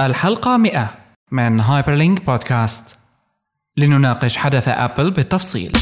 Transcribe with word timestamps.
الحلقة 0.00 0.56
100 0.56 0.94
من 1.32 1.60
هايبرلينك 1.60 2.26
بودكاست 2.26 2.98
لنناقش 3.76 4.36
حدث 4.36 4.68
أبل 4.68 5.10
بالتفصيل. 5.10 5.72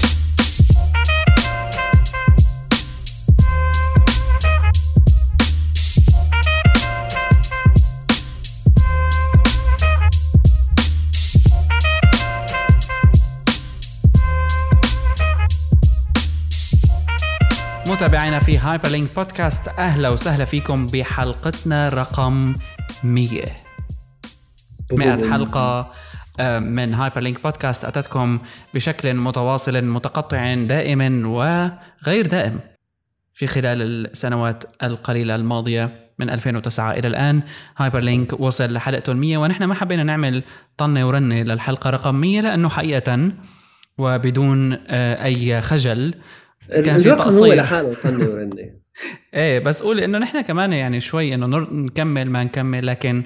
متابعينا 17.88 18.38
في 18.38 18.58
هايبرلينك 18.58 19.14
بودكاست 19.16 19.68
أهلا 19.68 20.08
وسهلا 20.08 20.44
فيكم 20.44 20.86
بحلقتنا 20.86 21.88
رقم 21.88 22.54
100 23.04 23.63
100 24.96 25.30
حلقة 25.30 25.90
آه، 26.40 26.58
من 26.58 26.94
هايبر 26.94 27.20
لينك 27.20 27.42
بودكاست 27.42 27.84
أتتكم 27.84 28.38
بشكل 28.74 29.14
متواصل 29.14 29.84
متقطع 29.84 30.54
دائم 30.54 31.26
وغير 31.26 32.26
دائم 32.26 32.60
في 33.34 33.46
خلال 33.46 33.82
السنوات 33.82 34.64
القليلة 34.82 35.34
الماضية 35.34 36.04
من 36.18 36.30
2009 36.30 36.92
إلى 36.92 37.08
الآن. 37.08 37.42
هايبر 37.76 38.00
لينك 38.00 38.40
وصل 38.40 38.72
لحلقته 38.72 39.10
المية 39.10 39.38
ونحن 39.38 39.64
ما 39.64 39.74
حبينا 39.74 40.02
نعمل 40.02 40.42
طنة 40.76 41.08
ورنة 41.08 41.42
للحلقة 41.42 41.90
رقم 41.90 42.14
100 42.14 42.40
لأنه 42.40 42.68
حقيقة 42.68 43.32
وبدون 43.98 44.78
آه، 44.86 45.24
أي 45.24 45.60
خجل 45.60 46.14
كان 46.68 47.02
في 47.02 47.10
تقصير. 47.10 47.54
لحاله 47.54 47.94
طنة 48.02 48.24
ورنة. 48.28 48.70
إيه 49.34 49.58
بس 49.58 49.82
قول 49.82 50.00
إنه 50.00 50.18
نحن 50.18 50.40
كمان 50.40 50.72
يعني 50.72 51.00
شوي 51.00 51.34
إنه 51.34 51.46
نكمل 51.72 52.30
ما 52.30 52.44
نكمل 52.44 52.86
لكن 52.86 53.22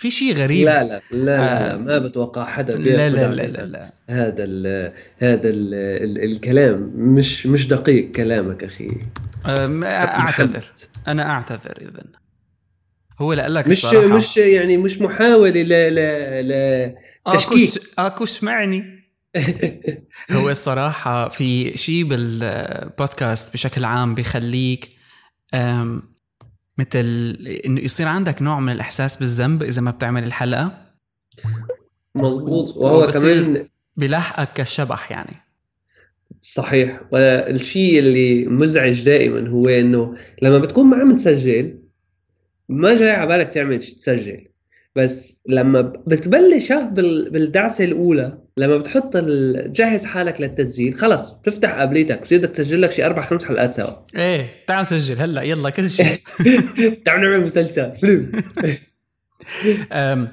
في 0.00 0.10
شيء 0.10 0.34
غريب. 0.34 0.66
لا 0.66 0.82
لا 0.84 1.00
لا, 1.10 1.16
لا, 1.16 1.72
آه 1.72 1.76
ما 1.76 1.98
بتوقع 1.98 2.44
حدا 2.44 2.74
لا 2.74 3.08
لا 3.10 3.34
لا, 3.34 3.42
لا, 3.46 3.66
لا. 3.66 3.92
هذا 4.08 4.44
ال 4.44 4.92
هذا 5.18 5.48
ال 5.48 5.74
ال 5.74 6.24
الكلام. 6.24 6.92
مش 6.96 7.46
مش 7.46 7.66
دقيق 7.68 8.10
كلامك 8.10 8.64
أخي. 8.64 8.88
أعتذر. 9.46 10.64
أنا 11.08 11.30
أعتذر 11.30 11.78
اذا 11.80 12.02
هو 13.18 13.32
لك 13.32 13.68
مش 13.68 13.84
الصراحة. 13.84 14.16
مش 14.16 14.36
يعني 14.36 14.76
مش 14.76 15.00
محاولة 15.00 15.62
ل 15.62 15.68
ل 15.94 16.48
ل 16.48 16.94
تشكيك. 17.32 17.82
أكو 17.98 18.24
اسمعني. 18.24 19.00
هو 20.30 20.50
الصراحة 20.50 21.28
في 21.28 21.78
شيء 21.78 22.04
بالبودكاست 22.04 23.52
بشكل 23.52 23.84
عام 23.84 24.14
بيخليك 24.14 24.88
مثل 26.80 27.36
إنه 27.66 27.80
يصير 27.80 28.06
عندك 28.06 28.42
نوع 28.42 28.60
من 28.60 28.72
الإحساس 28.72 29.16
بالذنب 29.16 29.62
إذا 29.62 29.82
ما 29.82 29.90
بتعمل 29.90 30.24
الحلقة؟ 30.24 30.72
مزبوط 32.14 32.76
وهو 32.76 33.06
كمان 33.06 33.68
بلاحقك 33.96 34.52
كالشبح 34.52 35.10
يعني. 35.10 35.36
صحيح. 36.40 37.00
والشيء 37.12 37.98
اللي 37.98 38.44
مزعج 38.46 39.04
دائما 39.04 39.48
هو 39.48 39.68
إنه 39.68 40.16
لما 40.42 40.58
بتكون 40.58 40.86
ما 40.86 40.96
عم 40.96 41.16
تسجل 41.16 41.78
ما 42.68 42.94
جاي 42.94 43.10
على 43.10 43.28
بالك 43.28 43.54
تعمل 43.54 43.78
تسجل. 43.78 44.49
بس 44.96 45.32
لما 45.48 45.80
بتبلش 45.80 46.72
بالدعسه 46.72 47.84
الأولى 47.84 48.38
لما 48.56 48.76
بتحط 48.76 49.12
تجهز 49.12 50.04
حالك 50.04 50.40
للتسجيل 50.40 50.94
خلص 50.94 51.32
بتفتح 51.32 51.70
قابليتك 51.70 52.22
بصير 52.22 52.38
بدك 52.38 52.50
تسجل 52.50 52.82
لك 52.82 52.92
شي 52.92 53.06
أربع 53.06 53.22
خمس 53.22 53.44
حلقات 53.44 53.72
سوا. 53.72 53.92
إيه 54.16 54.64
تعال 54.66 54.80
نسجل 54.80 55.22
هلأ 55.22 55.42
يلا 55.42 55.70
كل 55.70 55.90
شيء 55.90 56.20
تعال 57.04 57.20
نعمل 57.20 57.44
مسلسل. 57.44 57.92
فيلم 58.00 58.42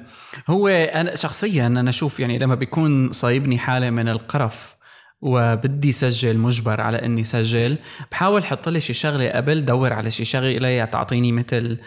هو 0.48 0.68
أنا 0.68 1.14
شخصيا 1.14 1.66
أنا 1.66 1.90
أشوف 1.90 2.20
يعني 2.20 2.38
لما 2.38 2.54
بيكون 2.54 3.12
صايبني 3.12 3.58
حالة 3.58 3.90
من 3.90 4.08
القرف 4.08 4.76
وبدي 5.20 5.92
سجل 5.92 6.38
مجبر 6.38 6.80
على 6.80 6.96
إني 6.96 7.24
سجل 7.24 7.76
بحاول 8.10 8.40
أحط 8.40 8.68
لي 8.68 8.80
شي 8.80 8.92
شغلة 8.92 9.30
قبل 9.30 9.64
دور 9.64 9.92
على 9.92 10.10
شي 10.10 10.24
شغلة 10.24 10.84
تعطيني 10.84 11.32
مثل 11.32 11.78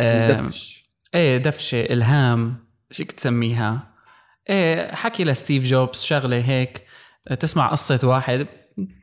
دفش 0.00 0.83
إيه 1.14 1.36
دفشة 1.38 1.80
إلهام 1.80 2.56
فيك 2.90 3.12
تسميها. 3.12 3.94
إيه 4.50 4.94
حكي 4.94 5.24
لستيف 5.24 5.64
جوبز 5.64 6.02
شغلة 6.02 6.36
هيك. 6.36 6.82
تسمع 7.40 7.70
قصة 7.70 8.08
واحد 8.08 8.46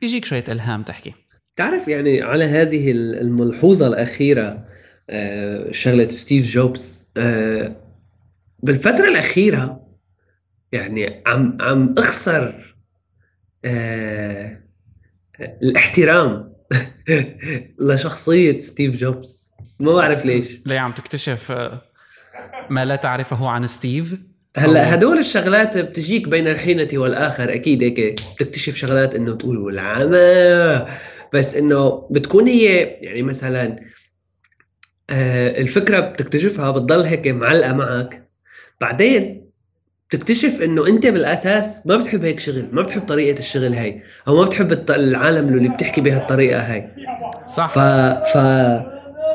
بيجيك 0.00 0.24
شوية 0.24 0.44
إلهام 0.48 0.82
تحكي. 0.82 1.14
تعرف 1.56 1.88
يعني 1.88 2.22
على 2.22 2.44
هذه 2.44 2.90
الملحوظة 2.90 3.86
الأخيرة 3.86 4.68
آه، 5.10 5.72
شغلة 5.72 6.08
ستيف 6.08 6.46
جوبز 6.46 7.10
آه، 7.16 7.76
بالفترة 8.58 9.08
الأخيرة 9.08 9.86
يعني 10.72 11.22
عم 11.26 11.58
عم 11.60 11.94
أخسر 11.98 12.76
آه، 13.64 14.60
الاحترام 15.40 16.52
لشخصية 17.88 18.60
ستيف 18.60 18.96
جوبز. 18.96 19.50
ما 19.80 19.92
بعرف 19.92 20.24
ليش. 20.24 20.60
ليه 20.66 20.78
عم 20.78 20.92
تكتشف 20.92 21.52
ما 22.70 22.84
لا 22.84 22.96
تعرفه 22.96 23.48
عن 23.48 23.66
ستيف؟ 23.66 24.14
هلا 24.56 24.94
هدول 24.94 25.18
الشغلات 25.18 25.78
بتجيك 25.78 26.28
بين 26.28 26.48
الحينة 26.48 26.88
والآخر. 26.92 27.54
أكيد 27.54 27.82
هيك 27.82 28.00
بتكتشف 28.34 28.76
شغلات 28.76 29.14
إنه 29.14 29.36
تقول 29.36 29.58
والعمى. 29.58 30.86
بس 31.32 31.54
إنه 31.54 32.08
بتكون 32.10 32.46
هي 32.46 32.66
يعني 33.00 33.22
مثلا 33.22 33.76
آه 35.10 35.60
الفكرة 35.60 36.00
بتكتشفها 36.00 36.70
بتضل 36.70 37.02
هيك 37.02 37.26
معلقة 37.26 37.72
معك. 37.72 38.28
بعدين 38.80 39.42
تكتشف 40.10 40.62
إنه 40.62 40.86
أنت 40.86 41.06
بالأساس 41.06 41.86
ما 41.86 41.96
بتحب 41.96 42.24
هيك 42.24 42.40
شغل 42.40 42.68
ما 42.72 42.82
بتحب 42.82 43.06
طريقة 43.06 43.38
الشغل 43.38 43.74
هاي 43.74 44.02
أو 44.28 44.36
ما 44.36 44.44
بتحب 44.44 44.90
العالم 44.90 45.48
اللي 45.48 45.68
بتحكي 45.68 46.00
بهالطريقة 46.00 46.60
هاي. 46.60 46.88
صح. 47.46 47.74
ف 47.74 47.78
ف 48.36 48.36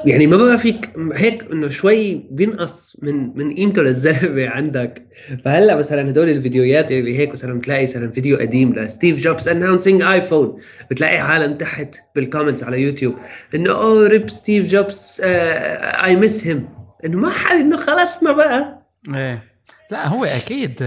يعني 0.08 0.28
ما 0.28 0.38
بقى 0.38 0.58
فيك 0.58 0.94
هيك 1.14 1.52
إنه 1.52 1.70
شوي 1.70 2.28
بينقص 2.32 2.98
من 3.02 3.38
من 3.38 3.56
قيمته 3.56 3.82
للزلمه 3.82 4.48
عندك. 4.50 5.08
فهلأ 5.46 5.76
مثلا 5.76 6.10
هدول 6.10 6.30
الفيديوهات 6.30 6.92
اللي 6.92 7.18
هيك 7.18 7.32
مثلا 7.32 7.58
بتلاقي 7.58 7.84
مثلا 7.84 8.12
فيديو 8.12 8.38
قديم 8.38 8.74
لستيف 8.76 9.20
جوبز 9.20 9.50
announcing 9.50 10.02
iPhone 10.02 10.62
بتلاقي 10.92 11.18
عالم 11.18 11.58
تحت 11.58 11.96
بال 12.16 12.25
comments 12.25 12.64
على 12.64 12.82
يوتيوب 12.82 13.16
إنه 13.56 13.72
oh 13.72 14.08
RIP 14.08 14.30
Steve 14.30 14.70
Jobs 14.70 15.22
I 15.24 16.16
miss 16.16 16.48
him 16.48 16.70
إنه 17.06 17.18
ما 17.18 17.32
حد 17.32 17.56
إنه 17.56 17.78
خلصنا 17.78 18.32
بقى. 18.32 18.88
إيه. 19.16 19.44
لا 19.92 20.08
هو 20.08 20.26
أكيد 20.26 20.78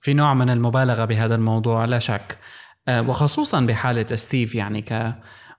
في 0.00 0.14
نوع 0.14 0.34
من 0.34 0.50
المبالغة 0.50 1.04
بهذا 1.04 1.34
الموضوع 1.34 1.84
لا 1.84 1.98
شك. 1.98 2.38
آه، 2.88 3.08
وخصوصا 3.08 3.60
بحالة 3.60 4.16
ستيف 4.16 4.54
يعني 4.54 4.82
ك 4.82 5.14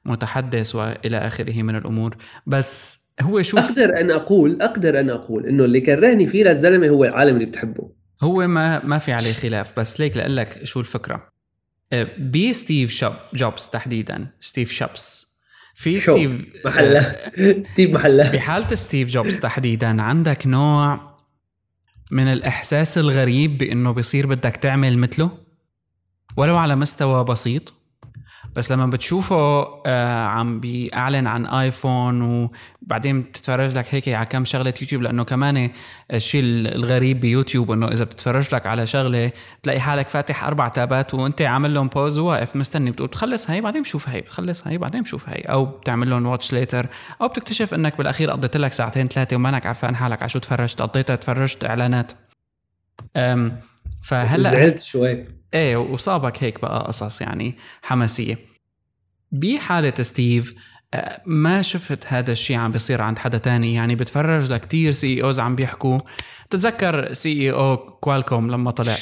متحدث 0.07 0.75
وإلى 0.75 1.17
آخره 1.17 1.61
من 1.63 1.75
الأمور. 1.75 2.17
بس 2.47 2.99
هو 3.21 3.41
شوف 3.41 3.59
أقدر 3.59 3.99
أن 3.99 4.11
أقول 4.11 4.61
أقدر 4.61 4.99
أن 4.99 5.09
أقول 5.09 5.45
إنه 5.45 5.65
اللي 5.65 5.81
كرهني 5.81 6.27
فيه 6.27 6.43
للزلمه 6.43 6.87
هو 6.87 7.05
العالم 7.05 7.35
اللي 7.35 7.45
بتحبه. 7.45 7.91
هو 8.23 8.47
ما 8.47 8.85
ما 8.85 8.97
في 8.97 9.11
عليه 9.11 9.33
خلاف. 9.33 9.79
بس 9.79 9.99
ليك 9.99 10.17
لأقول 10.17 10.37
لك 10.37 10.59
شو 10.63 10.79
الفكرة. 10.79 11.29
آه، 11.93 12.07
بي 12.17 12.53
ستيف 12.53 12.91
شوب 12.91 13.13
جوبز 13.33 13.67
تحديدا. 13.67 14.27
ستيف 14.39 14.71
شوبس 14.71 15.27
في 15.75 15.99
شو. 15.99 16.13
ستيف 16.13 16.31
محلة. 16.65 16.99
آه، 16.99 17.61
ستيف 17.71 17.91
محلة. 17.91 18.31
بحالة 18.31 18.75
ستيف 18.75 19.09
جوبز 19.09 19.39
تحديدا 19.39 20.01
عندك 20.01 20.47
نوع 20.47 21.17
من 22.11 22.27
الإحساس 22.27 22.97
الغريب 22.97 23.57
بإنه 23.57 23.91
بصير 23.91 24.27
بدك 24.27 24.55
تعمل 24.57 24.97
مثله؟ 24.97 25.29
ولو 26.37 26.55
على 26.55 26.75
مستوى 26.75 27.23
بسيط. 27.23 27.73
بس 28.55 28.71
لما 28.71 28.85
بتشوفه 28.85 29.67
آه 29.85 30.25
عم 30.25 30.59
بيعلن 30.59 31.27
عن 31.27 31.45
آيفون 31.45 32.21
وبعدين 32.81 33.21
بتتفرج 33.21 33.77
لك 33.77 33.85
هيك 33.95 34.09
على 34.09 34.25
كم 34.25 34.45
شغلة 34.45 34.73
يوتيوب 34.81 35.01
لأنه 35.01 35.23
كمان 35.23 35.69
الشيء 36.13 36.43
الغريب 36.43 37.19
بيوتيوب 37.19 37.71
إنه 37.71 37.87
إذا 37.87 38.03
بتتفرج 38.03 38.55
لك 38.55 38.65
على 38.65 38.87
شغلة 38.87 39.31
بتلاقي 39.61 39.79
حالك 39.79 40.09
فاتح 40.09 40.43
أربع 40.43 40.67
tabات 40.67 41.13
وأنت 41.13 41.41
عامل 41.41 41.73
لهم 41.73 41.87
pause 41.87 42.17
وواقف 42.17 42.55
مستني 42.55 42.91
بتقول 42.91 43.07
بتخلص 43.07 43.49
هي 43.49 43.61
بعدين 43.61 43.81
بشوف 43.81 44.09
هي 44.09 44.21
بتخلص 44.21 44.67
هي 44.67 44.77
بعدين 44.77 45.01
بشوف 45.01 45.29
هي 45.29 45.41
أو 45.41 45.65
بتعمل 45.65 46.09
لهم 46.09 46.25
watch 46.25 46.53
later 46.53 46.87
أو 47.21 47.27
بتكتشف 47.27 47.73
إنك 47.73 47.97
بالأخير 47.97 48.31
قضيت 48.31 48.57
لك 48.57 48.73
ساعتين 48.73 49.07
ثلاثة 49.07 49.35
ومانك 49.35 49.65
عارفان 49.65 49.95
حالك 49.95 50.21
على 50.21 50.29
شو 50.29 50.39
تفرجت 50.39 50.81
قضيتها 50.81 51.15
تفرجت 51.15 51.65
إعلانات. 51.65 52.11
فهلأ 54.03 54.51
زعلت 54.51 54.79
شوي. 54.79 55.36
إيه 55.57 55.77
وصابك 55.77 56.43
هيك 56.43 56.61
بقى 56.61 56.83
قصص 56.87 57.21
يعني 57.21 57.55
حماسية. 57.81 58.37
بحالة 59.31 59.93
ستيف 60.03 60.53
آه، 60.93 61.21
ما 61.25 61.61
شفت 61.61 62.05
هذا 62.07 62.31
الشيء 62.31 62.57
عم 62.57 62.71
بيصير 62.71 63.01
عند 63.01 63.19
حدا 63.19 63.37
تاني. 63.37 63.73
يعني 63.73 63.95
بتفرج 63.95 64.51
لكتير 64.51 64.91
CEOs 64.91 65.39
عم 65.39 65.55
بيحكوا. 65.55 65.97
تتذكر 66.49 67.13
CEO 67.13 67.77
كوالكوم 67.77 68.51
لما 68.51 68.71
طلع؟ 68.71 68.97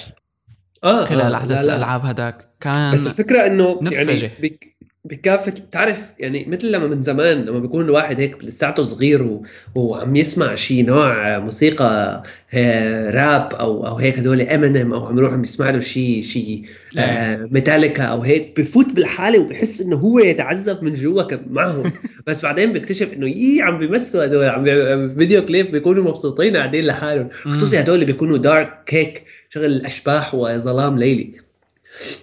آه 0.84 1.06
خلال 1.06 1.34
آه 1.34 1.38
احداث 1.38 1.60
الألعاب 1.60 2.06
هداك. 2.06 2.50
كان 2.60 2.94
بس 2.94 3.08
الفكرة 3.08 3.48
إنه 3.48 3.80
يعني 3.82 4.32
بك 4.42 4.75
بكافة 5.06 5.54
تعرف 5.72 6.00
يعني 6.20 6.46
مثل 6.48 6.72
لما 6.72 6.88
من 6.88 7.04
زمان 7.04 7.46
لما 7.46 7.60
بيكون 7.60 7.86
الواحد 7.86 8.20
هيك 8.20 8.46
لساته 8.46 8.84
صغير 8.84 9.24
و... 9.24 9.44
وعم 9.76 10.16
يسمع 10.16 10.56
شيء 10.56 10.86
نوع 10.86 11.40
موسيقى 11.40 12.24
آه، 12.54 13.12
راب 13.12 13.54
أو 13.54 13.88
أو 13.88 13.96
هيك 13.96 14.20
هدول 14.20 14.42
امينيم 14.42 14.94
أو 14.94 15.06
عم 15.06 15.18
يروح 15.18 15.34
عم 15.34 15.44
يسمع 15.44 15.70
له 15.70 15.80
شيء 15.80 16.22
شيء 16.22 16.66
آه 16.98 17.50
ميتاليكا 17.52 18.04
أو 18.04 18.22
هيك 18.22 18.60
بفوت 18.60 18.86
بالحالة 18.86 19.40
وبحس 19.40 19.82
إنه 19.82 19.96
هو 19.96 20.20
يتعذب 20.20 20.84
من 20.84 20.94
جوا 20.94 21.24
معهم. 21.50 21.92
بس 22.28 22.42
بعدين 22.42 22.72
بيكتشف 22.72 23.14
إنه 23.14 23.28
يي 23.30 23.62
عم 23.62 23.78
بيمثلوا 23.78 24.26
هدول 24.26 24.46
عم 24.46 24.66
video 25.10 25.46
clip 25.46 25.72
بيكونوا 25.72 26.04
مبسوطين 26.04 26.58
قاعدين 26.58 26.86
لحالهم. 26.86 27.30
خصوصي 27.32 27.80
هدول 27.80 27.96
اللي 27.96 28.06
بيكونوا 28.06 28.38
dark 28.38 28.90
هيك 28.90 29.24
شغل 29.50 29.86
اشباح 29.86 30.36
وظلام 30.36 31.00
ليلي. 31.00 31.45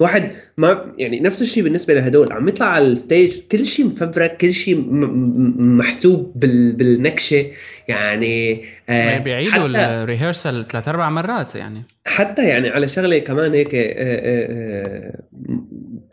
واحد 0.01 0.33
ما 0.57 0.93
يعني 0.99 1.21
نفس 1.21 1.43
الشيء 1.43 1.63
بالنسبة 1.63 1.95
لهدول 1.95 2.33
عم 2.33 2.49
يطلع 2.49 2.67
على 2.67 2.87
ال 2.87 2.96
stage 2.96 3.39
كل 3.53 3.67
شيء 3.67 3.87
مفبرك 3.87 4.37
كل 4.37 4.53
شيء 4.53 4.85
محسوب 5.59 6.33
بال 6.37 6.73
بالنكشة 6.73 7.47
يعني 7.89 8.65
آه 8.89 9.19
بيعيدوا 9.19 9.67
ال 9.67 9.77
rehearsal 9.77 10.65
ثلاث 10.67 10.89
أربع 10.89 11.11
مرات 11.11 11.55
يعني. 11.55 11.83
حتى 12.05 12.49
يعني 12.49 12.69
على 12.69 12.89
شغلة 12.89 13.19
كمان 13.19 13.55
هيك 13.55 13.75
آه 13.75 13.93
آه, 13.97 15.23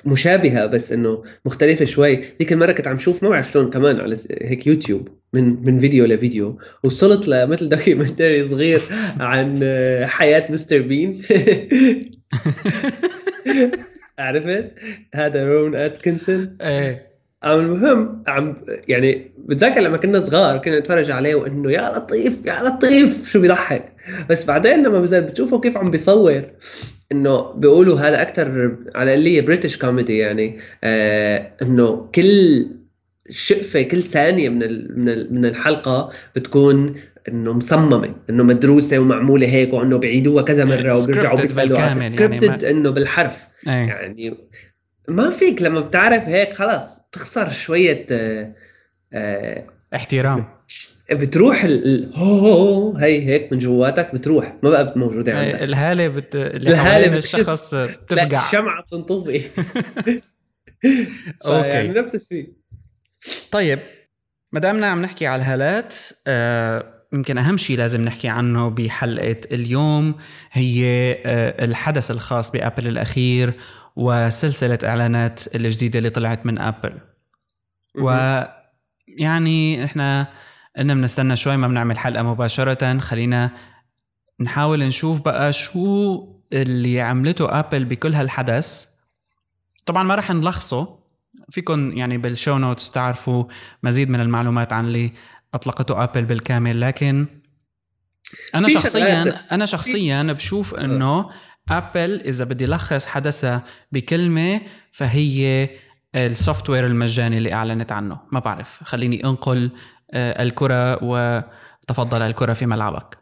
مشابهة 0.05 0.65
بس 0.65 0.91
إنه 0.91 1.23
مختلفة 1.45 1.85
شوي. 1.85 2.15
ذيك 2.39 2.53
المرة 2.53 2.71
كنت 2.71 2.87
عم 2.87 2.97
شوف 2.97 3.23
ما 3.23 3.29
بعرف 3.29 3.51
شلون 3.51 3.69
كمان 3.69 3.99
على 3.99 4.17
هيك 4.41 4.67
يوتيوب 4.67 5.07
من 5.33 5.65
من 5.65 5.79
فيديو 5.79 6.05
لفيديو 6.05 6.59
وصلت 6.83 7.27
لمثل 7.27 7.69
documentary 7.69 8.49
صغير 8.49 8.81
عن 9.19 9.59
حياة 10.05 10.51
مستر 10.51 10.81
بين. 10.81 11.21
عرفت؟ 14.19 14.71
هذا 15.15 15.45
رون 15.45 15.75
أتكنسون. 15.75 16.57
إيه. 16.61 17.09
المهم 17.45 18.23
عم 18.27 18.55
يعني 18.87 19.31
بتذكر 19.37 19.81
لما 19.81 19.97
كنا 19.97 20.19
صغار 20.19 20.57
كنا 20.57 20.79
نتفرج 20.79 21.11
عليه 21.11 21.35
وإنه 21.35 21.71
يا 21.71 21.97
لطيف 21.97 22.45
يا 22.45 22.63
لطيف 22.63 23.29
شو 23.31 23.41
بيضحك؟ 23.41 23.93
بس 24.29 24.45
بعدين 24.45 24.83
لما 24.83 25.19
بتشوفه 25.19 25.59
كيف 25.59 25.77
عم 25.77 25.91
بيصور 25.91 26.43
إنه 27.11 27.53
بيقولوا 27.53 27.99
هذا 27.99 28.21
أكثر 28.21 28.75
على 28.95 29.13
ال 29.13 29.41
British 29.41 29.77
comedy 29.77 30.17
يعني 30.17 30.59
آه 30.83 31.51
إنه 31.61 32.09
كل 32.15 32.67
شقفة 33.29 33.81
كل 33.81 34.01
ثانية 34.01 34.49
من 34.49 34.59
من 35.33 35.45
الحلقة 35.45 36.09
بتكون 36.35 36.95
انه 37.29 37.53
مصممه 37.53 38.15
انه 38.29 38.43
مدروسه 38.43 38.99
ومعمولة 38.99 39.47
هيك 39.47 39.73
وإنه 39.73 39.97
بيعيدوها 39.97 40.43
كذا 40.43 40.65
مرة 40.65 40.99
وبيرجعوا 41.03 41.35
بيتفلوا 41.41 42.07
سكريبتد 42.07 42.43
يعني 42.63 42.69
إنه 42.69 42.89
بالحرف. 42.89 43.47
أي. 43.67 43.71
يعني 43.73 44.37
ما 45.07 45.29
فيك 45.29 45.61
لما 45.61 45.79
بتعرف 45.79 46.27
هيك 46.27 46.53
خلاص 46.55 46.97
بتخسر 47.11 47.49
شوية 47.51 48.05
آه 48.11 48.55
آه 49.13 49.67
احترام. 49.95 50.45
بتروح 51.11 51.63
ال 51.63 52.11
هو 52.15 52.95
هي 52.97 53.25
هيك 53.25 53.53
من 53.53 53.57
جواتك 53.59 54.13
بتروح 54.15 54.55
ما 54.63 54.69
بقى 54.69 54.93
موجودة 54.95 55.33
عندك. 55.39 55.63
الهالة 55.63 56.07
بت... 56.07 56.35
الهالة 56.35 57.17
الشخص 57.17 57.75
بتفقع. 57.75 58.45
الشمعه 58.47 58.81
بتنطفي 58.83 59.41
Okay. 61.45 61.87
نفس 61.87 62.15
الشيء. 62.15 62.53
طيب 63.51 63.79
ما 64.51 64.59
دامنا 64.59 64.87
عم 64.87 65.01
نحكي 65.01 65.27
على 65.27 65.41
الهالات 65.41 65.95
آه 66.27 66.98
يمكن 67.13 67.37
أهم 67.37 67.57
شيء 67.57 67.77
لازم 67.77 68.01
نحكي 68.01 68.27
عنه 68.27 68.69
بحلقة 68.69 69.39
اليوم 69.51 70.15
هي 70.51 71.11
آه، 71.25 71.65
الحدث 71.65 72.11
الخاص 72.11 72.51
بأبل 72.51 72.87
الأخير 72.87 73.53
وسلسلة 73.95 74.77
إعلانات 74.83 75.55
الجديدة 75.55 75.99
اللي 75.99 76.09
طلعت 76.09 76.45
من 76.45 76.59
أبل. 76.59 76.99
ويعني 77.95 79.85
إحنا 79.85 80.27
قلنا 80.77 80.93
بنستنى 80.93 81.35
شوي 81.35 81.57
ما 81.57 81.67
بنعمل 81.67 81.99
حلقة 81.99 82.23
مباشرة. 82.23 82.97
خلينا 82.97 83.51
نحاول 84.39 84.83
نشوف 84.83 85.21
بقى 85.21 85.53
شو 85.53 86.25
اللي 86.53 87.01
عملته 87.01 87.59
أبل 87.59 87.85
بكل 87.85 88.13
هالحدث. 88.13 88.85
طبعا 89.85 90.03
ما 90.03 90.15
رح 90.15 90.31
نلخصه. 90.31 90.99
فيكم 91.51 91.97
يعني 91.97 92.17
بال 92.17 92.31
show 92.31 92.57
notes 92.57 92.91
تعرفوا 92.91 93.45
مزيد 93.83 94.09
من 94.09 94.19
المعلومات 94.19 94.73
عن 94.73 94.85
اللي 94.85 95.13
أطلقته 95.53 96.03
آبل 96.03 96.25
بالكامل 96.25 96.81
لكن 96.81 97.25
أنا 98.55 98.67
شخصيا 98.67 99.35
أنا 99.51 99.65
شخصيا 99.65 100.23
بشوف 100.23 100.75
إنه 100.75 101.29
آبل 101.71 102.21
إذا 102.25 102.45
بدي 102.45 102.65
لخص 102.65 103.05
حدثها 103.05 103.63
بكلمة 103.91 104.61
فهي 104.91 105.69
ال 106.15 106.69
software 106.69 106.85
المجاني 106.85 107.37
اللي 107.37 107.53
أعلنت 107.53 107.91
عنه. 107.91 108.19
ما 108.31 108.39
بعرف 108.39 108.83
خليني 108.83 109.23
أنقل 109.25 109.71
آه، 110.11 110.43
الكرة 110.43 111.03
وتفضل 111.03 112.21
الكرة 112.21 112.53
في 112.53 112.65
ملعبك. 112.65 113.17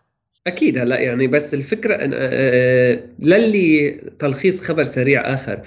أكيد 0.47 0.77
هلا 0.77 0.99
يعني 0.99 1.27
بس 1.27 1.53
الفكرة 1.53 1.93
آه، 1.93 2.09
آه، 2.13 2.99
للي 3.19 3.91
تلخيص 4.19 4.61
خبر 4.61 4.83
سريع 4.83 5.33
آخر 5.33 5.61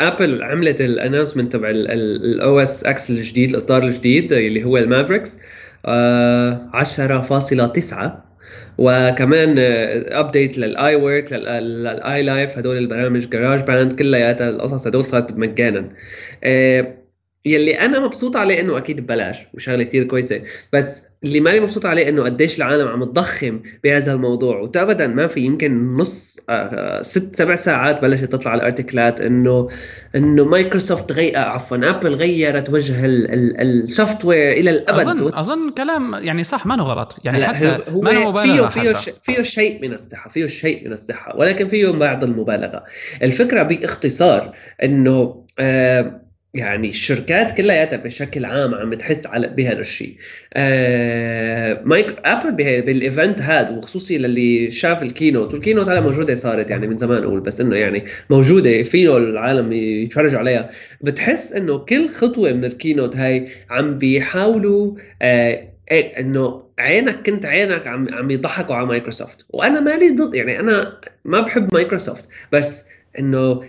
ابل 0.00 0.42
عملت 0.42 0.80
ال 0.80 0.86
announcement 0.86 1.52
تبع 1.52 1.70
ال 1.70 2.60
OS 2.60 2.84
X 2.84 3.10
الجديد 3.10 3.50
الإصدار 3.50 3.82
الجديد 3.82 4.32
اللي 4.32 4.64
هو 4.64 4.76
ال 4.78 4.84
Mavericks 4.84 5.36
10.9 5.86 8.24
وكمان 8.78 9.54
update 10.08 10.58
لل 10.58 10.94
iWork 10.96 11.32
لل 11.32 12.22
iLife 12.22 12.58
هدول 12.58 12.78
البرامج 12.78 13.28
GarageBand 13.28 13.92
كلياتها 13.98 14.50
القصص 14.50 14.86
هدول 14.86 15.04
صارت 15.04 15.32
مجانا. 15.32 15.90
آه، 16.44 17.03
يلي 17.44 17.80
أنا 17.80 18.00
مبسوط 18.00 18.36
عليه 18.36 18.60
إنه 18.60 18.78
أكيد 18.78 19.00
ببلاش 19.00 19.38
وشغلة 19.54 19.82
كثير 19.82 20.04
كويسة 20.04 20.40
بس 20.72 21.02
اللي 21.24 21.40
ماني 21.40 21.60
مبسوط 21.60 21.86
عليه 21.86 22.08
إنه 22.08 22.22
قديش 22.22 22.58
العالم 22.58 22.88
عم 22.88 23.04
تضخم 23.04 23.60
بهذا 23.84 24.12
الموضوع. 24.12 24.56
وابدا 24.56 25.06
ما 25.06 25.26
في 25.26 25.40
يمكن 25.40 25.94
نص 25.94 26.40
آه، 26.48 26.52
آه، 26.52 27.02
ست 27.02 27.36
سبع 27.36 27.54
ساعات 27.54 28.02
بلشت 28.02 28.24
تطلع 28.24 28.54
الارتكلات 28.54 29.20
إنه 29.20 29.68
إنه 30.16 30.44
مايكروسوفت 30.44 31.12
غي 31.12 31.36
آه، 31.36 31.40
عفوا 31.40 31.76
ابل 31.76 32.14
غيرت 32.14 32.70
وجه 32.70 33.06
ال 33.06 34.24
software 34.24 34.52
إلى 34.52 34.70
الأبد. 34.70 35.00
أظن 35.00 35.34
أظن 35.34 35.70
كلام 35.70 36.14
يعني 36.14 36.44
صح 36.44 36.66
ما 36.66 36.74
غلط. 36.74 37.20
يعني 37.24 37.46
حتى 37.46 37.78
هو 37.88 38.00
ما 38.00 38.28
مبالغة 38.28 38.66
فيه 38.66 38.92
فيه, 38.92 39.12
فيه 39.20 39.42
شيء 39.42 39.82
من 39.82 39.92
الصحة 39.94 40.30
فيه 40.30 40.46
شيء 40.46 40.86
من 40.86 40.92
الصحة 40.92 41.36
ولكن 41.36 41.68
فيه 41.68 41.88
بعض 41.88 42.24
المبالغة. 42.24 42.84
الفكرة 43.22 43.62
باختصار 43.62 44.52
إنه 44.82 45.44
آه 45.58 46.23
يعني 46.54 46.88
الشركات 46.88 47.56
كلياتها 47.56 47.96
بشكل 47.96 48.44
عام 48.44 48.74
عم 48.74 48.94
تحس 48.94 49.26
على 49.26 49.48
بهذا 49.48 49.80
الشيء. 49.80 50.16
آه 50.54 51.80
مايك 51.84 52.16
ابل 52.24 52.82
بال 52.82 52.99
event 52.99 53.40
هذا 53.40 53.70
وخصوصي 53.70 54.18
للي 54.18 54.70
شاف 54.70 55.02
ال 55.02 55.08
keynote 55.08 55.54
وال 55.54 55.62
keynote 55.62 55.88
هذا 55.88 56.00
موجودة 56.00 56.34
صارت 56.34 56.70
يعني 56.70 56.86
من 56.86 56.96
زمان 56.96 57.22
أقول 57.22 57.40
بس 57.40 57.60
إنه 57.60 57.76
يعني 57.76 58.04
موجودة 58.30 58.82
فيه 58.82 59.16
العالم 59.16 59.72
يتفرجوا 59.72 60.38
عليها. 60.38 60.70
بتحس 61.00 61.52
إنه 61.52 61.78
كل 61.78 62.08
خطوة 62.08 62.52
من 62.52 62.64
ال 62.64 62.71
keynote 62.71 63.16
هاي 63.16 63.44
عم 63.70 63.98
بيحاولوا 63.98 64.94
آه 65.22 65.68
إيه 65.90 66.20
إنه 66.20 66.62
عينك 66.78 67.26
كنت 67.26 67.46
عينك 67.46 67.86
عم 67.86 68.14
عم 68.14 68.30
يضحكوا 68.30 68.74
على 68.74 68.86
مايكروسوفت. 68.86 69.46
وأنا 69.50 69.80
مالي 69.80 70.10
ضد 70.10 70.34
يعني 70.34 70.60
أنا 70.60 71.00
ما 71.24 71.40
بحب 71.40 71.74
مايكروسوفت 71.74 72.28
بس 72.52 72.84
إنه 73.18 73.62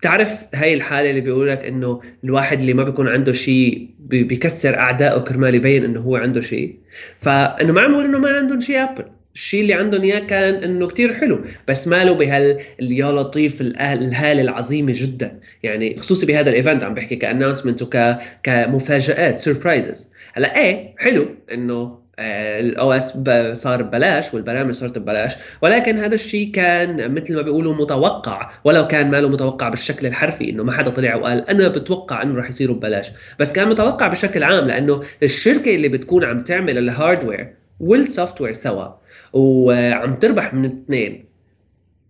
بتعرف 0.00 0.44
هاي 0.54 0.74
الحالة 0.74 1.10
اللي 1.10 1.20
بيقول 1.20 1.48
لك 1.48 1.64
إنه 1.64 2.00
الواحد 2.24 2.60
اللي 2.60 2.74
ما 2.74 2.84
بيكون 2.84 3.08
عنده 3.08 3.32
شيء 3.32 3.90
بيكسر 3.98 4.78
اعدائه 4.78 5.18
كرمال 5.18 5.54
يبين 5.54 5.84
إنه 5.84 6.00
هو 6.00 6.16
عنده 6.16 6.40
شيء. 6.40 6.76
فإنه 7.18 7.72
ما 7.72 7.80
عم 7.80 7.92
بقول 7.92 8.04
إنه 8.04 8.18
ما 8.18 8.30
عندهم 8.30 8.60
شيء 8.60 8.82
ابل 8.82 9.04
الشيء 9.34 9.60
اللي 9.62 9.74
عندهم 9.74 10.02
إياه 10.02 10.18
كان 10.18 10.54
إنه 10.54 10.86
كتير 10.86 11.14
حلو 11.14 11.44
بس 11.68 11.88
ماله 11.88 12.14
بهال 12.14 12.58
يا 12.80 13.12
لطيف 13.12 13.60
الهالة 13.60 14.42
العظيمة 14.42 14.92
جدا. 14.96 15.40
يعني 15.62 15.96
خصوصي 15.96 16.26
بهذا 16.26 16.50
ال 16.50 16.56
event 16.56 16.84
عم 16.84 16.94
بحكي 16.94 17.16
ك 17.16 17.21
announcement 17.21 17.82
وك 17.82 17.96
كمفاجآت 18.42 19.40
surprises 19.40 20.10
هلأ 20.32 20.56
إيه 20.56 20.94
حلو 20.98 21.26
إنه 21.52 21.99
ال 22.20 22.92
OS 22.92 23.18
صار 23.52 23.82
ببلاش 23.82 24.34
والبرامج 24.34 24.70
صارت 24.74 24.98
ببلاش 24.98 25.36
ولكن 25.62 25.98
هذا 25.98 26.14
الشيء 26.14 26.50
كان 26.50 27.14
مثل 27.14 27.36
ما 27.36 27.42
بيقولوا 27.42 27.74
متوقع 27.74 28.50
ولو 28.64 28.86
كان 28.86 29.10
ما 29.10 29.20
له 29.20 29.28
متوقع 29.28 29.68
بالشكل 29.68 30.06
الحرفي 30.06 30.50
إنه 30.50 30.62
ما 30.62 30.72
حدا 30.72 30.90
طلع 30.90 31.14
وقال 31.14 31.50
أنا 31.50 31.68
بتوقع 31.68 32.22
إنه 32.22 32.38
رح 32.38 32.48
يصيروا 32.48 32.76
ببلاش 32.76 33.12
بس 33.38 33.52
كان 33.52 33.68
متوقع 33.68 34.08
بشكل 34.08 34.42
عام 34.42 34.66
لأنه 34.66 35.02
الشركة 35.22 35.74
اللي 35.74 35.88
بتكون 35.88 36.24
عم 36.24 36.38
تعمل 36.38 36.78
ال 36.78 36.85
hardware 36.85 37.40
وال 37.40 37.54
software 37.80 38.52
سوا 38.52 38.88
وعم 39.32 40.14
تربح 40.14 40.54
من 40.54 40.64
الاثنين 40.64 41.30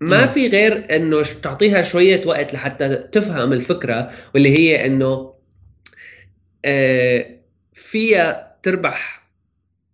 ما 0.01 0.27
في 0.27 0.49
غير 0.49 0.97
إنه 0.97 1.23
تعطيها 1.43 1.83
شوية 1.83 2.27
وقت 2.27 2.55
لحتى 2.55 2.95
تفهم 3.13 3.53
الفكرة 3.53 4.11
واللي 4.35 4.59
هي 4.59 4.87
إنه 4.87 5.35
آه، 6.65 7.27
فيها 7.73 8.57
تربح 8.63 9.20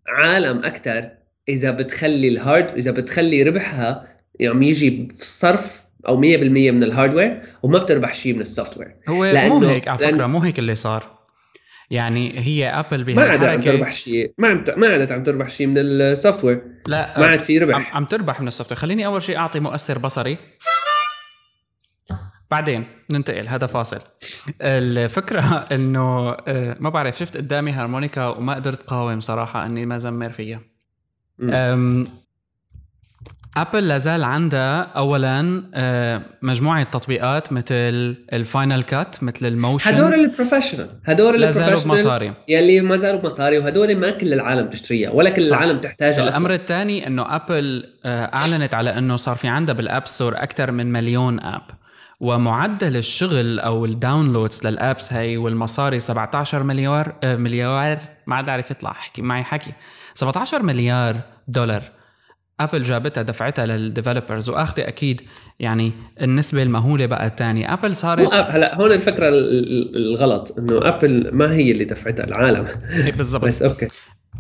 عالم 0.09 0.65
أكثر 0.65 1.11
إذا 1.49 1.71
بتخلي 1.71 2.29
ال 2.29 2.38
hard 2.38 2.77
إذا 2.77 2.91
بتخلي 2.91 3.43
ربحها 3.43 3.89
عم 3.89 4.07
يعني 4.41 4.69
يجي 4.69 5.09
صرف 5.13 5.83
أو 6.09 6.21
100% 6.21 6.23
من 6.23 6.83
ال 6.83 6.89
hardware 6.89 7.43
وما 7.63 7.79
بتربح 7.79 8.15
شيء 8.15 8.35
من 8.35 8.41
ال 8.41 8.79
software 8.79 8.95
هو 9.09 9.49
مو 9.49 9.67
هيك 9.67 9.89
على 9.89 9.99
فكرة 9.99 10.27
مو 10.27 10.39
هيك 10.39 10.59
اللي 10.59 10.75
صار. 10.75 11.17
يعني 11.91 12.39
هي 12.39 12.69
ابل 12.69 13.05
بهالحركه 13.05 13.39
ما 13.39 13.49
عادت 13.49 13.67
عم 13.67 13.77
تربح 13.77 13.93
شيء 13.93 14.33
ما 14.39 14.49
عم 14.49 14.65
ما 14.77 14.89
عادت 14.89 15.13
عم 15.13 15.23
تربح 15.23 15.49
شيء 15.49 15.67
من 15.67 15.79
السوفت 15.79 16.45
وير 16.45 16.63
لا 16.87 17.21
ما 17.21 17.27
عاد 17.27 17.45
في 17.45 17.59
ربح. 17.59 17.77
عم, 17.77 17.97
عم 17.97 18.05
تربح 18.05 18.41
من 18.41 18.47
ال 18.47 18.71
software 18.71 18.79
خليني 18.79 19.07
أول 19.07 19.23
شيء 19.23 19.37
أعطي 19.37 19.61
مؤثر 19.61 19.99
بصري. 19.99 20.39
بعدين 22.51 22.85
ننتقل 23.11 23.49
هذا 23.49 23.67
فاصل. 23.67 24.01
الفكرة 24.63 25.41
إنه 25.75 26.31
آه، 26.31 26.77
ما 26.81 26.91
بعرف 26.91 27.19
شفت 27.19 27.37
قدامي 27.37 27.73
هارمونيكا 27.73 28.27
وما 28.27 28.55
قدرت 28.55 28.83
قاوم 28.83 29.21
صراحة 29.21 29.67
إني 29.67 29.87
ما 29.87 29.99
زمر 29.99 30.31
فيها. 30.31 30.61
ابل 33.57 33.89
لازال 33.89 34.25
عندها 34.25 34.83
اولا 34.83 35.65
آه، 35.75 36.23
مجموعة 36.43 36.83
تطبيقات 36.83 37.53
مثل 37.53 38.17
ال 38.33 38.41
Final 38.41 38.83
Cut 38.83 39.23
مثل 39.23 39.47
ال 39.47 39.53
Motion. 39.53 39.95
هدول 39.95 40.15
ال 40.15 40.20
professional 40.20 40.89
هدول 41.05 41.41
لازالوا 41.41 41.81
بمصاري. 41.81 42.33
يلي 42.49 42.81
ما 42.81 42.97
زالوا 42.97 43.21
بمصاري 43.21 43.59
وهدول 43.59 43.97
ما 43.97 44.11
كل 44.11 44.33
العالم 44.33 44.71
تشتريها 44.71 45.11
ولا 45.11 45.31
كل 45.31 45.47
صح. 45.47 45.57
العالم 45.57 45.81
تحتاجها 45.81 46.29
الأمر 46.29 46.53
الثاني 46.53 47.07
إنه 47.07 47.37
ابل 47.37 47.87
آه، 48.05 48.25
أعلنت 48.25 48.75
على 48.75 48.99
إنه 48.99 49.17
صار 49.17 49.37
في 49.37 49.49
عندها 49.49 49.75
بال 49.75 49.87
App 49.87 50.07
Store 50.07 50.37
أكثر 50.37 50.73
من 50.73 50.93
مليون 50.93 51.41
app 51.41 51.63
ومعدل 52.21 52.97
الشغل 52.97 53.59
أو 53.61 53.85
ال 53.85 53.93
downloads 53.93 54.67
لل 54.67 54.82
apps 54.82 55.13
هي 55.13 55.37
والمصاري 55.37 56.01
17 56.01 56.63
مليار 56.63 57.15
آه، 57.25 57.37
مليار 57.37 57.99
ما 58.27 58.37
عاد 58.37 58.49
عارف 58.49 58.71
يطلع 58.71 58.93
حكي 58.93 59.23
معي 59.23 59.43
حكي. 59.45 59.73
17 60.15 60.63
مليار 60.63 61.17
دولار 61.49 61.83
ابل 62.61 62.83
جابتها 62.83 63.23
دفعتها 63.23 63.67
لل 63.67 63.80
developers 63.80 64.49
واخذه 64.51 64.89
أكيد 64.89 65.21
يعني 65.61 65.93
النسبة 66.23 66.63
المهولة 66.63 67.07
بقى 67.07 67.27
الثانية 67.27 67.73
ابل 67.73 67.97
صارت 67.97 68.35
هلا 68.35 68.75
هون 68.75 68.93
الفكرة 68.93 69.29
الغلط 69.97 70.59
إنه 70.59 70.89
ابل 70.89 71.31
ما 71.33 71.55
هي 71.55 71.71
اللي 71.71 71.85
دفعتها 71.85 72.25
العالم. 72.25 72.67
إيه، 72.91 73.13
بالضبط. 73.13 73.45
بس 73.45 73.63
okay. 73.63 73.89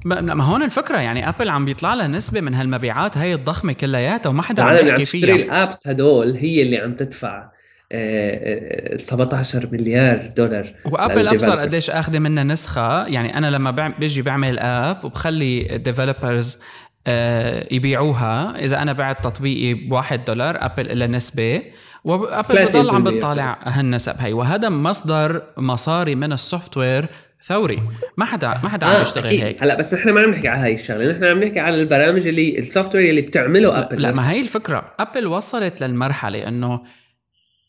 ما 0.04 0.45
هون 0.45 0.62
الفكرة 0.62 0.97
يعني 0.99 1.28
ابل 1.28 1.49
عم 1.49 1.64
بيطلع 1.64 1.95
لها 1.95 2.06
نسبة 2.06 2.40
من 2.40 2.54
هالمبيعات 2.54 3.18
هي 3.18 3.35
الضخمة 3.35 3.73
كلياتها 3.73 4.30
وما 4.30 4.42
حدا 4.42 4.62
عم 4.62 4.87
يحكي 4.87 5.04
فيها. 5.04 5.25
العالم 5.25 5.50
عم 5.50 5.56
ال 5.57 5.63
apps 5.63 5.88
هدول 5.88 6.37
هي 6.37 6.62
اللي 6.62 6.76
عم 6.76 6.95
تدفع 6.95 7.56
17 7.93 9.69
مليار 9.73 10.33
دولار 10.37 10.73
وأبل 10.85 11.28
أبصر 11.28 11.61
قديش 11.61 11.90
اخذه 11.90 12.19
منها 12.19 12.45
نسبة. 12.45 13.07
يعني 13.07 13.38
أنا 13.38 13.50
لما 13.50 13.95
بيجي 13.99 14.23
بعمل 14.23 14.59
app 14.59 15.05
وبخلي 15.05 15.75
ال 15.75 15.82
developers 15.82 16.59
آه، 17.07 17.66
يبيعوها. 17.71 18.64
إذا 18.64 18.83
أنا 18.83 18.93
بعت 18.93 19.25
تطبيقي 19.25 19.75
بواحد 19.75 20.25
دولار 20.25 20.57
أبل 20.59 20.99
لها 20.99 21.07
نسبة. 21.07 21.62
وأبل 22.05 22.64
بضل 22.64 22.90
عم 22.90 23.05
بتطالع 23.05 23.59
هالنسب 23.62 24.14
هي. 24.19 24.33
وهذا 24.33 24.69
مصدر 24.69 25.43
مصاري 25.59 26.14
من 26.14 26.33
ال 26.33 26.76
software 26.76 27.07
ثوري. 27.43 27.83
ما 28.16 28.25
حدا 28.25 28.61
ما 28.62 28.69
حدا 28.69 28.87
آه 28.87 28.97
عم 28.97 29.02
يشتغل 29.02 29.26
هيك. 29.26 29.62
هلا 29.62 29.75
بس 29.75 29.95
نحن 29.95 30.11
ما 30.11 30.21
عم 30.21 30.31
نحكي 30.31 30.49
على 30.49 30.61
هاي 30.61 30.75
الشغلة. 30.75 31.12
نحن 31.12 31.25
عم 31.25 31.45
نحكي 31.45 31.61
على 31.61 31.83
البرامج 31.83 32.26
اللي 32.26 32.59
ال 32.59 32.95
software 32.95 33.11
اللي 33.11 33.21
بتعمله 33.21 33.78
ابل 33.78 34.02
لا 34.02 34.12
ما 34.12 34.31
هي 34.31 34.40
الفكرة. 34.40 34.93
ابل 35.00 35.26
وصلت 35.26 35.83
للمرحلة 35.83 36.49
إنه 36.49 36.81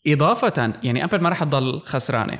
إضافة 0.06 0.72
يعني 0.82 1.04
ابل 1.04 1.20
ما 1.20 1.28
رح 1.28 1.44
تضل 1.44 1.80
خسرانة 1.84 2.38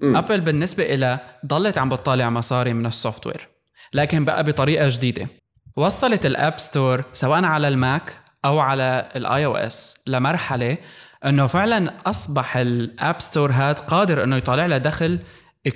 م. 0.00 0.16
ابل 0.16 0.40
بالنسبة 0.40 0.82
إلى 0.94 1.18
ضلت 1.46 1.78
عم 1.78 1.88
بتطالع 1.88 2.30
مصاري 2.30 2.74
من 2.74 2.86
ال 2.86 3.26
software 3.26 3.48
لكن 3.94 4.24
بقى 4.24 4.44
بطريقة 4.44 4.88
جديدة 4.88 5.28
وصلت 5.76 6.26
ال 6.26 6.34
App 6.34 6.58
Store 6.58 7.04
سواء 7.12 7.44
على 7.44 7.68
الماك 7.68 8.12
أو 8.44 8.58
على 8.58 9.08
ال 9.16 9.44
iOS 9.44 9.96
لمرحلة 10.06 10.78
إنه 11.26 11.46
فعلا 11.46 11.92
أصبح 12.06 12.56
ال 12.56 12.72
App 12.72 13.20
Store 13.20 13.52
هذا 13.52 13.72
قادر 13.72 14.24
إنه 14.24 14.36
يطلع 14.36 14.66
له 14.66 14.78
دخل 14.78 15.18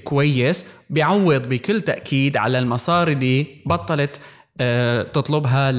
كويس 0.05 0.67
بيعوض 0.91 1.49
بكل 1.49 1.81
تأكيد 1.81 2.37
على 2.37 2.59
المصاري 2.59 3.13
اللي 3.13 3.47
بطلت 3.67 4.21
آه، 4.61 5.03
تطلبها 5.03 5.73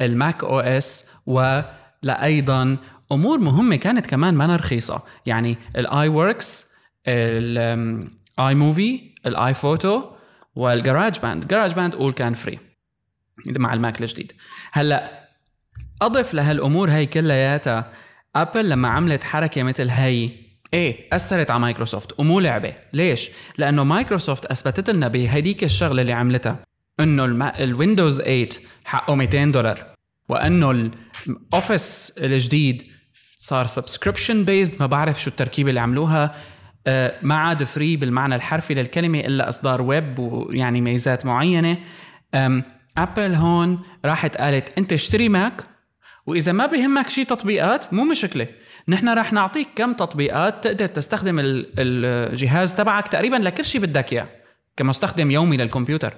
للماك 0.00 0.44
OS 0.44 1.06
ولايضا 1.26 2.76
أمور 3.12 3.38
مهمة 3.38 3.76
كانت 3.76 4.06
كمان 4.06 4.34
ما 4.34 4.56
رخيصه 4.56 5.02
يعني 5.26 5.58
ال 5.76 6.08
iWork 6.08 6.66
ال 7.06 8.54
iMovie 8.54 9.14
ال 9.26 9.54
iPhoto 9.54 9.91
وال 9.91 10.04
GarageBand 10.54 11.46
GarageBand 11.48 11.94
اول 11.94 12.12
كان 12.12 12.34
free 12.34 12.58
مع 13.46 13.74
الماك 13.74 14.00
الجديد. 14.00 14.32
هلأ 14.72 15.28
أضف 16.02 16.34
لهالأمور 16.34 16.90
هي 16.90 17.06
كلياتها. 17.06 17.92
ابل 18.36 18.70
لما 18.70 18.88
عملت 18.88 19.22
حركة 19.22 19.62
مثل 19.62 19.88
هي 19.88 20.30
إيه 20.74 21.08
أثرت 21.12 21.50
على 21.50 21.60
مايكروسوفت 21.60 22.20
ومو 22.20 22.40
لعبة. 22.40 22.74
ليش؟ 22.92 23.30
لأنه 23.58 23.84
مايكروسوفت 23.84 24.46
أثبتت 24.46 24.90
لنا 24.90 25.08
بهديك 25.08 25.64
الشغلة 25.64 26.02
اللي 26.02 26.12
عملتها. 26.12 26.64
إنه 27.00 27.48
ال 27.48 27.57
Windows 27.57 28.22
8 28.22 28.48
حقه 28.84 29.14
200 29.14 29.44
دولار. 29.44 29.94
وإنه 30.28 30.90
ال 31.26 31.39
Office 31.39 32.14
الجديد 32.18 32.97
صار 33.40 33.66
subscription 33.66 34.44
بيزد 34.44 34.80
ما 34.80 34.86
بعرف 34.86 35.22
شو 35.22 35.30
التركيبة 35.30 35.68
اللي 35.68 35.80
عملوها. 35.80 36.34
آه، 36.86 37.14
ما 37.22 37.34
عاد 37.38 37.64
free 37.64 37.96
بالمعنى 37.96 38.34
الحرفي 38.34 38.74
للكلمة 38.74 39.20
إلا 39.20 39.48
أصدار 39.48 39.82
ويب 39.82 40.18
ويعني 40.18 40.80
ميزات 40.80 41.26
معينة. 41.26 41.78
ابل 42.98 43.34
هون 43.34 43.82
راحت 44.04 44.36
قالت 44.36 44.78
أنت 44.78 44.92
اشتري 44.92 45.28
ماك 45.28 45.62
وإذا 46.26 46.52
ما 46.52 46.66
بيهمك 46.66 47.08
شي 47.08 47.24
تطبيقات 47.24 47.94
مو 47.94 48.04
مشكلة. 48.04 48.46
نحن 48.88 49.08
راح 49.08 49.32
نعطيك 49.32 49.68
كم 49.76 49.92
تطبيقات 49.92 50.64
تقدر 50.64 50.86
تستخدم 50.86 51.36
الجهاز 51.78 52.74
تبعك 52.74 53.08
تقريبا 53.08 53.36
لكل 53.36 53.64
شيء 53.64 53.80
بدك 53.80 54.12
إياه 54.12 54.28
كمستخدم 54.76 55.30
يومي 55.30 55.56
للكمبيوتر. 55.56 56.14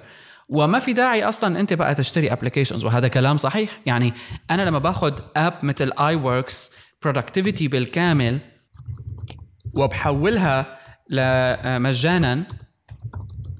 وما 0.49 0.79
في 0.79 0.93
داعي 0.93 1.23
أصلا 1.23 1.59
أنت 1.59 1.73
بقى 1.73 1.95
تشتري 1.95 2.31
applications 2.31 2.85
وهذا 2.85 3.07
كلام 3.07 3.37
صحيح. 3.37 3.69
يعني 3.85 4.13
أنا 4.51 4.61
لما 4.61 4.79
باخذ 4.79 5.13
app 5.35 5.53
مثل 5.63 5.91
iWork 5.99 6.71
productivity 7.03 7.67
بالكامل 7.67 8.39
وبحولها 9.77 10.79
لمجانا. 11.09 12.43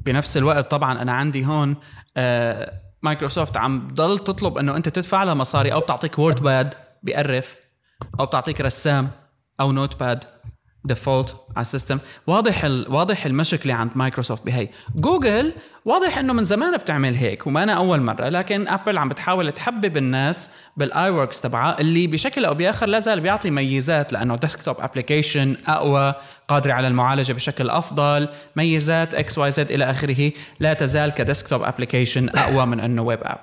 بنفس 0.05 0.37
الوقت 0.37 0.71
طبعا 0.71 1.01
أنا 1.01 1.11
عندي 1.11 1.45
هون 1.45 1.75
آه، 2.17 2.81
مايكروسوفت 3.01 3.57
عم 3.57 3.87
ضل 3.93 4.19
تطلب 4.19 4.57
إنه 4.57 4.75
أنت 4.75 4.89
تدفع 4.89 5.23
لها 5.23 5.33
مصاري 5.33 5.73
أو 5.73 5.79
بتعطيك 5.79 6.19
WordPad 6.19 6.73
بيقرف 7.03 7.55
أو 8.19 8.25
بتعطيك 8.25 8.61
رسام 8.61 9.11
أو 9.59 9.71
Notepad. 9.71 10.23
default 10.85 11.35
على 11.55 11.61
ال 11.61 11.66
system. 11.66 11.99
واضح 12.27 12.63
ال... 12.63 12.85
واضح 12.89 13.25
المشكلة 13.25 13.73
عند 13.73 13.91
مايكروسوفت 13.95 14.45
بهي. 14.45 14.69
جوجل 14.95 15.53
واضح 15.85 16.17
إنه 16.17 16.33
من 16.33 16.43
زمان 16.43 16.77
بتعمل 16.77 17.15
هيك 17.15 17.47
وما 17.47 17.63
أنا 17.63 17.73
أول 17.73 18.01
مرة 18.01 18.29
لكن 18.29 18.67
أبل 18.67 18.97
عم 18.97 19.09
بتحاول 19.09 19.51
تحبب 19.51 19.97
الناس 19.97 20.49
بال 20.77 21.09
iWork 21.09 21.41
تبعها 21.41 21.79
اللي 21.79 22.07
بشكل 22.07 22.45
أو 22.45 22.53
بآخر 22.53 22.85
لا 22.85 22.99
زال 22.99 23.19
بيعطي 23.19 23.49
ميزات 23.49 24.13
لأنه 24.13 24.35
desktop 24.35 24.75
application 24.79 25.57
أقوى 25.67 26.13
قادرة 26.47 26.73
على 26.73 26.87
المعالجة 26.87 27.33
بشكل 27.33 27.69
أفضل 27.69 28.29
ميزات 28.55 29.15
X 29.15 29.37
Y 29.37 29.51
Z 29.51 29.71
إلى 29.71 29.85
آخره 29.91 30.31
لا 30.59 30.73
تزال 30.73 31.11
ك 31.11 31.18
desktop 31.18 31.63
application 31.63 32.29
أقوى 32.29 32.65
من 32.65 32.79
إنه 32.79 33.01
web 33.01 33.19
app 33.21 33.39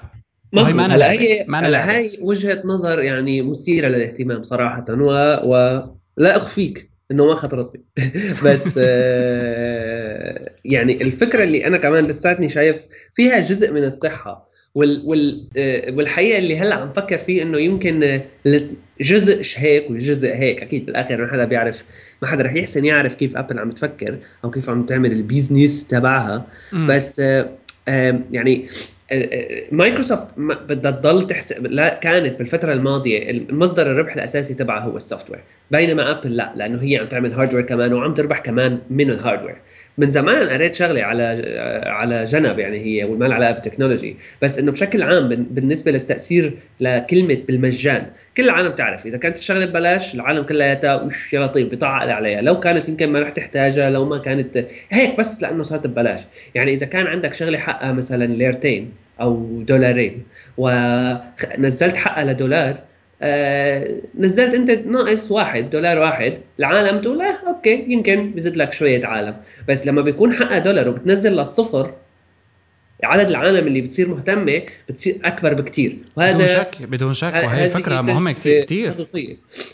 مظبوط. 0.53 0.81
هلا 0.81 1.11
هي 1.13 1.47
هلا 1.55 1.91
هي 1.91 2.11
وجهة 2.21 2.63
نظر 2.65 3.03
يعني 3.03 3.43
مثيرة 3.43 3.89
للاهتمام 3.89 4.43
صراحة 4.43 4.85
و, 4.91 5.41
و... 5.45 5.83
لا 6.17 6.37
أخفيك. 6.37 6.98
إنه 7.11 7.27
ما 7.27 7.35
خطرتني 7.35 7.83
بس 8.45 8.79
آه، 8.79 10.53
يعني 10.65 11.03
الفكرة 11.03 11.45
اللي 11.45 11.67
أنا 11.67 11.77
كمان 11.77 12.05
لساتني 12.05 12.49
شايف 12.49 12.89
فيها 13.13 13.41
جزء 13.41 13.73
من 13.73 13.85
الصحة 13.85 14.49
وال 14.75 15.03
وال 15.05 15.49
آه، 15.57 15.93
والحقيقة 15.93 16.39
اللي 16.39 16.59
هلأ 16.59 16.75
عم 16.75 16.93
فكر 16.93 17.19
فيه 17.19 17.43
إنه 17.43 17.59
يمكن 17.59 18.21
جزء 19.01 19.43
هيك 19.57 19.91
وجزء 19.91 20.35
هيك. 20.35 20.63
أكيد 20.63 20.87
بالآخر 20.87 21.21
ما 21.21 21.33
حدا 21.33 21.45
بيعرف 21.45 21.85
ما 22.23 22.29
حدا 22.29 22.43
رح 22.43 22.55
يحسن 22.55 22.85
يعرف 22.85 23.15
كيف 23.15 23.37
أبل 23.37 23.59
عم 23.59 23.71
تفكر 23.71 24.19
أو 24.45 24.51
كيف 24.51 24.71
عم 24.71 24.87
تعمل 24.87 25.13
ال 25.13 25.21
business 25.21 25.87
تبعها. 25.87 26.47
بس 26.89 27.21
آه، 27.21 28.21
يعني 28.33 28.67
مايكروسوفت 29.73 30.27
بدها 30.39 30.91
تضل 30.91 31.27
تحسب 31.27 31.67
لا 31.67 31.95
كانت 31.95 32.39
بالفترة 32.39 32.73
الماضية 32.73 33.31
المصدر 33.31 33.93
الربح 33.93 34.15
الأساسي 34.15 34.55
تبعها 34.55 34.83
هو 34.83 34.97
ال 34.97 35.31
software. 35.31 35.41
بينما 35.71 36.11
أبل 36.11 36.37
لا 36.37 36.53
لأنه 36.57 36.83
هي 36.83 36.97
عم 36.97 37.07
تعمل 37.07 37.33
hardware 37.33 37.63
كمان 37.63 37.93
وعم 37.93 38.15
تربح 38.15 38.39
كمان 38.39 38.79
من 38.91 39.11
ال 39.11 39.16
hardware 39.16 39.57
من 39.99 40.11
زمان 40.11 40.49
قريت 40.49 40.75
شغلة 40.75 41.03
على 41.03 41.23
على 41.87 42.25
جنب 42.25 42.59
يعني 42.59 42.79
هي 42.79 43.05
والما 43.05 43.25
لها 43.25 43.35
علاقه 43.35 43.53
بال 43.53 43.63
technology 43.63 44.17
بس 44.43 44.59
إنه 44.59 44.73
بشكل 44.73 45.03
عام 45.03 45.29
بالنسبة 45.29 45.91
للتأثير 45.93 46.59
لكلمة 46.81 47.39
بالمجان. 47.47 48.07
كل 48.37 48.45
العالم 48.45 48.73
تعرف 48.73 49.07
إذا 49.07 49.19
كانت 49.19 49.37
الشغلة 49.37 49.67
ببلاش 49.67 50.15
العالم 50.15 50.43
كلياتها 50.43 51.09
يا 51.33 51.41
لطيف 51.41 51.71
بيطعق 51.71 52.13
عليها. 52.13 52.41
لو 52.41 52.61
كانت 52.61 52.89
يمكن 52.89 53.13
ما 53.13 53.21
رح 53.21 53.31
تحتاجها 53.31 53.91
لو 53.91 54.05
ما 54.05 54.19
كانت 54.19 54.67
هيك 54.91 55.19
بس 55.19 55.43
لأنه 55.43 55.63
صارت 55.63 55.87
ببلاش. 55.87 56.21
يعني 56.55 56.73
إذا 56.73 56.87
كان 56.87 57.07
عندك 57.07 57.35
شغلة 57.35 57.59
حقها 57.59 57.93
مثلا 57.93 58.25
ليرتين 58.25 58.93
أو 59.21 59.63
دولارين 59.63 60.23
ونزلت 60.59 61.97
حقها 61.97 62.25
لدولار 62.25 62.77
آه 63.23 63.89
نزلت 64.19 64.55
أنت 64.55 64.71
ناقص 64.71 65.31
واحد 65.31 65.71
دولار 65.71 65.99
واحد 65.99 66.39
العالم 66.59 66.99
تقول 66.99 67.23
آه 67.23 67.48
أوكي 67.59 67.85
يمكن 67.89 68.31
بزيد 68.31 68.57
لك 68.57 68.73
شوية 68.73 69.07
عالم. 69.07 69.37
بس 69.69 69.87
لما 69.87 70.03
بيكون 70.03 70.33
حقها 70.33 70.59
دولار 70.59 70.89
وبتنزل 70.89 71.33
للصفر 71.33 71.95
عدد 73.05 73.29
العالم 73.29 73.67
اللي 73.67 73.81
بتصير 73.81 74.09
مهتمة 74.09 74.63
بتصير 74.89 75.17
أكبر 75.25 75.55
بكتير. 75.55 75.99
وهذا 76.17 76.35
بدون 76.35 76.47
شك 76.47 76.83
بدون 76.83 77.15
شك. 77.15 77.35
وهي 77.35 77.65
الفكرة 77.65 78.01
مهمة 78.01 78.33
كثير 78.33 78.65
كثير 78.65 79.07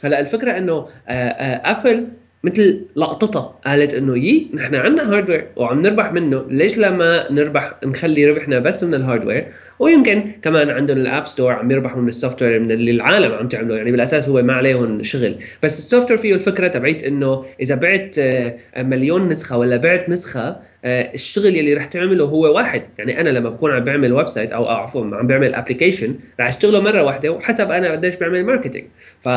هلأ 0.05 0.21
الفكرة 0.21 0.59
إنه 0.59 0.89
ابل 1.09 2.07
مثل 2.45 2.81
لقطتها 2.97 3.59
قالت 3.67 3.95
إنه 3.95 4.19
يي 4.19 4.47
نحن 4.55 4.75
عندنا 4.75 5.13
hardware 5.13 5.47
وعم 5.57 5.83
نربح 5.83 6.13
منه. 6.13 6.45
ليش 6.49 6.79
لما 6.79 7.33
نربح 7.33 7.75
نخلي 7.85 8.27
ربحنا 8.27 8.59
بس 8.59 8.85
من 8.85 8.95
ال 8.95 9.00
hardware 9.00 9.47
ويمكن 9.79 10.31
كمان 10.43 10.71
عندهم 10.71 10.99
ال 10.99 11.06
App 11.06 11.27
Store 11.27 11.53
عم 11.53 11.71
يربحوا 11.71 12.03
من 12.03 12.09
ال 12.09 12.43
software 12.43 12.61
من 12.61 12.71
اللي 12.71 12.91
العالم 12.91 13.33
عم 13.33 13.49
تعمله. 13.49 13.77
يعني 13.77 13.91
بالأساس 13.91 14.29
هو 14.29 14.43
ما 14.43 14.53
عليهم 14.53 15.03
شغل. 15.03 15.35
بس 15.63 15.79
ال 15.79 16.11
software 16.11 16.19
فيه 16.19 16.35
الفكرة 16.35 16.69
تبعت 16.69 17.03
إنه 17.03 17.45
إذا 17.61 17.75
بعت 17.75 18.17
آه، 18.19 18.57
مليون 18.79 19.29
نسخة 19.29 19.59
ولا 19.59 19.77
بعت 19.77 20.09
نسخة 20.09 20.57
آه، 20.85 21.15
الشغل 21.15 21.57
يلي 21.57 21.75
رح 21.75 21.85
تعمله 21.85 22.25
هو 22.25 22.55
واحد. 22.57 22.83
يعني 22.99 23.21
أنا 23.21 23.29
لما 23.29 23.51
بكون 23.51 23.71
عم 23.71 23.85
بعمل 23.85 24.13
website 24.13 24.53
أو 24.53 24.67
عفوا 24.69 25.17
عم 25.17 25.27
بعمل 25.27 25.55
application 25.55 26.15
رح 26.41 26.49
أشتغله 26.49 26.81
مرة 26.81 27.03
واحدة 27.03 27.29
وحسب 27.31 27.71
أنا 27.71 27.93
قديش 27.93 28.17
بعمل 28.17 28.45
marketing 28.45 28.85
ف 29.21 29.29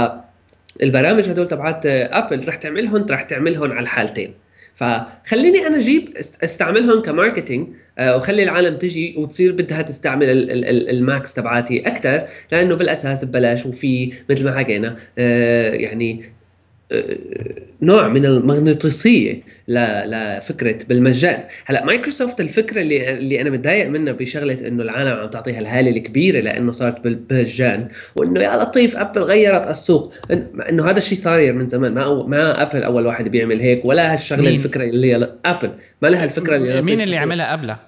البرامج 0.84 1.29
هدول 1.29 1.48
تبعات 1.48 1.86
ابل 1.86 2.48
رح 2.48 2.55
تعملهم 2.55 3.05
رح 3.10 3.22
تعملهم 3.22 3.72
على 3.72 3.79
الحالتين. 3.79 4.34
فخليني 4.77 5.67
أنا 5.67 5.77
أجيب 5.77 6.17
استعملهم 6.17 7.01
ك 7.01 7.08
marketing 7.08 7.69
آه، 7.98 8.17
وخلي 8.17 8.43
العالم 8.43 8.77
تجي 8.77 9.15
وتصير 9.17 9.51
بدها 9.51 9.81
تستعمل 9.81 10.27
الماكس 10.89 11.34
تبعاتي 11.34 11.88
أكثر 11.88 12.27
لأنه 12.51 12.75
بالأساس 12.75 13.25
ببلاش 13.25 13.65
وفي 13.65 14.13
مثل 14.29 14.46
ما 14.46 14.60
حكينا 14.60 14.96
آه، 15.17 15.69
يعني 15.69 16.37
نوع 17.82 18.08
من 18.08 18.25
المغناطيسية 18.25 19.44
لفكرة 19.67 20.77
بالمجان. 20.89 21.44
هلا 21.65 21.86
مايكروسوفت 21.86 22.41
الفكرة 22.41 22.82
اللي 22.82 23.17
اللي 23.17 23.41
أنا 23.41 23.50
متضايق 23.50 23.88
منها 23.88 24.13
بشغلة 24.13 24.67
إنه 24.67 24.84
العالم 24.84 25.12
عم 25.12 25.29
تعطيها 25.29 25.60
الهالة 25.60 25.91
الكبيرة 25.91 26.39
لأنه 26.39 26.72
صارت 26.72 27.00
بالمجان 27.00 27.88
وإنه 28.15 28.41
يا 28.41 28.58
لطيف 28.58 28.98
أبل 28.98 29.22
غيرت 29.22 29.67
السوق. 29.67 30.13
إنه 30.70 30.89
هذا 30.89 30.98
الشيء 30.98 31.17
صاير 31.17 31.53
من 31.53 31.67
زمان. 31.67 31.94
ما 31.94 32.03
أو 32.03 32.27
ما 32.27 32.62
أبل 32.62 32.84
أول 32.84 33.06
واحد 33.06 33.27
بيعمل 33.27 33.60
هيك 33.60 33.86
ولا 33.86 34.13
هالشغلة 34.13 34.50
الفكرة 34.50 34.84
اللي 34.84 35.38
أبل. 35.46 35.72
ما 36.01 36.08
لها 36.08 36.24
الفكرة 36.24 36.56
اللي 36.56 36.82
مين 36.82 37.01
اللي 37.01 37.17
عملها 37.17 37.51
قبلها؟ 37.51 37.79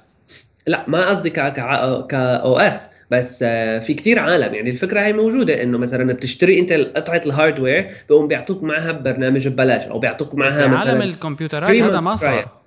لا 0.67 0.83
ما 0.87 1.09
قصدي 1.09 1.29
ك 1.29 1.39
ك 1.39 2.13
OS. 2.13 2.89
بس 3.11 3.43
آه، 3.47 3.79
في 3.79 3.93
كتير 3.93 4.19
عالم. 4.19 4.53
يعني 4.53 4.69
الفكرة 4.69 5.01
هي 5.01 5.13
موجودة 5.13 5.63
إنه 5.63 5.77
مثلا 5.77 6.13
بتشتري 6.13 6.59
أنت 6.59 6.73
قطعة 6.73 7.21
ال 7.25 7.33
hardware 7.33 7.91
بيقوم 8.09 8.27
بيعطوك 8.27 8.63
معها 8.63 8.91
برنامج 8.91 9.47
ببلاش 9.47 9.85
أو 9.87 9.99
بيعطوك 9.99 10.35
معها 10.35 10.67
مثلا 10.67 10.79
عالم 10.79 11.01
الكمبيوترات 11.01 11.71
هذا 11.71 11.99
ما 11.99 12.15
صار. 12.15 12.58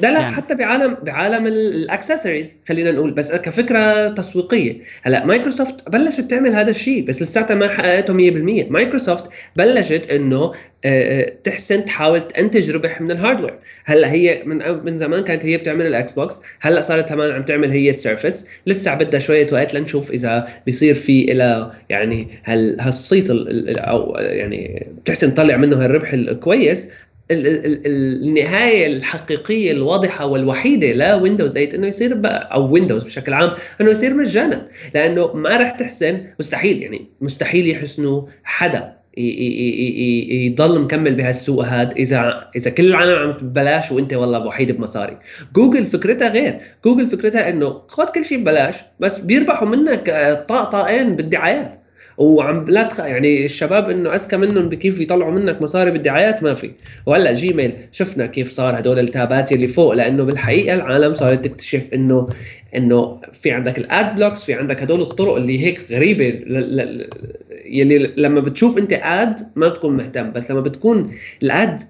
لا 0.00 0.12
لا 0.12 0.20
يعني. 0.20 0.36
حتى 0.36 0.54
بعالم 0.54 0.96
بعالم 1.02 1.46
الاكسسوارز 1.46 2.56
خلينا 2.68 2.90
نقول 2.90 3.10
بس 3.10 3.32
كفكرة 3.32 4.08
تسويقية. 4.08 4.80
هلأ 5.02 5.26
مايكروسوفت 5.26 5.88
بلشت 5.88 6.20
تعمل 6.20 6.54
هذا 6.54 6.70
الشيء 6.70 7.04
بس 7.04 7.22
لساتها 7.22 7.54
ما 7.54 7.68
حققته 7.68 8.12
100% 8.12 8.70
مايكروسوفت 8.70 9.30
بلشت 9.56 10.10
إنه 10.10 10.52
آه، 10.84 11.20
آه، 11.20 11.32
تحسن 11.44 11.84
تحاول 11.84 12.20
تنتج 12.20 12.70
ربح 12.70 13.00
من 13.00 13.10
ال 13.10 13.15
hardware 13.15 13.54
هلأ 13.84 14.12
هي 14.12 14.42
من 14.44 14.84
من 14.84 14.96
زمان 14.96 15.24
كانت 15.24 15.44
هي 15.44 15.56
بتعمل 15.56 15.86
ال 15.86 16.12
Xbox 16.12 16.40
هلأ 16.60 16.80
صارت 16.80 17.08
كمان 17.08 17.30
عم 17.30 17.42
تعمل 17.42 17.70
هي 17.70 17.90
ال 17.90 17.97
Surface 17.97 18.46
لسه 18.66 18.94
بدها 18.94 19.20
شوية 19.20 19.46
وقت 19.52 19.74
لنشوف 19.74 20.10
إذا 20.10 20.48
بيصير 20.66 20.94
في 20.94 21.32
إلى 21.32 21.72
يعني 21.88 22.28
هالصيت 22.44 23.30
أو 23.30 24.16
يعني 24.18 24.86
بتحسن 24.98 25.34
تطلع 25.34 25.56
منه 25.56 25.84
هالربح 25.84 26.12
الكويس 26.12 26.86
النهاية 27.30 28.86
الحقيقية 28.86 29.72
الواضحة 29.72 30.26
والوحيدة 30.26 30.92
ل 30.92 31.00
Windows 31.00 31.52
8 31.52 31.74
إنه 31.74 31.86
يصير 31.86 32.20
أو 32.24 32.72
Windows 32.72 33.04
بشكل 33.04 33.32
عام 33.32 33.54
إنه 33.80 33.90
يصير 33.90 34.14
مجانا 34.14 34.68
لأنه 34.94 35.32
ما 35.32 35.56
راح 35.56 35.70
تحسن 35.70 36.20
مستحيل 36.40 36.82
يعني 36.82 37.06
مستحيل 37.20 37.70
يحسنوا 37.70 38.22
حدا 38.44 38.98
يضل 39.18 40.80
مكمل 40.80 41.14
بهالسوق 41.14 41.64
هذا 41.64 41.92
إذا 41.92 42.50
إذا 42.56 42.70
كل 42.70 42.86
العالم 42.86 43.18
عم 43.18 43.32
ببلاش 43.32 43.92
وإنت 43.92 44.14
والله 44.14 44.46
وحيد 44.46 44.72
بمصاري. 44.72 45.18
جوجل 45.54 45.86
فكرتها 45.86 46.28
غير 46.28 46.60
جوجل 46.84 47.06
فكرتها 47.06 47.50
إنه 47.50 47.82
خذ 47.88 48.12
كل 48.12 48.24
شيء 48.24 48.38
ببلاش 48.38 48.76
بس 49.00 49.18
بيربحوا 49.18 49.68
منك 49.68 50.10
طاق 50.48 50.70
طاقين 50.70 51.16
بالدعايات. 51.16 51.76
وعم 52.18 52.64
لا 52.68 52.82
تخ... 52.82 53.00
يعني 53.00 53.44
الشباب 53.44 53.90
إنه 53.90 54.14
أذكى 54.14 54.36
منهم 54.36 54.68
بكيف 54.68 55.00
يطلعوا 55.00 55.32
منك 55.32 55.62
مصاري 55.62 55.90
بالدعايات؟ 55.90 56.42
ما 56.42 56.54
في. 56.54 56.70
وهلأ 57.06 57.32
جيميل 57.32 57.72
شفنا 57.92 58.26
كيف 58.26 58.50
صار 58.50 58.78
هدول 58.78 58.98
التابات 58.98 59.52
اللي 59.52 59.68
فوق 59.68 59.92
لأنه 59.92 60.24
بالحقيقة 60.24 60.74
العالم 60.74 61.14
صارت 61.14 61.44
تكتشف 61.44 61.90
إنه 61.94 62.28
إنه 62.76 63.20
في 63.32 63.50
عندك 63.50 63.78
ال 63.78 63.91
ad 63.91 64.16
blocks 64.16 64.44
في 64.44 64.54
عندك 64.54 64.82
هدول 64.82 65.00
الطرق 65.00 65.36
اللي 65.36 65.60
هيك 65.60 65.92
غريبة 65.92 66.28
ل... 66.28 66.76
ل... 66.76 67.10
يلي 67.64 68.14
لما 68.16 68.40
بتشوف 68.40 68.78
أنت 68.78 68.92
أد 68.92 69.40
ما 69.56 69.68
بتكون 69.68 69.96
مهتم 69.96 70.32
بس 70.32 70.50
لما 70.50 70.60
بتكون 70.60 71.12
ال 71.42 71.55
ad 71.55 71.80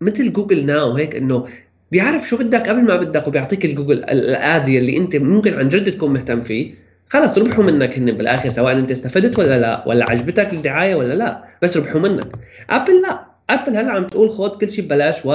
مثل 0.00 0.32
Google 0.32 0.66
Now 0.66 0.92
هيك 0.92 1.16
إنه 1.16 1.46
بيعرف 1.92 2.28
شو 2.28 2.36
بدك 2.36 2.68
قبل 2.68 2.82
ما 2.82 2.96
بدك 2.96 3.28
وبيعطيك 3.28 3.64
ال 3.64 3.70
Google 3.70 4.04
ال 4.04 4.25
ad 4.25 4.68
اللي 4.68 4.96
أنت 4.96 5.16
ممكن 5.16 5.54
عن 5.54 5.68
جد 5.68 5.92
تكون 5.92 6.12
مهتم 6.12 6.40
فيه. 6.40 6.87
خلص 7.08 7.38
ربحوا 7.38 7.64
منك 7.64 7.98
هن 7.98 8.12
بالآخر 8.12 8.48
سواء 8.50 8.72
أنت 8.72 8.90
استفدت 8.90 9.38
ولا 9.38 9.58
لا 9.58 9.88
ولا 9.88 10.10
عجبتك 10.10 10.52
الدعاية 10.52 10.94
ولا 10.94 11.14
لا 11.14 11.44
بس 11.62 11.76
ربحوا 11.76 12.00
منك. 12.00 12.26
ابل 12.70 13.02
لا. 13.02 13.20
ابل 13.50 13.76
هلا 13.76 13.90
عم 13.90 14.06
تقول 14.06 14.30
خذ 14.30 14.58
كل 14.58 14.70
شيء 14.72 14.84
ببلاش 14.84 15.26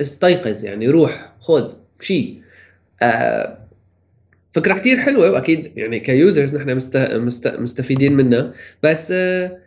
واستيقظ 0.00 0.64
يعني 0.64 0.88
روح 0.88 1.32
خذ 1.40 1.72
شيء 2.00 2.40
آه 3.02 3.58
فكرة 4.52 4.74
كتير 4.74 4.98
حلوة 5.00 5.30
وأكيد 5.30 5.72
يعني 5.76 6.00
ك 6.00 6.09
users 6.09 6.56
نحن 6.56 6.74
مست... 6.74 6.96
مست... 6.96 7.48
مستفيدين 7.48 8.12
منها. 8.12 8.52
بس 8.82 9.08
آه 9.12 9.58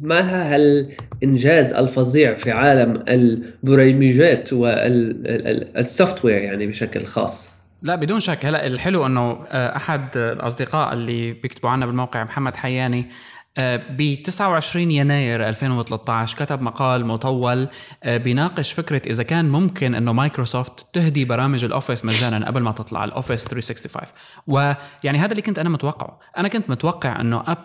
ما 0.00 0.14
لها 0.14 0.54
هالإنجاز 0.54 1.72
الفظيع 1.72 2.34
في 2.34 2.50
عالم 2.50 3.04
البريمجات 3.08 4.52
وال 4.52 6.24
software 6.24 6.38
يعني 6.38 6.66
بشكل 6.66 7.00
خاص. 7.00 7.50
لا 7.82 7.94
بدون 7.94 8.20
شك. 8.20 8.46
هلا 8.46 8.66
الحلو 8.66 9.06
إنه 9.06 9.44
آه، 9.48 9.76
أحد 9.76 10.16
الأصدقاء 10.16 10.92
اللي 10.92 11.32
بيكتبوا 11.32 11.70
عنا 11.70 11.86
بالموقع 11.86 12.24
محمد 12.24 12.56
حياني 12.56 13.10
آه، 13.58 13.76
ب 13.76 14.22
29 14.22 14.90
يناير 14.90 15.48
2013 15.48 16.36
كتب 16.36 16.62
مقال 16.62 17.06
مطول 17.06 17.68
آه، 18.02 18.16
بيناقش 18.16 18.72
فكرة 18.72 19.02
إذا 19.06 19.22
كان 19.22 19.48
ممكن 19.48 19.94
إنه 19.94 20.12
مايكروسوفت 20.12 20.86
تهدي 20.92 21.24
برامج 21.24 21.64
الأوفيس 21.64 22.04
مجانا 22.04 22.46
قبل 22.46 22.62
ما 22.62 22.72
تطلع 22.72 23.04
الأوفيس 23.04 23.44
365 23.44 24.08
ويعني 24.46 25.18
هذا 25.18 25.30
اللي 25.30 25.42
كنت 25.42 25.58
أنا 25.58 25.68
متوقعه. 25.68 26.20
أنا 26.36 26.48
كنت 26.48 26.70
متوقع 26.70 27.20
إنه 27.20 27.44
اب 27.46 27.58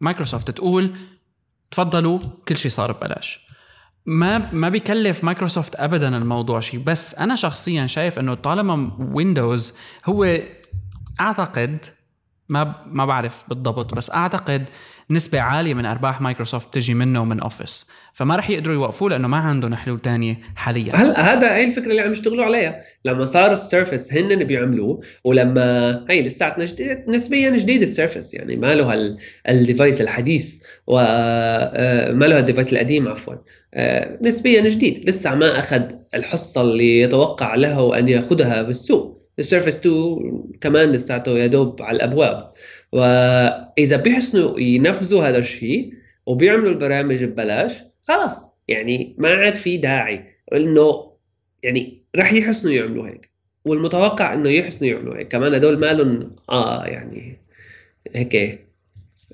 مايكروسوفت 0.00 0.50
تقول 0.50 0.96
تفضلوا 1.70 2.18
كل 2.48 2.56
شيء 2.56 2.70
صار 2.70 2.92
ببلاش. 2.92 3.46
ما 4.06 4.52
ما 4.52 4.68
بيكلف 4.68 5.24
مايكروسوفت 5.24 5.76
ابدا 5.76 6.16
الموضوع 6.16 6.60
شيء. 6.60 6.80
بس 6.80 7.14
أنا 7.14 7.36
شخصيا 7.36 7.86
شايف 7.86 8.18
إنه 8.18 8.34
طالما 8.34 8.96
ويندوز 9.14 9.74
هو 10.06 10.38
أعتقد 11.20 11.84
ما 12.48 12.74
ما 12.86 13.04
بعرف 13.04 13.44
بالضبط 13.48 13.94
بس 13.94 14.10
أعتقد 14.10 14.68
نسبة 15.10 15.40
عالية 15.40 15.74
من 15.74 15.86
أرباح 15.86 16.20
مايكروسوفت 16.20 16.74
تجي 16.74 16.94
منه 16.94 17.20
ومن 17.20 17.40
أوفيس 17.40 17.86
فما 18.12 18.36
رح 18.36 18.50
يقدروا 18.50 18.74
يوقفوه 18.74 19.10
لأنه 19.10 19.28
ما 19.28 19.36
عندهم 19.36 19.74
حلول 19.74 19.98
تانية 19.98 20.38
حاليا. 20.56 20.96
هلا 20.96 21.32
هذا 21.32 21.54
هي 21.54 21.64
الفكرة 21.64 21.90
اللي 21.90 22.00
عم 22.00 22.10
يشتغلوا 22.12 22.44
عليها؟ 22.44 22.80
لما 23.04 23.24
صار 23.24 23.52
ال 23.52 23.60
Surface 23.60 24.12
هن 24.12 24.44
بيعملوه 24.44 25.00
ولما 25.24 25.90
هي 26.10 26.22
لساتنا 26.22 26.64
جديد 26.64 27.08
نسبيا 27.08 27.50
جديد 27.50 27.82
ال 27.82 27.89
Surface 27.89 28.34
يعني 28.34 28.56
ما 28.56 28.74
له 28.74 29.16
ال 29.48 29.55
device 29.55 30.00
الحديث 30.00 30.56
وما 30.86 31.04
آه، 31.74 32.12
له 32.12 32.38
ال 32.38 32.43
device 32.43 32.72
القديم 32.72 33.08
عفوا. 33.08 33.34
آه، 33.74 34.18
نسبيا 34.22 34.60
جديد 34.60 35.08
لسه 35.08 35.34
ما 35.34 35.58
أخذ 35.58 35.82
الحصة 36.14 36.62
اللي 36.62 37.00
يتوقع 37.00 37.54
له 37.54 37.98
أن 37.98 38.08
يأخذها 38.08 38.62
بالسوق. 38.62 39.23
السيرفس 39.38 39.78
2 39.78 40.42
كمان 40.60 40.92
لساته 40.92 41.38
يا 41.38 41.46
دوب 41.46 41.82
على 41.82 41.96
الأبواب. 41.96 42.50
وإذا 42.92 43.96
بيحسنوا 43.96 44.60
ينفذوا 44.60 45.28
هذا 45.28 45.38
الشيء 45.38 45.92
وبيعملوا 46.26 46.68
البرامج 46.68 47.24
ببلاش 47.24 47.82
خلاص. 48.08 48.46
يعني 48.68 49.16
ما 49.18 49.34
عاد 49.34 49.54
في 49.54 49.76
داعي 49.76 50.24
إنه 50.52 51.12
يعني 51.62 52.02
راح 52.16 52.32
يحسنوا 52.32 52.72
يعملوا 52.72 53.08
هيك. 53.08 53.30
والمتوقع 53.64 54.34
إنه 54.34 54.48
يحسنوا 54.50 54.90
يعملوا 54.90 55.16
هيك. 55.16 55.28
كمان 55.28 55.54
هدول 55.54 55.78
مالهم 55.78 56.36
آه 56.50 56.84
يعني 56.84 57.38
هيك 58.14 58.64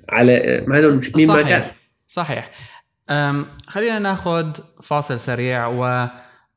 على 0.09 0.65
مالهم 0.67 1.01
مين 1.17 1.27
صحيح. 1.27 1.43
ما 1.43 1.43
كان. 1.43 1.71
صحيح. 2.07 2.51
خلينا 3.67 3.99
ناخذ 3.99 4.53
فاصل 4.83 5.19
سريع 5.19 5.67
و 5.67 6.09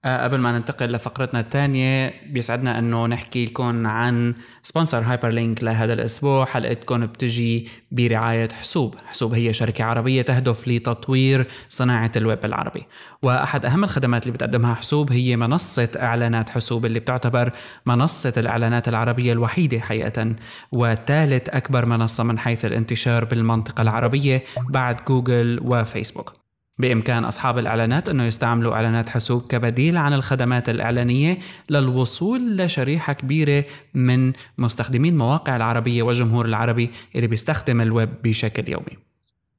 قبل 0.05 0.37
ما 0.37 0.51
ننتقل 0.51 0.91
لفقرتنا 0.91 1.39
الثانية 1.39 2.13
بيسعدنا 2.29 2.79
إنه 2.79 3.07
نحكي 3.07 3.45
لكم 3.45 3.87
عن 3.87 4.33
sponsor 4.63 4.99
هايبر 4.99 5.29
لينك 5.29 5.63
لهذا 5.63 5.93
الأسبوع. 5.93 6.45
حلقتكم 6.45 7.05
بتجي 7.05 7.67
برعاية 7.91 8.49
حسوب. 8.49 8.95
حسوب 9.05 9.33
هي 9.33 9.53
شركة 9.53 9.83
عربية 9.83 10.21
تهدف 10.21 10.67
لتطوير 10.67 11.47
صناعة 11.69 12.11
الويب 12.15 12.45
العربي. 12.45 12.85
وأحد 13.21 13.65
أهم 13.65 13.83
الخدمات 13.83 14.23
اللي 14.23 14.33
بتقدمها 14.33 14.75
حسوب 14.75 15.11
هي 15.11 15.37
منصة 15.37 15.89
إعلانات 15.99 16.49
حسوب 16.49 16.85
اللي 16.85 16.99
بتعتبر 16.99 17.51
منصة 17.85 18.33
الإعلانات 18.37 18.87
العربية 18.87 19.33
الوحيدة 19.33 19.79
حقيقة 19.79 20.35
وثالث 20.71 21.49
أكبر 21.49 21.85
منصة 21.85 22.23
من 22.23 22.39
حيث 22.39 22.65
الانتشار 22.65 23.25
بالمنطقة 23.25 23.81
العربية 23.81 24.43
بعد 24.69 24.97
جوجل 25.07 25.59
وفيسبوك. 25.63 26.42
بإمكان 26.77 27.25
أصحاب 27.25 27.57
الإعلانات 27.57 28.09
أنه 28.09 28.23
يستعملوا 28.23 28.73
إعلانات 28.73 29.09
حاسوب 29.09 29.47
كبديل 29.47 29.97
عن 29.97 30.13
الخدمات 30.13 30.69
الإعلانية 30.69 31.38
للوصول 31.69 32.57
لشريحة 32.57 33.13
كبيرة 33.13 33.63
من 33.93 34.33
مستخدمين 34.57 35.17
مواقع 35.17 35.55
العربية 35.55 36.03
والجمهور 36.03 36.45
العربي 36.45 36.89
اللي 37.15 37.27
بيستخدم 37.27 37.81
الويب 37.81 38.09
بشكل 38.23 38.71
يومي. 38.71 39.12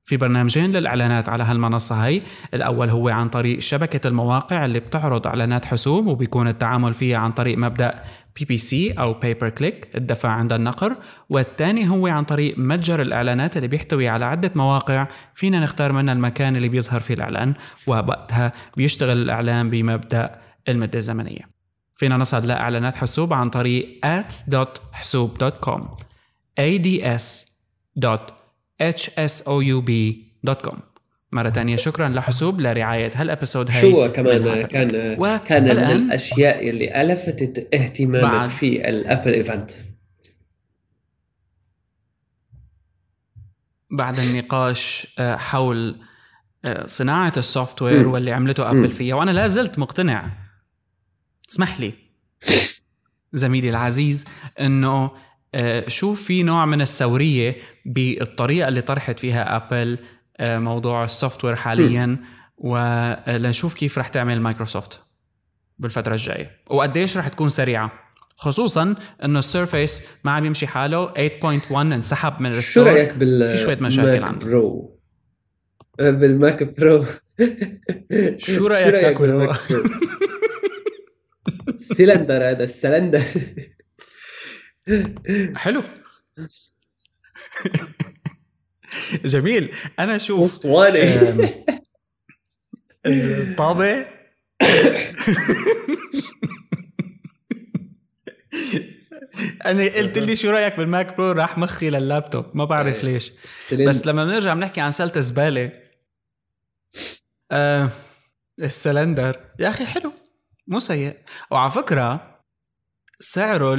في 0.04 0.16
برنامجين 0.16 0.70
للإعلانات 0.70 1.28
على 1.28 1.44
هالمنصة 1.44 2.06
هي 2.06 2.22
الأول 2.54 2.90
هو 2.90 3.08
عن 3.08 3.28
طريق 3.28 3.58
شبكة 3.58 4.08
المواقع 4.08 4.64
اللي 4.64 4.80
بتعرض 4.80 5.26
إعلانات 5.26 5.64
حسوب 5.64 6.06
وبيكون 6.06 6.48
التعامل 6.48 6.94
فيها 6.94 7.18
عن 7.18 7.32
طريق 7.32 7.58
مبدأ 7.58 8.02
PPC 8.36 8.92
أو 8.92 9.14
pay 9.14 9.31
per 9.31 9.48
click 9.48 9.88
الدفع 9.94 10.28
عند 10.28 10.52
النقر. 10.52 10.96
والثاني 11.28 11.88
هو 11.88 12.06
عن 12.06 12.24
طريق 12.24 12.58
متجر 12.58 13.02
الإعلانات 13.02 13.56
اللي 13.56 13.68
بيحتوي 13.68 14.08
على 14.08 14.24
عدة 14.24 14.50
مواقع. 14.54 15.06
فينا 15.34 15.60
نختار 15.60 15.92
منها 15.92 16.14
المكان 16.14 16.56
اللي 16.56 16.68
بيظهر 16.68 17.00
فيه 17.00 17.14
الإعلان 17.14 17.54
ووقتها 17.86 18.52
بيشتغل 18.76 19.22
الإعلان 19.22 19.70
بمبدأ 19.70 20.40
المدة 20.68 20.98
الزمنية. 20.98 21.48
فينا 21.96 22.16
نصعد 22.16 22.46
لإعلانات 22.46 22.94
حسوب 22.94 23.32
عن 23.32 23.46
طريق 23.46 24.00
ads.hsoub.com 24.06 25.80
ads.hsoub.com 28.82 30.76
مرة 31.34 31.48
تانية 31.48 31.76
شكرا. 31.76 32.08
لحسوب 32.08 32.60
لرعاية 32.60 33.12
هال 33.14 33.27
episode 33.27 33.70
هاي 33.70 33.80
شو 33.80 34.12
كمان؟ 34.12 34.62
كان 34.62 35.38
كان 35.38 35.64
من 35.64 35.70
الأشياء 35.70 36.68
اللي 36.68 37.02
الفتت 37.02 37.74
اهتمامك 37.74 38.50
في 38.50 38.88
ال 38.88 38.95
Apple 38.95 39.32
event. 39.32 39.70
بعد 43.90 44.18
النقاش 44.18 45.14
آه، 45.18 45.36
حول 45.36 46.00
آه، 46.64 46.86
صناعة 46.86 47.32
ال 47.36 47.82
software 47.82 48.08
واللي 48.08 48.32
عملته 48.32 48.70
أبل 48.70 48.90
فيها. 48.90 49.14
وأنا 49.14 49.30
لا 49.30 49.46
زلت 49.46 49.78
مقتنع. 49.78 50.30
اسمح 51.50 51.80
لي. 51.80 51.92
زميلي 53.32 53.70
العزيز 53.70 54.24
إنه 54.60 55.10
آه، 55.54 55.88
شوف 55.88 56.22
في 56.24 56.42
نوع 56.42 56.66
من 56.66 56.80
الثورية 56.80 57.56
بالطريقة 57.86 58.68
اللي 58.68 58.80
طرحت 58.80 59.18
فيها 59.18 59.56
ابل 59.56 59.98
آه، 60.36 60.58
موضوع 60.58 61.04
ال 61.04 61.44
software 61.44 61.56
حاليا 61.56 62.18
ولنشوف 62.58 63.74
كيف 63.74 63.98
رح 63.98 64.08
تعمل 64.08 64.40
مايكروسوفت 64.40 65.00
بالفترة 65.78 66.12
الجاية. 66.12 66.50
وقديش 66.70 67.16
رح 67.16 67.28
تكون 67.28 67.48
سريعة. 67.48 67.92
خصوصا 68.36 68.94
إنه 69.24 69.38
السيرفيس 69.38 70.02
ما 70.24 70.30
عم 70.30 70.44
يمشي 70.44 70.66
حاله 70.66 71.12
8.1 71.12 71.72
انسحب 71.72 72.42
من 72.42 72.50
الستور. 72.50 72.84
شو 72.84 72.90
رأيك 72.90 73.14
بال 73.14 73.48
في 73.48 73.56
شوية 73.56 73.78
مشاكل 73.80 74.24
عنده 74.24 74.46
برو 74.46 75.00
بالماك 75.98 76.80
برو 76.80 77.04
شو 78.36 78.66
رأيك 78.66 78.94
تاكل 78.94 79.48
السلندر 81.68 82.42
هذا 82.50 82.64
السلندر. 82.64 83.22
حلو. 85.56 85.82
جميل. 89.24 89.74
أنا 89.98 90.16
أشوف 90.16 90.50
اسطوانه 90.50 91.50
الطابه 93.06 94.06
أنا 99.66 99.82
قلت 99.84 100.18
لي 100.18 100.36
شو 100.36 100.50
رأيك 100.50 100.76
بال 100.76 100.92
Mac 100.92 101.16
Pro؟ 101.16 101.32
راح 101.32 101.58
مخي 101.58 101.90
لللابتوب. 101.90 102.46
ما 102.56 102.64
بعرف 102.64 102.96
إيه. 102.96 103.02
ليش. 103.04 103.32
بس 103.72 104.06
لما 104.06 104.24
بنرجع 104.24 104.54
بنحكي 104.54 104.80
عن 104.80 104.92
سله 104.92 105.20
زبالة 105.20 105.72
آه 107.50 107.90
السلندر. 108.60 109.40
يا 109.58 109.68
أخي 109.68 109.86
حلو. 109.86 110.12
مو 110.66 110.80
سيء. 110.80 111.18
وعلى 111.50 111.70
فكرة 111.70 112.33
سعره 113.20 113.74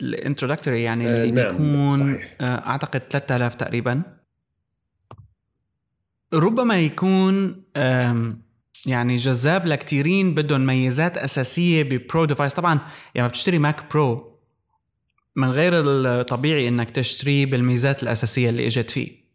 ال 0.00 0.06
introductory 0.06 0.82
يعني 0.82 1.06
اللي 1.06 1.28
آه 1.28 1.44
نعم 1.44 1.48
بيكون 1.52 2.14
صحيح. 2.14 2.36
آه 2.40 2.66
أعتقد 2.66 3.02
3000 3.10 3.54
تقريبا. 3.54 4.02
ربما 6.34 6.78
يكون 6.80 7.64
يعني 8.86 9.16
جذاب 9.16 9.66
لكثيرين 9.66 10.34
بدهم 10.34 10.66
ميزات 10.66 11.18
أساسية 11.18 11.82
ب 11.82 11.92
pro 11.92 12.24
device 12.24 12.54
طبعا 12.54 12.80
يعني 13.14 13.28
بتشتري 13.28 13.58
Mac 13.58 13.92
Pro 13.92 14.38
من 15.36 15.50
غير 15.50 15.72
الطبيعي 15.74 16.68
إنك 16.68 16.90
تشتريه 16.90 17.46
بالميزات 17.46 18.02
الأساسية 18.02 18.50
اللي 18.50 18.66
إجت 18.66 18.90
فيه. 18.90 19.25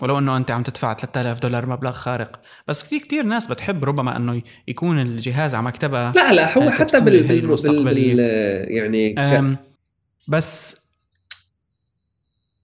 ولو 0.00 0.18
إنه 0.18 0.36
أنت 0.36 0.50
عم 0.50 0.62
تدفع 0.62 0.94
3000 0.94 1.38
دولار 1.38 1.66
مبلغ 1.66 1.92
خارق. 1.92 2.40
بس 2.68 2.82
في 2.82 2.98
كتير 2.98 3.22
ناس 3.22 3.46
بتحب 3.46 3.84
ربما 3.84 4.16
إنه 4.16 4.42
يكون 4.68 5.00
الجهاز 5.00 5.54
على 5.54 5.64
مكتبها 5.64 6.12
لا 6.16 6.32
لا 6.32 6.58
هو 6.58 6.70
حتى 6.70 7.00
بال, 7.00 7.22
بال, 7.22 7.84
بال 7.84 8.18
يعني 8.70 9.12
ك... 9.12 9.58
بس 10.28 10.82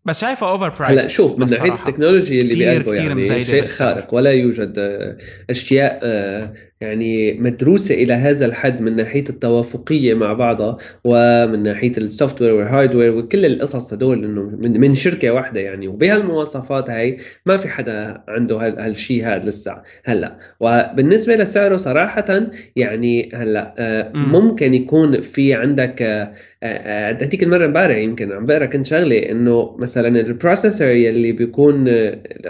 بس 0.08 0.20
شايفه 0.20 0.48
over 0.48 0.68
price 0.68 1.02
هلا 1.02 1.08
شوف 1.08 1.38
من 1.38 1.46
ناحية 1.46 1.72
التكنولوجيا 1.72 2.42
اللي 2.42 2.54
بيقلبوا 2.54 2.94
يعني 2.94 3.44
شيء 3.44 3.64
خارق 3.64 4.14
ولا 4.14 4.32
يوجد 4.32 4.74
آه، 4.78 5.16
أشياء 5.50 6.00
آه، 6.02 6.54
يعني 6.80 7.32
مدروسة 7.32 7.94
إلى 7.94 8.12
هذا 8.12 8.46
الحد 8.46 8.80
من 8.80 8.94
ناحية 8.94 9.24
التوافقية 9.30 10.14
مع 10.14 10.32
بعضها 10.32 10.76
ومن 11.04 11.62
ناحية 11.62 11.92
ال 11.98 12.03
software 12.03 12.42
وال 12.42 12.54
hardware 12.54 13.16
وكل 13.16 13.46
القصص 13.46 13.92
هدول 13.92 14.24
إنه 14.24 14.42
من, 14.42 14.80
من 14.80 14.94
شركة 14.94 15.30
واحدة 15.30 15.60
يعني. 15.60 15.88
وبهالمواصفات 15.88 16.90
هاي 16.90 17.18
ما 17.46 17.56
في 17.56 17.68
حدا 17.68 18.22
عنده 18.28 18.56
هالشيء 18.56 19.26
هذا 19.26 19.48
لسه 19.48 19.82
هلأ. 20.04 20.38
وبالنسبة 20.60 21.34
لسعره 21.34 21.76
صراحة 21.76 22.50
يعني 22.76 23.30
هلأ 23.34 23.74
آه، 23.78 24.12
ممكن 24.14 24.74
يكون 24.74 25.20
في 25.20 25.54
عندك 25.54 26.28
اديك 26.62 27.42
المره 27.42 27.64
امبارح 27.64 27.96
يمكن 27.96 28.32
عم 28.32 28.44
بقرأ 28.44 28.66
كنت 28.66 28.86
شغلة 28.86 29.18
إنه 29.30 29.76
مثلا 29.78 30.20
ال 30.20 30.27
processor 30.27 30.88
يلي 30.88 31.32
بيكون 31.32 31.84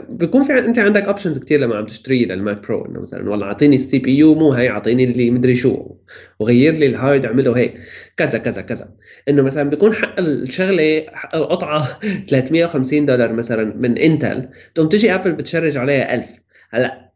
بيكون 0.09 0.43
في 0.43 0.59
أنت 0.59 0.79
عندك 0.79 1.03
options 1.03 1.39
كثير 1.39 1.61
لما 1.61 1.77
عم 1.77 1.87
تشتري 1.87 2.25
لل 2.25 2.42
Mac 2.42 2.67
Pro 2.67 2.87
إنه 2.87 3.01
مثلا 3.01 3.31
والله 3.31 3.47
أعطيني 3.47 3.75
ال 3.75 3.99
CPU 3.99 4.35
مو 4.35 4.53
هي 4.53 4.71
أعطيني 4.71 5.05
اللي 5.05 5.31
مدري 5.31 5.55
شو 5.55 5.97
وغير 6.39 6.75
لي 6.75 6.87
ال 6.87 6.94
hard 6.94 7.25
اعمله 7.25 7.57
هيك. 7.57 7.75
كذا 8.17 8.39
كذا 8.39 8.63
كذا. 8.63 8.95
إنه 9.29 9.43
مثلا 9.43 9.71
بيكون 9.71 9.95
حق 9.95 10.21
الشغلة 10.21 11.07
حق 11.13 11.37
القطعة 11.37 12.01
350 12.29 13.07
دولار 13.07 13.33
مثلا 13.33 13.65
من 13.77 13.99
إنتل 13.99 14.49
تقوم 14.75 14.89
تجي 14.89 15.15
أبل 15.15 15.33
بت 15.33 15.44
charge 15.44 15.77
عليها 15.77 16.15
1000 16.15 16.33
هلأ 16.71 17.13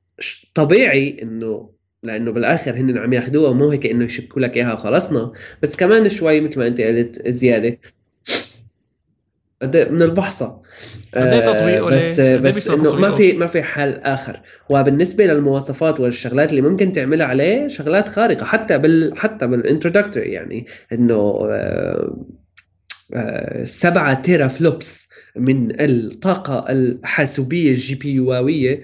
طبيعي 0.54 1.22
إنه 1.22 1.72
لأنه 2.02 2.30
بالآخر 2.32 2.76
هن 2.76 2.98
عم 2.98 3.12
ياخذوها 3.12 3.52
مو 3.52 3.70
هيك 3.70 3.86
إنه 3.86 4.04
يشبكوا 4.04 4.42
لك 4.42 4.56
إياها 4.56 4.72
وخلصنا 4.72 5.32
بس 5.62 5.76
كمان 5.76 6.08
شوي 6.08 6.40
مثل 6.40 6.58
ما 6.58 6.66
أنت 6.66 6.80
قلت 6.80 7.28
زيادة. 7.28 7.78
من 9.62 10.02
البحصة 10.02 10.60
قد 11.14 11.44
تطبيقه 11.44 11.90
بس 11.90 12.20
بس 12.20 12.70
إنه 12.70 12.94
ما 12.94 13.10
في 13.10 13.32
ما 13.32 13.46
في 13.46 13.62
حل 13.62 13.92
آخر. 13.92 14.40
وبالنسبة 14.68 15.26
للمواصفات 15.26 16.00
والشغلات 16.00 16.50
اللي 16.50 16.62
ممكن 16.62 16.92
تعملها 16.92 17.26
عليه 17.26 17.68
شغلات 17.68 18.08
خارقة 18.08 18.44
حتى 18.44 18.78
بال 18.78 19.18
حتى 19.18 19.46
بال 19.46 19.58
introductory 19.58 20.32
يعني. 20.32 20.66
إنه 20.92 21.48
آه، 23.14 23.64
سبعة 23.64 24.22
teraflops 24.22 25.08
من 25.36 25.80
الطاقة 25.80 26.64
الحاسوبية 26.68 27.70
ال 27.70 27.94
GPU 27.94 28.12
وية 28.12 28.82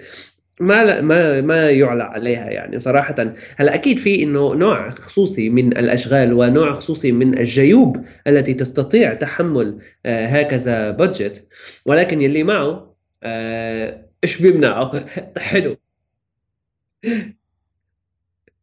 ما 0.60 1.00
ما 1.00 1.40
ما 1.40 1.70
يعلى 1.70 2.02
عليها 2.02 2.50
يعني 2.50 2.78
صراحة. 2.78 3.14
هلأ 3.56 3.74
أكيد 3.74 3.98
في 3.98 4.22
إنه 4.22 4.54
نوع 4.54 4.90
خصوصي 4.90 5.50
من 5.50 5.78
الأشغال 5.78 6.32
ونوع 6.32 6.74
خصوصي 6.74 7.12
من 7.12 7.38
الجيوب 7.38 8.04
التي 8.26 8.54
تستطيع 8.54 9.14
تحمل 9.14 9.78
آه 10.06 10.26
هكذا 10.26 10.90
بادجت 10.90 11.46
ولكن 11.86 12.22
يلي 12.22 12.42
معه 12.42 12.94
آه 13.22 14.04
إيش 14.24 14.42
بيمنعه؟ 14.42 15.04
حلو. 15.38 15.76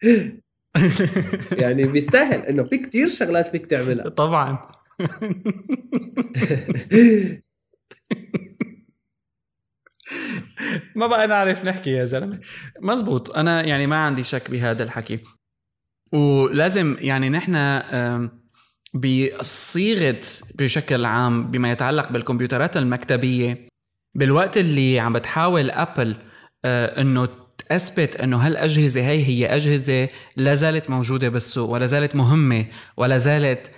يعني 1.62 1.84
بيستاهل 1.84 2.40
إنه 2.46 2.64
في 2.64 2.78
كتير 2.78 3.10
شغلات 3.10 3.48
فيك 3.48 3.66
تعملها. 3.66 4.10
طبعا. 4.10 4.60
ما 10.96 11.08
بقى 11.08 11.28
نعرف 11.28 11.66
نحكي 11.66 11.92
يا 11.92 12.06
زلمة. 12.06 12.40
مزبوط 12.82 13.38
أنا 13.38 13.66
يعني 13.68 13.88
ما 13.88 13.96
عندي 13.96 14.24
شك 14.24 14.52
بهذا 14.52 14.84
الحكي. 14.84 15.20
ولازم 16.14 16.98
يعني 17.00 17.30
نحن 17.30 17.82
بصيغة 18.94 20.22
بشكل 20.56 21.06
عام 21.06 21.52
بما 21.52 21.72
يتعلق 21.72 22.12
بالكمبيوترات 22.12 22.78
المكتبية 22.78 23.68
بالوقت 24.16 24.58
اللي 24.58 25.00
عم 25.00 25.14
بتحاول 25.14 25.72
أبل 25.72 26.16
آه، 26.66 27.02
إنه 27.02 27.28
تثبت 27.70 28.16
إنه 28.16 28.38
هالأجهزة 28.38 29.02
هي 29.02 29.26
هي 29.26 29.56
أجهزة 29.56 30.10
لا 30.36 30.54
زالت 30.54 30.90
موجودة 30.90 31.30
بالسوق 31.30 31.70
ولا 31.70 31.86
زالت 31.86 32.16
مهمة 32.16 32.66
ولا 32.98 33.18
زالت 33.18 33.72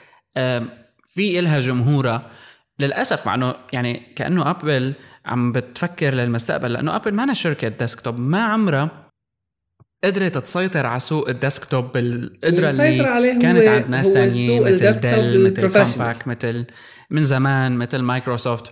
في 1.05 1.39
إلها 1.39 1.59
جمهورها. 1.59 2.31
للأسف 2.79 3.25
مع 3.25 3.35
إنه 3.35 3.55
يعني 3.73 4.13
كأنه 4.15 4.49
أبل 4.49 4.93
عم 5.27 5.51
بتفكر 5.51 6.13
للمستقبل 6.13 6.73
لأنه 6.73 6.95
ابل 6.95 7.13
ما 7.13 7.33
شركة 7.33 7.67
desktop 7.67 8.19
ما 8.19 8.43
عمرها 8.43 9.07
قدرت 10.03 10.37
تسيطر 10.37 10.85
على 10.85 10.99
سوق 10.99 11.29
ال 11.29 11.37
desktop 11.37 11.91
بالقدره 11.91 12.69
اللي 12.69 13.39
كانت 13.41 13.67
عند 13.67 13.89
ناس 13.89 14.05
سوق 14.05 14.67
مثل 14.67 15.01
ديل 15.01 15.51
مثل. 15.51 15.73
كومباك 15.73 16.27
مثل 16.27 16.65
من 17.11 17.23
زمان 17.23 17.77
مثل 17.77 17.97
مايكروسوفت 17.97 18.71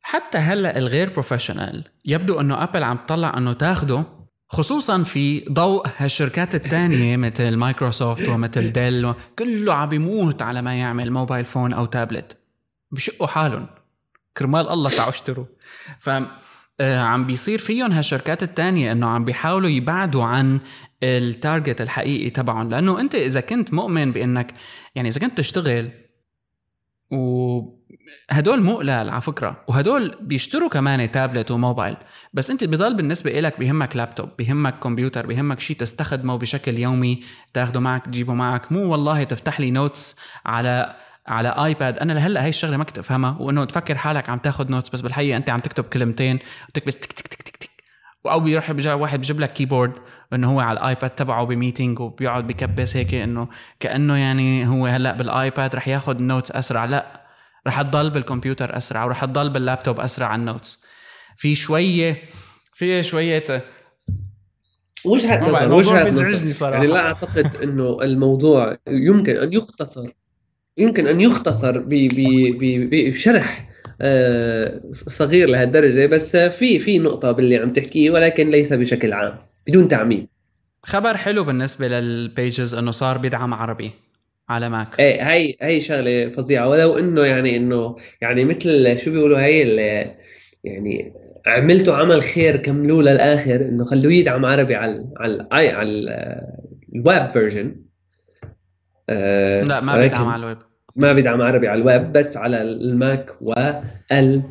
حتى 0.00 0.38
هلأ 0.38 0.78
الغير 0.78 1.10
professional 1.10 1.84
يبدو 2.04 2.40
إنه 2.40 2.62
ابل 2.62 2.82
عم 2.82 2.96
تطلع 2.96 3.36
إنه 3.36 3.52
تاخده 3.52 4.04
خصوصا 4.48 5.02
في 5.02 5.40
ضوء 5.40 5.86
هالشركات 5.96 6.54
الثانية 6.54 7.16
مثل 7.26 7.56
مايكروسوفت 7.56 8.28
ومثل 8.28 8.72
ديل 8.72 9.12
كله 9.38 9.74
عم 9.74 9.88
بيموت 9.88 10.42
على 10.42 10.62
ما 10.62 10.74
يعمل 10.74 11.12
mobile 11.12 11.44
phone 11.44 11.72
أو 11.72 11.84
تابلت 11.84 12.36
بشقوا 12.92 13.26
حالهم. 13.26 13.66
كرمال 14.36 14.68
الله 14.68 14.90
تعوا 14.90 15.08
اشتروا. 15.08 15.46
ف 16.00 16.10
آه، 16.80 16.98
عم 16.98 17.26
بيصير 17.26 17.58
فيهم 17.58 17.92
هالشركات 17.92 18.42
التانية 18.42 18.92
إنه 18.92 19.06
عم 19.06 19.24
بيحاولوا 19.24 19.70
يبعدوا 19.70 20.24
عن 20.24 20.60
ال 21.02 21.13
target 21.13 21.80
الحقيقي 21.80 22.30
تبعهم. 22.30 22.70
لأنه 22.70 23.00
أنت 23.00 23.14
إذا 23.14 23.40
كنت 23.40 23.74
مؤمن 23.74 24.12
بإنك 24.12 24.54
يعني 24.94 25.08
إذا 25.08 25.20
كنت 25.20 25.38
تشتغل 25.38 25.90
وهدول 27.10 28.62
مو 28.62 28.76
قلال 28.76 29.10
على 29.10 29.20
فكرة 29.20 29.64
وهدول 29.68 30.16
بيشتروا 30.20 30.68
كمان 30.68 31.10
تابلت 31.10 31.50
وموبايل 31.50 31.96
بس 32.32 32.50
أنت 32.50 32.64
بضل 32.64 32.94
بالنسبة 32.94 33.40
لك 33.40 33.58
بيهمك 33.58 33.96
لابتوب 33.96 34.28
بيهمك 34.38 34.78
كمبيوتر 34.78 35.26
بيهمك 35.26 35.60
شيء 35.60 35.76
تستخدمه 35.76 36.36
بشكل 36.36 36.78
يومي 36.78 37.22
تاخده 37.54 37.80
معك 37.80 38.06
تجيبه 38.06 38.34
معك. 38.34 38.72
مو 38.72 38.92
والله 38.92 39.24
تفتح 39.24 39.60
لي 39.60 39.70
notes 39.70 40.16
على 40.46 40.96
على 41.26 41.48
آيباد. 41.48 41.98
أنا 41.98 42.12
لهلأ 42.12 42.44
هي 42.44 42.48
الشغلة 42.48 42.76
ما 42.76 42.84
كنت 42.84 42.98
أفهمها 42.98 43.36
وإنه 43.40 43.64
تفكر 43.64 43.96
حالك 43.96 44.28
عم 44.28 44.38
تاخذ 44.38 44.70
notes 44.70 44.88
بس 44.88 45.00
بالحقيقة 45.00 45.36
أنت 45.36 45.50
عم 45.50 45.60
تكتب 45.60 45.84
كلمتين 45.84 46.38
وتكبس 46.68 46.96
تك 46.96 47.12
تك 47.12 47.26
تك 47.26 47.42
تك 47.42 47.56
تك. 47.56 47.70
أو 48.26 48.40
بيروح 48.40 48.72
بيجي 48.72 48.92
واحد 48.92 49.20
بيجيب 49.20 49.40
لك 49.40 49.52
keyboard 49.52 49.92
إنه 50.32 50.50
هو 50.50 50.60
على 50.60 50.78
الآيباد 50.78 51.10
تبعه 51.10 51.44
ب 51.44 51.51
meeting 51.51 52.00
وبيقعد 52.00 52.46
بكبس 52.46 52.96
هيك 52.96 53.14
إنه 53.14 53.48
كأنه 53.80 54.16
يعني 54.16 54.66
هو 54.66 54.86
هلأ 54.86 55.12
بالآيباد 55.12 55.76
رح 55.76 55.88
ياخذ 55.88 56.22
notes 56.22 56.52
أسرع. 56.52 56.84
لأ 56.84 57.20
رح 57.66 57.82
تضل 57.82 58.10
بالكمبيوتر 58.10 58.76
أسرع 58.76 59.04
ورح 59.04 59.24
تضل 59.24 59.50
باللابتوب 59.50 60.00
أسرع 60.00 60.26
على 60.26 60.40
ال 60.40 60.47
notes 60.47 60.84
في 61.36 61.54
شوية 61.54 62.22
في 62.74 63.02
شوية 63.02 63.44
وجهة 65.04 65.40
نظر 65.40 65.72
وجهة 65.72 66.06
نظر. 66.06 66.34
صراحة. 66.34 66.74
يعني 66.74 66.86
لا 66.86 67.00
أعتقد 67.00 67.56
إنه 67.56 67.98
الموضوع 68.02 68.76
يمكن 68.88 69.36
أن 69.36 69.52
يختصر. 69.52 70.10
يمكن 70.76 71.06
أن 71.06 71.20
يختصر 71.20 71.82
بشرح 71.86 73.70
آه، 74.00 74.78
صغير 74.92 75.48
لهالدرجة 75.48 76.06
بس 76.06 76.36
في 76.36 76.78
في 76.78 76.98
نقطة 76.98 77.32
باللي 77.32 77.56
عم 77.56 77.68
تحكيه 77.68 78.10
ولكن 78.10 78.50
ليس 78.50 78.72
بشكل 78.72 79.12
عام 79.12 79.38
بدون 79.66 79.88
تعميم. 79.88 80.28
خبر 80.82 81.16
حلو 81.16 81.44
بالنسبة 81.44 81.88
لل 81.88 82.13
Pages 82.13 82.74
إنه 82.74 82.90
صار 82.90 83.18
بيدعم 83.18 83.54
عربي 83.54 83.90
على 84.48 84.68
ماك 84.68 85.00
إيه 85.00 85.22
هي 85.22 85.56
هي 85.60 85.80
شغلة 85.80 86.28
فظيعة 86.28 86.68
ولو 86.68 86.98
إنه 86.98 87.22
يعني 87.22 87.56
إنه 87.56 87.96
يعني 88.22 88.44
مثل 88.44 88.98
شو 88.98 89.10
بيقولوا 89.10 89.40
هي 89.40 89.60
يعني 90.64 91.12
عملتوا 91.46 91.94
عمل 91.94 92.22
خير 92.22 92.56
كملوه 92.56 93.02
للآخر 93.02 93.54
إنه 93.54 93.84
خلوه 93.84 94.12
يدعم 94.12 94.44
عربي 94.44 94.74
على 94.74 95.06
على, 95.16 95.46
على 95.52 96.40
ال 96.94 97.03
web 97.03 97.30
version 97.30 97.76
لا 99.08 99.80
ما 99.80 99.96
بيدعم 99.96 100.28
على 100.28 100.42
الويب. 100.42 100.58
ما 100.96 101.12
بيدعم 101.12 101.42
عربي 101.42 101.68
على 101.68 101.80
الويب 101.80 102.12
بس 102.12 102.36
على 102.36 102.62
الماك 102.62 103.30
وال 103.40 104.08
i 104.08 104.42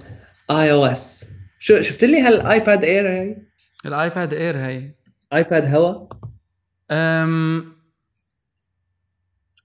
أو 0.49 0.85
إس. 0.85 1.25
شو 1.59 1.81
شفت 1.81 2.03
لي 2.03 2.21
هالآيباد 2.21 2.83
اير 2.83 3.09
هي 3.09 3.35
الآيباد 3.85 4.33
اير 4.33 4.57
هي 4.57 4.91
آيباد 5.33 5.75
هوا؟ 5.75 6.07
أم 6.91 7.73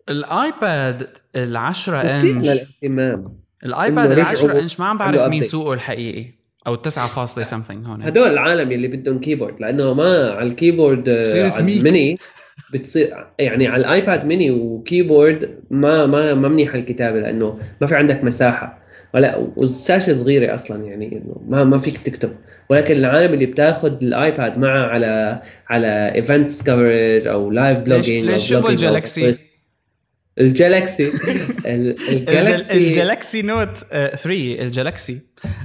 الآيباد 0.09 1.09
العشرة 1.37 2.03
مثير 2.03 2.37
إنش 2.37 2.47
للاهتمام 2.49 3.39
الآيباد 3.65 4.11
إنه 4.11 4.21
العشرة 4.21 4.47
رجعوا 4.47 4.61
إنش 4.61 4.81
ما 4.81 4.87
عم 4.87 4.99
بعرف 4.99 5.27
مين. 5.27 5.43
سوقه 5.43 5.73
الحقيقي 5.73 6.39
أو 6.67 6.75
التسعة 6.75 7.07
فاصلة 7.09 7.45
something 7.45 7.87
هون. 7.87 8.03
هدول 8.03 8.29
العالم 8.29 8.73
اللي 8.73 8.89
بدهم 8.89 9.21
كيبورد 9.21 9.61
لأنه 9.61 9.95
ما 9.95 10.31
على 10.31 10.49
الكيبورد 10.49 11.09
آه، 11.09 11.25
بتصير 12.73 13.27
يعني 13.39 13.67
على 13.67 13.81
الآيباد 13.81 14.25
ميني 14.25 14.51
وكيبورد 14.51 15.59
ما 15.71 16.07
ما 16.07 16.35
ما 16.35 16.49
منيحة 16.49 16.79
الكتابة 16.79 17.21
لأنه 17.21 17.59
ما 17.81 17.87
في 17.87 17.95
عندك 17.95 18.25
مساحة. 18.25 18.79
ولا 19.15 19.37
والشاشه 19.57 20.15
صغيرة 20.15 20.55
أصلا 20.55 20.85
يعني 20.85 21.13
إنه 21.13 21.43
ما 21.49 21.65
ما 21.65 21.79
فيك 21.79 21.99
تكتب. 21.99 22.37
ولكن 22.71 22.97
العالم 22.97 23.35
اللي 23.35 23.47
بتاخذ 23.47 23.93
الآيباد 24.03 24.59
معه 24.59 24.87
على 24.87 25.43
على 25.69 26.13
ايفنتس 26.15 26.63
كفرج 26.63 27.27
أو 27.27 27.51
لايف 27.51 27.79
بلوجينج 27.79 28.31
ليش 28.31 28.49
شو 28.49 28.69
الجالكسي؟ 28.69 29.37
الجالكسي. 30.41 31.13
الجالكسي 31.67 32.77
الجالكسي 32.77 33.43
نوت 33.43 33.77
3 33.77 34.63
الجالكسي 34.63 35.21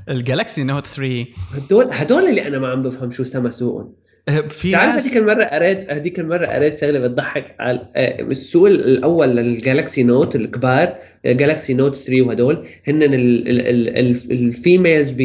الجالكسي 0.09 0.63
نوت 0.63 0.87
3 0.87 1.25
هدول 1.53 1.87
هدول 1.91 2.25
اللي 2.29 2.47
أنا 2.47 2.59
ما 2.59 2.67
عم 2.67 2.81
بفهم 2.81 3.11
شو 3.11 3.23
سما 3.23 3.49
سوقهم. 3.49 4.02
في 4.49 4.71
تعرف 4.71 4.93
ناس 4.93 5.07
هذيك 5.07 5.17
المرة 5.17 5.43
قريت 5.43 5.89
هذيك 5.91 6.19
المرة 6.19 6.45
قريت 6.45 6.77
شغلة 6.77 6.99
بتضحك 6.99 7.55
على 7.59 7.87
آه، 7.95 8.21
السوق 8.21 8.67
الأول 8.67 9.27
للجالكسي 9.35 10.03
نوت 10.03 10.35
الكبار 10.35 10.95
جالكسي 11.25 11.73
Note 11.73 11.95
3 11.95 12.21
وهدول 12.21 12.67
هن 12.87 13.03
ال- 13.03 13.13
ال- 13.13 13.67
ال- 13.67 13.97
ال- 13.99 14.31
ال 14.31 14.41
females 14.41 15.11
ب 15.17 15.21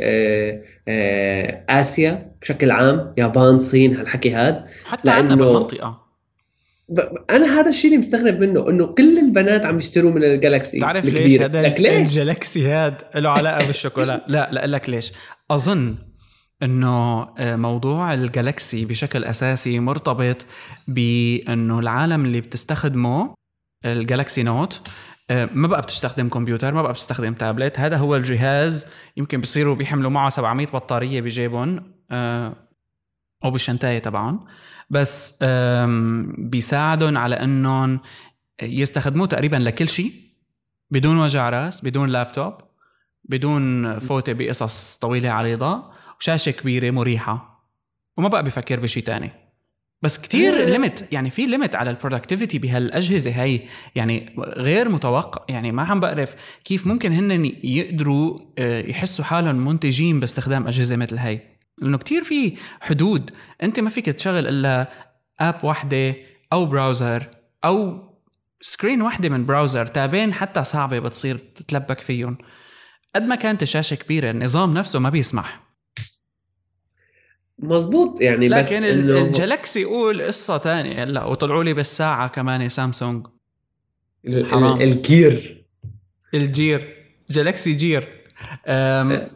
آه، 0.00 0.60
آه، 0.88 1.64
آسيا 1.70 2.32
بشكل 2.42 2.70
عام 2.70 3.14
يابان 3.18 3.54
الصين 3.54 3.96
هالحكي 3.96 4.34
هذا 4.34 4.64
حتى 4.84 5.10
عندنا 5.10 5.34
لأنه- 5.34 5.38
بالمنطقة 5.38 6.06
ب- 6.88 7.00
ب- 7.00 7.24
أنا 7.30 7.60
هذا 7.60 7.68
الشيء 7.68 7.86
اللي 7.90 7.98
مستغرب 7.98 8.40
منه 8.42 8.70
إنه 8.70 8.86
كل 8.86 9.18
البنات 9.18 9.66
عم 9.66 9.78
يشتروا 9.78 10.10
من 10.10 10.24
الجالكسي 10.24 10.78
تعرف 10.80 11.04
ليش. 11.04 11.40
هذا؟ 11.40 11.66
الجالكسي 11.98 12.66
هاد 12.66 12.94
له 13.16 13.30
علاقة 13.30 13.66
بالشوكولا 13.66 14.24
لا 14.28 14.48
لا 14.52 14.66
لك 14.66 14.88
ليش 14.88 15.12
أظن 15.50 15.94
إنه 16.62 17.22
آه، 17.38 17.56
موضوع 17.56 18.14
الجالكسي 18.14 18.84
بشكل 18.84 19.24
أساسي 19.24 19.80
مرتبط 19.80 20.46
بإنه 20.88 21.78
العالم 21.78 22.24
اللي 22.24 22.40
بتستخدمه 22.40 23.34
الجالكسي 23.84 24.42
Note 24.42 24.80
آه، 25.30 25.48
ما 25.52 25.68
بقى 25.68 25.82
بتستخدم 25.82 26.28
كمبيوتر 26.28 26.74
ما 26.74 26.82
بقى 26.82 26.92
بتستخدم 26.92 27.34
تابلت 27.34 27.80
هذا 27.80 27.96
هو 27.96 28.16
الجهاز 28.16 28.86
يمكن 29.16 29.40
بيصيروا 29.40 29.74
بيحملوا 29.74 30.10
معه 30.10 30.28
700 30.28 30.66
بطارية 30.66 31.20
بجيبهم 31.20 31.92
آه، 32.10 32.52
أو 33.44 33.50
بالشنطاية 33.50 33.98
تبعهم 33.98 34.46
بس 34.90 35.38
بيساعدهم 36.38 37.18
على 37.18 37.34
إنهم 37.34 38.00
يستخدموه 38.62 39.26
تقريبا 39.26 39.56
لكل 39.56 39.88
شيء 39.88 40.12
بدون 40.90 41.18
وجع 41.18 41.50
راس 41.50 41.84
بدون 41.84 42.08
لابتوب 42.08 42.54
بدون 43.24 43.98
فوتة 43.98 44.32
بقصص 44.32 44.96
طويلة 44.96 45.30
عريضة 45.30 45.95
وشاشة 46.20 46.50
كبيرة 46.50 46.90
مريحة 46.90 47.66
وما 48.16 48.28
بقى 48.28 48.42
بيفكر 48.42 48.80
بشيء 48.80 49.02
تاني. 49.02 49.30
بس 50.02 50.18
كتير 50.18 50.64
limit 50.64 51.08
يعني 51.12 51.30
في 51.30 51.46
limit 51.46 51.76
على 51.76 51.90
ال 51.90 51.95
productivity 51.95 52.58
بهالأجهزة 52.58 53.30
هي 53.30 53.60
يعني 53.94 54.36
غير 54.38 54.88
متوقع 54.88 55.44
يعني 55.48 55.72
ما 55.72 55.82
عم 55.82 56.00
بعرف 56.00 56.34
كيف 56.64 56.86
ممكن 56.86 57.12
هن 57.12 57.44
يقدروا 57.64 58.38
آه، 58.58 58.82
يحسوا 58.86 59.24
حالهم 59.24 59.68
منتجين 59.68 60.20
باستخدام 60.20 60.66
أجهزة 60.66 60.96
مثل 60.96 61.16
هي 61.18 61.40
لأنه 61.78 61.98
كتير 61.98 62.24
في 62.24 62.52
حدود 62.80 63.30
أنت 63.62 63.80
ما 63.80 63.90
فيك 63.90 64.06
تشغل 64.06 64.48
إلا 64.48 64.90
app 65.40 65.64
واحدة 65.64 66.14
أو 66.52 66.66
browser 66.66 67.26
أو 67.64 68.06
screen 68.60 69.02
واحدة 69.02 69.28
من 69.28 69.46
browser 69.46 69.86
تابين 69.86 70.32
حتى 70.34 70.64
صعبة 70.64 70.98
بتصير 70.98 71.36
تتلبك 71.36 72.00
فيهم. 72.00 72.38
قد 73.14 73.22
ما 73.22 73.34
كانت 73.34 73.62
الشاشة 73.62 73.94
كبيرة 73.94 74.30
النظام 74.30 74.74
نفسه 74.74 74.98
ما 74.98 75.10
بيسمح. 75.10 75.65
مزبوط 77.58 78.20
يعني 78.20 78.48
بس 78.48 78.54
لكن 78.54 78.84
إنه 78.84 79.20
الجلاكسي 79.26 79.80
يقول 79.80 80.22
قصة 80.22 80.56
تانية 80.56 81.04
هلا 81.04 81.24
وطلعوا 81.24 81.64
لي 81.64 81.74
بالساعة 81.74 82.28
كمان 82.28 82.68
سامسونج. 82.68 83.26
ال- 84.26 84.38
ال- 84.38 84.46
حرام. 84.46 84.80
الجير. 84.80 85.64
الجير. 86.34 86.96
جلاكسي 87.30 87.72
جير. 87.72 88.08
أم 88.66 89.28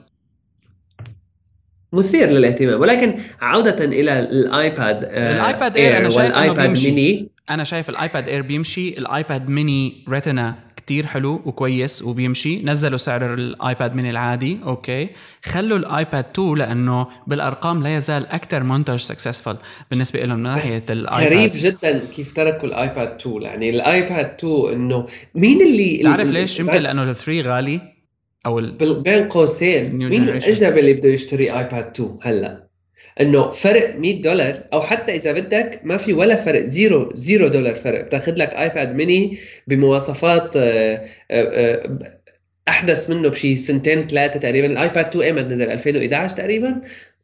مثير 1.92 2.30
للاهتمام 2.30 2.80
ولكن 2.80 3.16
عودة 3.40 3.85
إلى 3.85 4.18
الآيباد 4.20 5.04
آه، 5.04 5.37
الآيباد 5.37 5.76
اير 5.76 5.96
أنا 5.98 6.09
شايف 6.09 6.37
والآيباد 6.37 6.70
ميني 6.85 7.28
أنا 7.50 7.64
شايف 7.64 7.90
الآيباد 7.90 8.28
اير 8.28 8.42
بيمشي 8.42 8.98
الآيباد 8.98 9.48
ميني 9.48 10.04
ريتنا 10.09 10.54
كتير 10.80 11.06
حلو 11.06 11.40
وكويس 11.44 12.02
وبيمشي. 12.02 12.62
نزلوا 12.62 12.98
سعر 12.98 13.34
الآيباد 13.34 13.94
ميني 13.94 14.10
العادي 14.10 14.58
أوكي. 14.66 15.08
خلوا 15.44 15.78
الآيباد 15.78 16.24
2 16.34 16.54
لأنه 16.54 17.06
بالأرقام 17.26 17.82
لا 17.82 17.96
يزال 17.96 18.26
أكثر 18.26 18.62
منتج 18.62 18.96
successful 18.98 19.56
بالنسبة 19.90 20.20
لهم 20.20 20.36
من 20.36 20.42
ناحية 20.42 20.82
الآيباد. 20.90 21.32
غريب 21.32 21.50
جدا 21.54 22.00
كيف 22.16 22.32
تركوا 22.32 22.68
الآيباد 22.68 23.08
2 23.20 23.42
يعني 23.42 23.70
الآيباد 23.70 24.34
2 24.38 24.72
إنه 24.72 25.06
مين 25.34 25.62
اللي 25.62 25.96
تعرف 26.02 26.26
ال- 26.26 26.32
ليش؟ 26.32 26.60
يمكن 26.60 26.78
لأنه 26.78 27.14
ال3 27.14 27.28
غالي 27.28 27.80
أو 28.46 28.58
ال... 28.58 28.72
بين 29.02 29.28
قوسين. 29.28 29.96
مين. 29.96 30.22
الأجنبي 30.28 30.80
اللي 30.80 30.92
بده 30.92 31.08
يشتري 31.08 31.58
آيباد 31.58 31.90
2 32.00 32.18
هلأ؟ 32.22 32.69
إنه 33.20 33.50
فرق 33.50 33.96
100 33.96 34.22
دولار 34.22 34.62
أو 34.72 34.83
حتى 34.83 35.14
إذا 35.14 35.33
بدك 35.33 35.80
ما 35.85 35.96
في 35.96 36.12
ولا 36.12 36.37
فرق 36.37 36.64
zero 36.64 37.12
zero 37.14 37.48
دولار 37.48 37.74
فرق. 37.74 38.04
بتأخذ 38.04 38.35
لك 38.37 38.54
ايباد 38.54 38.94
ميني 38.94 39.38
بمواصفات 39.66 40.56
آه، 40.56 40.94
آه، 40.94 41.04
آه، 41.30 41.98
أحدث 42.68 43.11
منه 43.11 43.28
بشي 43.28 43.56
سنتين 43.56 44.06
ثلاثة 44.06 44.40
تقريبا. 44.40 44.66
الايباد 44.66 45.06
2 45.06 45.24
ايمت 45.24 45.52
نزل 45.52 45.70
2011 45.70 46.37
تقريبا. 46.37 46.80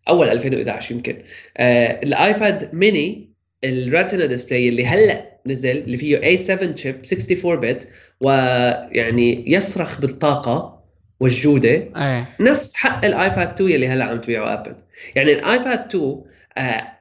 أول 0.09 0.29
2011 0.29 0.95
يمكن. 0.95 1.19
الايباد 1.61 2.75
mini 2.75 3.31
ال 3.65 3.74
Retina 3.74 4.27
display 4.27 4.69
اللي 4.69 4.87
هلأ 4.87 5.39
نزل 5.47 5.79
اللي 5.79 5.97
فيه 5.97 6.19
A7 6.19 6.77
chip 6.77 6.97
64 7.13 7.61
bit 7.61 7.89
ويعني 8.21 9.53
يصرخ 9.53 10.01
بالطاقة 10.01 10.83
والجودة. 11.21 11.71
إيه. 11.97 12.29
نفس 12.41 12.75
حق 12.75 13.05
الايباد 13.05 13.49
2 13.49 13.71
يلي 13.71 13.89
هلأ 13.89 14.05
عم 14.05 14.21
تبيعه 14.21 14.55
ابل 14.55 14.75
يعني 15.15 15.33
الآيباد 15.33 15.79
2 15.97 16.23
آه، 16.59 16.93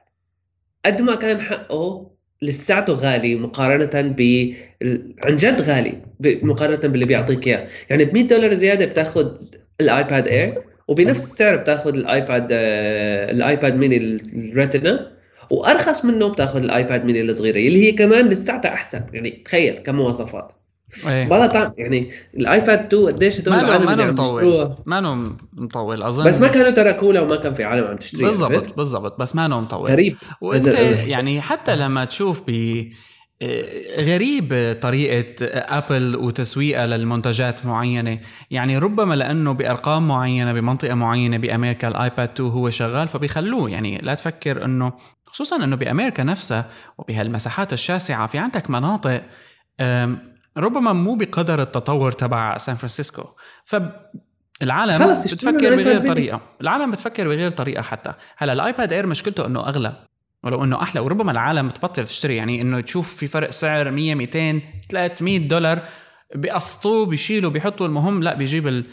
قد 0.84 1.02
ما 1.02 1.14
كان 1.14 1.40
حقه 1.40 2.10
لساته 2.42 2.92
غالي 2.92 3.34
مقارنة 3.36 4.14
ب 4.18 4.20
عن 5.24 5.36
جد 5.36 5.60
غالي 5.60 6.02
مقارنة 6.20 6.76
باللي 6.76 7.06
بيعطيك 7.06 7.46
إياه، 7.46 7.68
يعني 7.90 8.04
ب 8.04 8.14
100 8.14 8.28
دولار 8.28 8.54
زيادة 8.54 8.86
بتاخذ 8.86 9.32
الآيباد 9.80 10.28
Air 10.28 10.62
وبنفس 10.88 11.20
السعر 11.32 11.56
بتاخذ 11.56 11.94
الآيباد 11.94 12.48
آه، 12.52 13.30
الآيباد 13.30 13.74
mini 13.74 13.96
ال 13.96 14.13
Retina 14.13 15.12
وأرخص 15.50 16.04
منه 16.04 16.28
بتاخذ 16.28 16.62
الآيباد 16.62 17.04
ميني 17.04 17.20
الصغيرة 17.22 17.56
اللي 17.56 17.86
هي 17.86 17.92
كمان 17.92 18.28
لساتها 18.28 18.68
أحسن. 18.74 19.04
يعني 19.12 19.30
تخيل 19.30 19.78
كمواصفات 19.78 20.52
إيه. 21.06 21.28
بلا 21.28 21.46
طعم 21.46 21.72
يعني 21.78 22.10
الآيباد 22.36 22.78
2 22.94 23.06
قديش 23.06 23.40
هدول 23.40 23.54
العالم 23.54 23.88
اللي 23.88 24.02
عم 24.02 24.10
مطول 24.10 24.44
يشتروها 24.44 24.74
ما 24.86 25.00
مطول 25.52 26.02
أظن 26.02 26.24
بس 26.24 26.40
ما 26.40 26.48
كانوا 26.48 26.70
تركوه 26.70 27.12
لو 27.12 27.26
ما 27.26 27.36
كان 27.36 27.54
في 27.54 27.64
عالم 27.64 27.84
عم 27.84 27.96
تشتري 27.96 28.24
بالضبط 28.24 28.76
بالضبط. 28.76 29.20
بس 29.20 29.36
ما 29.36 29.48
مطول 29.48 29.90
غريب. 29.90 30.16
وأنت. 30.40 30.66
يعني 31.06 31.40
حتى 31.40 31.76
لما 31.76 32.04
تشوف 32.04 32.42
ب 32.46 32.50
غريب 33.98 34.78
طريقة 34.82 35.46
أبل 35.52 36.16
وتسويقها 36.16 36.86
للمنتجات 36.86 37.66
معينة. 37.66 38.18
يعني 38.50 38.78
ربما 38.78 39.14
لأنه 39.14 39.52
بأرقام 39.52 40.08
معينة 40.08 40.52
بمنطقة 40.52 40.94
معينة 40.94 41.36
بأمريكا 41.36 41.88
الآيباد 41.88 42.28
2 42.28 42.50
هو 42.50 42.70
شغال 42.70 43.08
فبيخلوه. 43.08 43.70
يعني 43.70 43.98
لا 43.98 44.14
تفكر 44.14 44.64
أنه 44.64 44.92
خصوصا 45.26 45.64
أنه 45.64 45.76
بأمريكا 45.76 46.22
نفسها 46.22 46.70
وبهالمساحات 46.98 47.72
الشاسعة 47.72 48.26
في 48.26 48.38
عندك 48.38 48.70
مناطق 48.70 49.22
ربما 50.58 50.92
مو 50.92 51.14
بقدر 51.14 51.62
التطور 51.62 52.12
تبع 52.12 52.58
سان 52.58 52.74
فرانسيسكو. 52.74 53.24
فالعالم 53.64 55.12
بتفكر 55.12 55.76
بغير. 55.76 56.06
طريقة. 56.06 56.40
العالم 56.60 56.90
بتفكر 56.90 57.28
بغير 57.28 57.50
طريقة 57.50 57.82
حتى. 57.82 58.12
هلا 58.36 58.52
الإيباد 58.52 58.92
Air 58.92 59.06
مشكلته 59.06 59.46
إنه 59.46 59.60
أغلى 59.60 59.96
ولو 60.44 60.64
إنه 60.64 60.82
أحلى 60.82 61.00
وربما 61.00 61.32
العالم 61.32 61.68
تبطل 61.68 62.04
تشتري. 62.04 62.36
يعني 62.36 62.60
إنه 62.60 62.80
تشوف 62.80 63.14
في 63.16 63.26
فرق 63.26 63.50
سعر 63.50 63.90
100 63.90 64.14
200 64.14 64.60
300 64.90 65.38
دولار 65.48 65.82
بيقسطوه 66.34 67.06
بيشيلوا 67.06 67.50
بيحطوا 67.50 67.86
المهم. 67.86 68.22
لا 68.22 68.34
بيجيب 68.34 68.84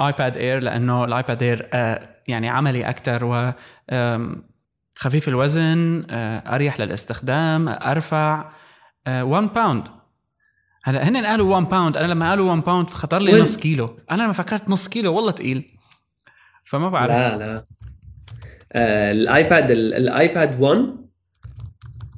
الايباد 0.00 0.36
إير 0.36 0.62
لأنه 0.62 1.04
الإيباد 1.04 1.42
Air 1.42 1.68
آه 1.72 2.08
يعني 2.28 2.48
عملي 2.48 2.88
أكثر 2.88 3.24
و 3.24 3.52
خفيف 4.96 5.28
الوزن 5.28 6.06
آه 6.10 6.54
أريح 6.54 6.80
للاستخدام 6.80 7.68
أرفع 7.68 8.52
1 9.08 9.52
pound 9.52 9.88
هلا 10.84 11.08
هن 11.08 11.26
قالوا 11.26 11.54
1 11.56 11.68
pound 11.68 11.96
أنا 11.96 12.12
لما 12.12 12.30
قالوا 12.30 12.50
1 12.50 12.64
pound 12.64 12.90
خطر 12.90 13.18
لي 13.22 13.32
وين؟ 13.32 13.42
نص 13.42 13.56
كيلو. 13.56 13.96
أنا 14.10 14.22
لما 14.22 14.32
فكرت 14.32 14.68
نص 14.70 14.88
كيلو 14.88 15.14
والله 15.14 15.30
تقيل. 15.30 15.78
فما 16.64 16.88
بعرف. 16.88 17.10
لا 17.10 17.36
لا. 17.36 17.64
آه 18.72 19.12
الآيباد 19.12 19.70
ال- 19.70 19.94
الآيباد 19.94 20.60
1 20.60 20.96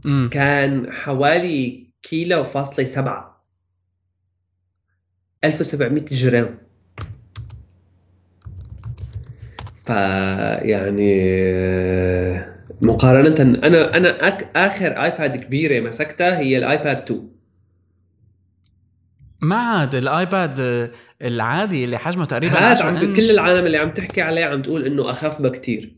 امم 0.07 0.29
كان 0.29 0.93
حوالي 0.93 1.91
كيلو 2.03 2.45
فاصلة 2.45 2.85
سبعة. 2.85 3.45
1700 5.45 6.05
جرام. 6.05 6.59
فيعني 9.85 11.15
آه، 11.23 12.55
مقارنة 12.83 13.41
أنا 13.67 13.97
أنا 13.97 14.09
آخر 14.57 14.87
آيباد 15.03 15.37
كبيرة 15.37 15.81
مسكتها 15.89 16.39
هي 16.39 16.59
الآيباد 16.59 16.97
2 16.97 17.29
ما 19.45 19.57
عاد 19.57 19.95
الآيباد 19.95 20.61
آه، 20.61 20.91
العادي 21.23 21.85
اللي 21.85 21.99
حجمه 21.99 22.25
تقريبا 22.25 22.55
هذا 22.55 22.67
10 22.67 22.87
عم 22.87 22.97
إنش. 22.97 23.21
كل 23.21 23.31
العالم 23.31 23.67
اللي 23.67 23.77
عم 23.77 23.91
تحكي 23.91 24.23
عليه 24.23 24.45
عم 24.45 24.63
تقول 24.63 24.85
إنه 24.87 25.11
أخف 25.11 25.43
بكتير 25.43 25.95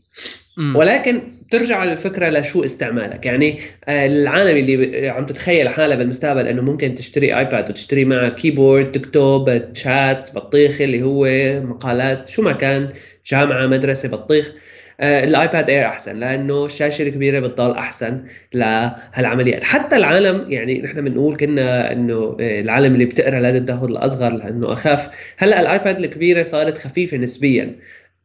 مم. 0.57 0.75
ولكن 0.75 1.21
ترجع 1.51 1.83
الفكرة 1.83 2.29
لشو 2.29 2.63
استعمالك 2.63 3.25
يعني 3.25 3.59
آه، 3.85 4.05
العالم 4.05 4.57
اللي 4.57 5.09
عم 5.09 5.25
تتخيل 5.25 5.69
حالها 5.69 5.95
بالمستقبل 5.95 6.47
إنه 6.47 6.61
ممكن 6.61 6.95
تشتري 6.95 7.37
آيباد 7.37 7.69
وتشتري 7.69 8.05
معه 8.05 8.29
keyboard 8.29 8.91
تكتب 8.91 9.71
تشات 9.73 10.29
بطيخ 10.35 10.81
اللي 10.81 11.03
هو 11.03 11.25
مقالات 11.61 12.29
شو 12.29 12.41
ما 12.41 12.51
كان 12.51 12.89
جامعة 13.27 13.67
مدرسة 13.67 14.09
بطيخ 14.09 14.51
الآيباد 14.99 15.69
Air 15.69 15.85
أحسن 15.85 16.15
لأنه 16.19 16.65
الشاشة 16.65 17.03
الكبيره 17.03 17.39
بتضل 17.39 17.71
أحسن 17.71 18.23
لهالعمليات. 18.53 19.63
حتى 19.63 19.95
العالم 19.95 20.51
يعني 20.51 20.81
نحن 20.81 21.03
بنقول 21.03 21.35
كنا 21.35 21.91
إنه 21.91 22.37
آه، 22.39 22.61
العالم 22.61 22.93
اللي 22.93 23.05
بتقرأ 23.05 23.39
لازم 23.39 23.65
تاخذ 23.65 23.89
الأصغر 23.91 24.33
لأنه 24.33 24.73
أخف. 24.73 25.09
هلأ 25.37 25.61
الآيباد 25.61 25.99
الكبيرة 25.99 26.43
صارت 26.43 26.77
خفيفة 26.77 27.17
نسبيا. 27.17 27.75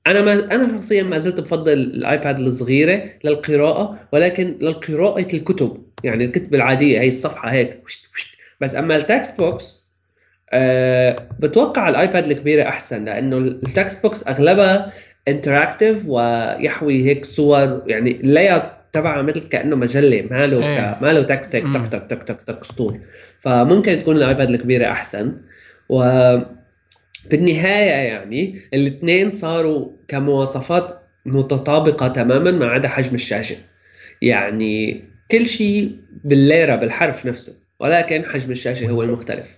أنا 0.06 0.20
ما 0.20 0.32
أنا 0.32 0.76
شخصيا 0.76 1.02
ما 1.02 1.18
زلت 1.18 1.40
بفضل 1.40 1.72
الآيباد 1.72 2.40
الصغيرة 2.40 3.04
للقراءة 3.24 3.98
ولكن 4.12 4.56
للقراءه 4.60 5.34
الكتب. 5.34 5.82
يعني 6.04 6.24
الكتب 6.24 6.54
العادية 6.54 7.00
هي 7.00 7.08
الصفحة 7.08 7.50
هيك. 7.50 7.82
بس 8.60 8.74
أما 8.74 8.96
ال 8.96 9.38
textbooks 9.38 9.82
أه 10.50 11.16
بتوقع 11.40 11.88
الآيباد 11.88 12.30
الكبيرة 12.30 12.62
أحسن 12.68 13.04
لأنه 13.04 13.36
ال 13.36 14.02
textbooks 14.02 14.28
أغلبها 14.28 14.92
interactive 15.28 16.08
ويحوي 16.08 17.04
هيك 17.04 17.24
صور 17.24 17.82
يعني 17.86 18.22
ال 18.22 18.28
layout 18.28 18.64
تبعها 18.92 19.22
مثل 19.22 19.40
كأنه 19.40 19.76
مجلة 19.76 20.28
ما 20.30 20.46
له. 20.46 20.60
ك... 20.60 21.02
ما 21.02 21.12
له 21.12 21.22
text 21.22 21.54
هيك. 21.54 21.64
تك 21.74 21.86
تك 21.86 22.06
تك 22.10 22.22
تك 22.22 22.40
تك 22.40 22.64
سطور 22.64 23.00
فممكن 23.38 23.98
تكون 23.98 24.16
الايباد 24.16 24.50
الكبيرة 24.50 24.90
أحسن. 24.90 25.36
و 25.88 25.98
بالنهاية 27.30 27.90
يعني 27.90 28.58
الاثنين 28.74 29.30
صاروا 29.30 29.88
كمواصفات 30.08 31.02
متطابقة 31.26 32.08
تماما 32.08 32.50
ما 32.50 32.66
عدا 32.66 32.88
حجم 32.88 33.14
الشاشة. 33.14 33.56
يعني 34.22 35.04
كل 35.30 35.46
شيء 35.46 35.96
بالليرة 36.24 36.76
بالحرف 36.76 37.26
نفسه 37.26 37.52
ولكن 37.80 38.24
حجم 38.24 38.50
الشاشة 38.50 38.88
هو 38.88 39.02
المختلف 39.02 39.56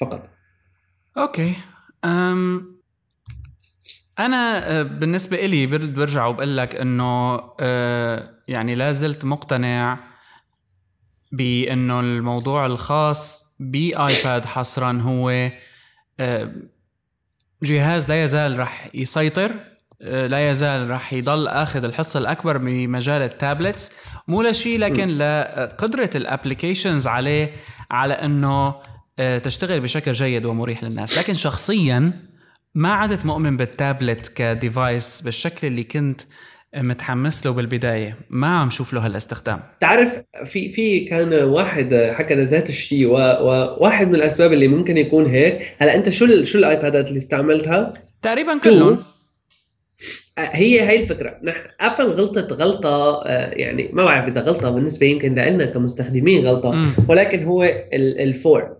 فقط. 0.00 0.30
okay. 1.18 1.52
أم 2.04 2.71
أنا 4.18 4.70
آه، 4.70 4.82
بالنسبة 4.82 5.36
إلي 5.36 5.66
برد 5.66 5.94
برجع 5.94 6.26
وبقول 6.26 6.56
لك 6.56 6.74
إنه 6.74 7.40
آه، 7.60 8.30
يعني 8.48 8.74
لا 8.74 8.92
زلت 8.92 9.24
مقتنع 9.24 9.98
بإنه 11.32 12.00
الموضوع 12.00 12.66
الخاص 12.66 13.44
بآيباد 13.60 14.44
حصرا 14.44 15.00
هو 15.02 15.50
آه، 16.20 16.52
جهاز 17.62 18.08
لا 18.08 18.24
يزال 18.24 18.58
رح 18.58 18.88
يسيطر 18.94 19.52
لا 20.00 20.50
يزال 20.50 20.90
رح 20.90 21.12
يضل 21.12 21.48
آخذ 21.48 21.84
الحصة 21.84 22.20
الأكبر 22.20 22.58
بمجال 22.58 23.22
ال 23.22 23.30
tablets. 23.30 23.92
مو 24.28 24.42
لشيء 24.42 24.78
لكن 24.78 25.08
لقدره 25.08 26.10
ال 26.14 26.21
applications 26.21 27.06
عليه 27.06 27.54
على 27.90 28.14
إنه 28.14 28.74
تشتغل 29.16 29.80
بشكل 29.80 30.12
جيد 30.12 30.46
ومريح 30.46 30.84
للناس. 30.84 31.18
لكن 31.18 31.34
شخصيا 31.34 32.31
ما 32.74 32.92
عدت 32.92 33.26
مؤمن 33.26 33.56
بال 33.56 33.74
tablet 33.74 34.28
ك 34.36 34.48
device 34.48 35.20
بالشكل 35.20 35.66
اللي 35.66 35.84
كنت 35.84 36.20
متحمس 36.76 37.46
له 37.46 37.52
بالبداية. 37.52 38.16
ما 38.30 38.46
عم 38.46 38.70
شوف 38.70 38.92
له 38.92 39.04
هالاستخدام. 39.06 39.60
تعرف 39.80 40.20
في 40.44 40.68
في 40.68 41.00
كان 41.00 41.32
واحد 41.34 42.12
حكى 42.14 42.34
ذات 42.34 42.68
الشيء 42.68 43.06
وواحد 43.06 44.08
من 44.08 44.14
الأسباب 44.14 44.52
اللي 44.52 44.68
ممكن 44.68 44.96
يكون 44.96 45.26
هيك. 45.26 45.74
هلا 45.78 45.94
أنت 45.94 46.08
شو 46.08 46.44
شو 46.44 46.58
الايبادات 46.58 47.08
اللي 47.08 47.18
استعملتها؟ 47.18 47.94
تقريبا 48.22 48.58
كلهم. 48.58 48.98
هي 50.38 50.82
هي 50.82 51.02
الفكرة. 51.02 51.38
نحن 51.42 51.60
ابل 51.80 52.04
غلطت 52.04 52.52
غلطة 52.52 53.22
آه، 53.26 53.50
يعني 53.50 53.90
ما 53.92 54.04
بعرف 54.04 54.28
إذا 54.28 54.40
غلطة 54.40 54.70
بالنسبة 54.70 55.06
يمكن 55.06 55.34
لنا 55.34 55.66
كمستخدمين 55.66 56.46
غلطة. 56.46 56.86
ولكن 57.08 57.42
هو 57.44 57.62
ال- 57.64 58.20
ال 58.20 58.31
four 58.31 58.76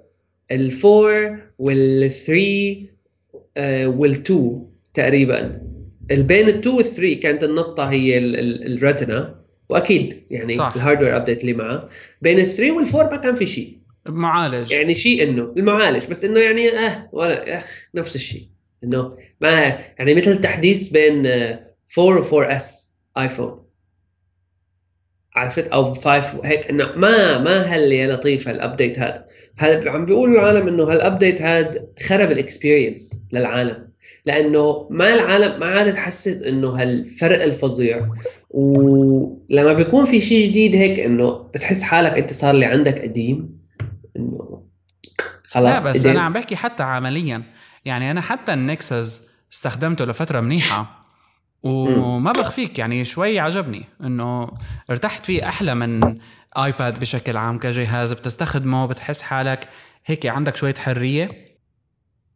ال 0.50 0.68
four 0.68 1.38
وال 1.58 1.96
three 1.96 2.91
آه، 3.56 3.86
وال 3.86 4.18
two 4.18 4.66
تقريبا. 4.94 5.62
بين 6.10 6.48
ال 6.48 6.55
two 6.55 6.76
وال 6.76 6.87
three 6.87 7.14
كانت 7.14 7.44
النقطة 7.44 7.84
هي 7.90 8.18
ال- 8.18 8.38
ال- 8.38 8.76
ال 8.76 8.86
Retina 8.86 9.42
وأكيد 9.68 10.22
يعني 10.30 10.52
صح. 10.52 10.72
ال 10.76 10.81
hardware 10.81 11.16
update 11.16 11.40
اللي 11.40 11.52
معه 11.52 11.88
بين 12.22 12.38
ال 12.38 12.44
three 12.44 12.70
وال 12.70 12.82
four 12.82 13.04
ما 13.04 13.16
كان 13.16 13.34
في 13.34 13.46
شيء. 13.46 13.78
معالج. 14.08 14.70
يعني 14.72 14.94
شيء 14.94 15.22
إنه 15.22 15.52
المعالج 15.56 16.06
بس 16.06 16.24
إنه 16.24 16.40
يعني 16.40 16.68
آه 16.70 17.08
ولا 17.12 17.58
آخ 17.58 17.88
نفس 17.94 18.14
الشيء. 18.16 18.48
إنه 18.84 19.16
ما 19.40 19.50
يعني 19.98 20.14
مثل 20.14 20.40
تحديث 20.40 20.88
بين 20.88 21.26
آه، 21.26 21.66
4 21.98 22.18
و 22.32 22.38
4 22.38 22.56
S 22.56 22.90
ايفون 23.18 23.61
عرفت 25.36 25.68
أو 25.68 25.94
5 25.94 26.40
هيك 26.44 26.70
إنه 26.70 26.84
ما 26.96 27.38
ما 27.38 27.62
هل 27.62 27.92
يا 27.92 28.12
لطيف 28.12 28.48
هال 28.48 28.61
update 28.61 28.98
هذا 28.98 29.24
هل 29.58 29.88
عم 29.88 30.04
بيقولوا 30.04 30.40
العالم 30.40 30.68
إنه 30.68 30.84
هال 30.84 30.99
update 30.99 31.42
هذا 31.42 31.84
خرب 32.06 32.30
ال 32.30 32.39
experience 32.39 33.22
للعالم. 33.32 33.88
لأنه 34.26 34.88
ما 34.90 35.14
العالم 35.14 35.60
ما 35.60 35.66
عادت 35.66 35.96
حست 35.96 36.42
إنه 36.42 36.68
هالفرق 36.68 37.42
الفظيع. 37.42 38.08
ولما 38.50 39.72
بيكون 39.72 40.04
في 40.04 40.20
شيء 40.20 40.48
جديد 40.48 40.74
هيك 40.74 41.00
إنه 41.00 41.30
بتحس 41.30 41.82
حالك 41.82 42.18
أنت 42.18 42.32
صار 42.32 42.54
اللي 42.54 42.66
عندك 42.66 43.02
قديم. 43.02 43.58
إنه 44.16 44.62
خلاص 45.44 45.84
لا 45.84 45.90
بس 45.90 46.00
قدرت. 46.00 46.06
أنا 46.06 46.20
عم 46.20 46.32
بحكي 46.32 46.56
حتى 46.56 46.82
عمليا. 46.82 47.42
يعني 47.84 48.10
أنا 48.10 48.20
حتى 48.20 48.54
النكسس 48.54 49.28
استخدمته 49.52 50.04
لفترة 50.04 50.40
منيحة. 50.40 51.01
وما 51.62 52.32
بخفيك 52.32 52.78
يعني 52.78 53.04
شوي 53.04 53.38
عجبني 53.38 53.84
إنه 54.00 54.48
ارتحت 54.90 55.26
فيه 55.26 55.48
أحلى 55.48 55.74
من 55.74 56.18
آيباد 56.56 57.00
بشكل 57.00 57.36
عام 57.36 57.58
كجهاز 57.58 58.12
بتستخدمه 58.12 58.86
بتحس 58.86 59.22
حالك 59.22 59.68
هيك 60.06 60.26
عندك 60.26 60.56
شوية 60.56 60.74
حرية. 60.74 61.52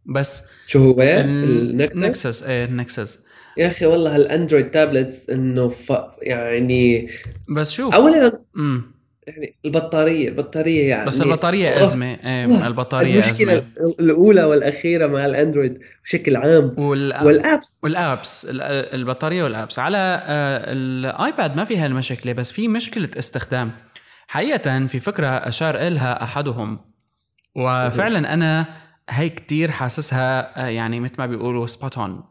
بس 0.07 0.43
شو 0.67 0.79
هو؟ 0.79 1.03
النكسس 1.03 1.97
النكسس 1.97 2.43
إيه 2.43 2.65
النكسس 2.65 3.27
يا 3.57 3.67
أخي 3.67 3.87
والله 3.87 4.15
هالاندرويد 4.15 4.71
tablets 4.71 5.31
إنه 5.31 5.69
ف... 5.69 5.93
يعني 6.23 7.09
بس 7.49 7.71
شوف 7.71 7.95
اولا 7.95 8.41
امم 8.57 8.96
يعني 9.27 9.55
البطارية 9.65 10.29
البطارية 10.29 10.89
يعني 10.89 11.07
بس 11.07 11.21
البطارية. 11.23 11.83
أزمة 11.83 12.07
إيه 12.07 12.67
البطارية 12.67 13.15
المشكلة 13.25 13.53
أزمة. 13.57 13.95
الأولى 14.01 14.45
والأخيرة 14.45 15.07
مع 15.07 15.27
الأندرويد 15.27 15.79
بشكل 16.05 16.37
عام 16.37 16.71
وال... 16.79 17.25
وال 17.25 17.41
apps. 17.41 17.81
وال 17.85 18.05
apps 18.05 18.45
ال- 18.51 18.61
البطارية 18.95 19.43
وال 19.45 19.55
apps. 19.55 19.79
على 19.79 19.97
آه، 19.99 20.73
الآيباد 20.73 21.57
ما 21.57 21.65
في 21.65 21.77
هالمشكلة 21.77 22.33
بس 22.33 22.53
في 22.53 22.69
مشكلة 22.69 23.11
استخدام. 23.19 23.73
حقيقة 24.29 24.87
في 24.87 24.99
فكرة 24.99 25.27
أشار 25.29 25.77
إلها 25.87 26.23
أحدهم. 26.23 26.81
وفعلا 27.55 28.35
أنا 28.35 28.67
هي 29.11 29.29
كتير 29.29 29.71
حاسسها 29.71 30.65
آه، 30.65 30.69
يعني 30.69 31.01
مثل 31.01 31.15
ما 31.19 31.27
بيقولوا 31.27 31.67
spot 31.67 31.99
on 31.99 32.25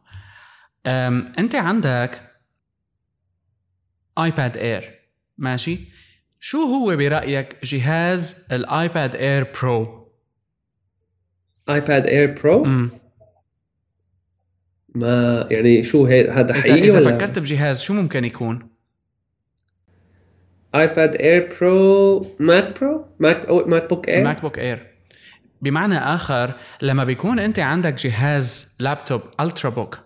أنت 1.39 1.55
عندك 1.55 2.21
آيباد 4.17 4.57
اير 4.57 4.91
ماشي؟ 5.37 5.79
شو 6.39 6.57
هو 6.57 6.95
برأيك 6.95 7.65
جهاز 7.65 8.45
الايباد 8.51 9.15
اير 9.15 9.47
برو 9.61 10.07
ايباد 11.69 12.07
اير 12.07 12.35
برو 12.43 12.65
ما 14.95 15.47
يعني 15.51 15.83
شو 15.83 16.05
هذا 16.07 16.53
حقيقي 16.53 16.83
إذا 16.83 16.99
ولا 16.99 17.17
فكرت 17.17 17.39
بجهاز 17.39 17.81
شو 17.81 17.93
ممكن 17.93 18.23
يكون؟ 18.23 18.69
ايباد 20.75 21.15
اير 21.15 21.49
برو 21.61 22.27
ماك 22.39 22.79
برو 22.79 23.05
ماك 23.19 23.45
أو 23.45 23.65
ماك 23.65 23.89
بوك 23.89 24.09
اير 24.09 24.23
ماك 24.23 24.41
بوك 24.41 24.59
اير 24.59 24.87
بمعنى 25.61 25.97
آخر 25.97 26.51
لما 26.81 27.03
بيكون 27.03 27.39
أنت 27.39 27.59
عندك 27.59 27.93
جهاز 27.93 28.75
لابتوب 28.79 29.21
ultrabook 29.39 29.99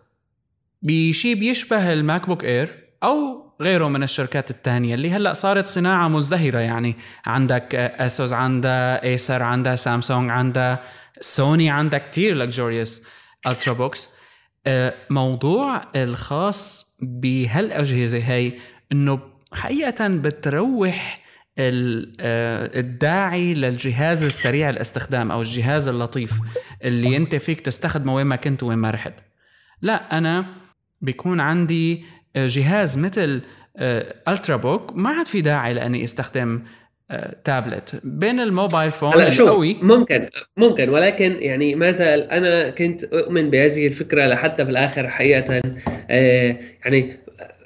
بشي 0.82 1.36
بيشبه 1.36 1.94
الماك 1.94 2.28
بوك 2.28 2.44
اير 2.44 2.90
أو 3.04 3.39
غيره 3.62 3.88
من 3.88 4.04
الشركات 4.04 4.50
الثانية 4.52 4.96
اللي 4.96 5.12
هلأ 5.12 5.34
صارت 5.34 5.66
صناعة 5.66 6.08
مزدهرة. 6.08 6.60
يعني 6.60 6.96
عندك 7.26 7.76
أسوس 7.76 8.34
عندها 8.34 9.04
ايسر 9.04 9.44
عندها 9.44 9.76
سامسونج 9.76 10.30
عندها 10.30 10.84
سوني 11.22 11.70
عندها 11.70 12.00
كتير 12.00 12.36
luxurious 12.36 13.04
ultrabooks 13.48 14.10
موضوع 15.10 15.82
الخاص 15.96 16.98
بهالأجهزة 17.02 18.18
هي 18.18 18.54
إنه 18.92 19.20
حقيقة 19.54 20.08
بتروح 20.08 21.30
آه، 21.60 22.80
الداعي 22.80 23.54
للجهاز 23.54 24.24
السريع 24.24 24.70
الاستخدام 24.70 25.32
أو 25.32 25.42
الجهاز 25.42 25.88
اللطيف 25.88 26.32
اللي 26.84 27.18
أنت 27.18 27.36
فيك 27.36 27.60
تستخدمه 27.60 28.16
وين 28.16 28.26
ما 28.26 28.36
كنت 28.36 28.64
وين 28.64 28.78
ما 28.78 28.92
رحت. 28.92 29.14
لا 29.82 30.18
أنا 30.18 30.46
بيكون 31.02 31.40
عندي 31.40 32.06
جهاز 32.36 32.98
مثل 32.98 33.42
ultrabook 34.28 34.96
ما 34.96 35.10
عاد 35.10 35.26
في 35.26 35.42
داعي 35.42 35.74
لأني 35.74 36.04
أستخدم 36.04 36.62
آه، 37.12 37.36
تابلت. 37.44 38.02
بين 38.04 38.40
ال 38.40 38.47
mobile 38.47 38.92
phone 38.92 39.14
هلا 39.14 39.28
القوي 39.28 39.78
ممكن 39.82 40.30
ممكن 40.58 40.90
ولكن 40.90 41.38
يعني 41.40 41.76
ما 41.76 41.92
زال 41.92 42.32
أنا 42.32 42.70
كنت 42.70 43.04
أؤمن 43.04 43.50
بهذه 43.50 43.88
الفكرة 43.88 44.28
لحتى 44.28 44.64
بالاخر 44.64 45.08
حقيقة 45.10 45.62
آه 46.10 46.56
يعني 46.86 47.20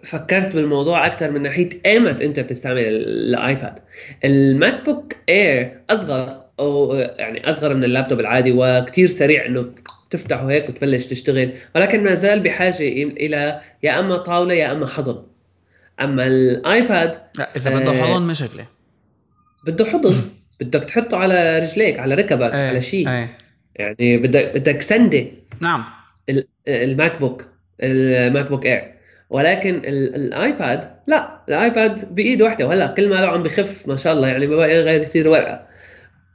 فكرت 0.04 0.56
بالموضوع 0.56 1.06
أكثر 1.06 1.32
من 1.32 1.42
ناحية 1.42 1.70
ايمت 1.86 2.22
أنت 2.22 2.40
بتستعمل 2.40 2.80
الآيباد. 2.80 3.80
الماك 4.26 4.86
بوك 4.86 5.14
إير 5.30 5.82
أصغر 5.90 6.44
أو 6.60 6.94
يعني 6.96 7.50
أصغر 7.50 7.74
من 7.74 7.84
اللابتوب 7.84 8.20
العادي 8.20 8.52
وكثير 8.58 9.08
سريع 9.08 9.46
إنه 9.46 9.72
تفتحه 10.14 10.50
هيك 10.52 10.70
وتبلش 10.70 11.06
تشتغل 11.06 11.52
ولكن 11.76 12.04
ما 12.04 12.14
زال 12.14 12.40
بحاجة 12.40 12.80
إلى 13.04 13.62
يا 13.84 14.00
أما 14.00 14.18
طاولة 14.18 14.54
يا 14.54 14.72
أما 14.72 14.88
حضن. 14.88 15.24
أما 16.02 16.28
الآيباد 16.28 17.18
لا 17.40 17.50
إذا 17.56 17.80
بده 17.80 17.92
آه، 17.92 18.04
حضن 18.14 18.28
مشكله 18.28 18.66
بده 19.68 19.86
حضن. 19.86 20.16
بدك 20.62 20.84
تحطه 20.84 21.18
على 21.18 21.60
رجليك 21.60 22.00
على 22.00 22.16
ركبك 22.16 22.54
إيه، 22.54 22.70
على 22.70 22.82
شيء. 22.82 23.10
إيه. 23.10 23.38
يعني 23.76 24.18
بدك 24.18 24.52
بدك 24.56 24.82
سندة. 24.82 25.26
نعم. 25.60 25.86
ال- 26.30 26.48
الماك 26.68 27.20
بوك 27.20 27.46
الماك 27.84 28.50
بوك 28.50 28.66
اير 28.66 28.94
ولكن 29.30 29.76
ال- 29.76 30.16
الآيباد 30.16 30.90
لا 31.08 31.40
الآيباد 31.50 32.16
بايد 32.16 32.42
واحدة 32.42 32.68
وهلأ 32.68 32.88
كل 32.88 33.10
ما 33.10 33.16
له 33.16 33.28
عم 33.28 33.44
بخف 33.44 33.88
ما 33.88 33.96
شاء 33.96 34.14
الله 34.14 34.28
يعني 34.28 34.48
ما 34.48 34.56
بقى 34.56 34.68
غير 34.82 35.02
يصير 35.02 35.28
ورقة. 35.28 35.68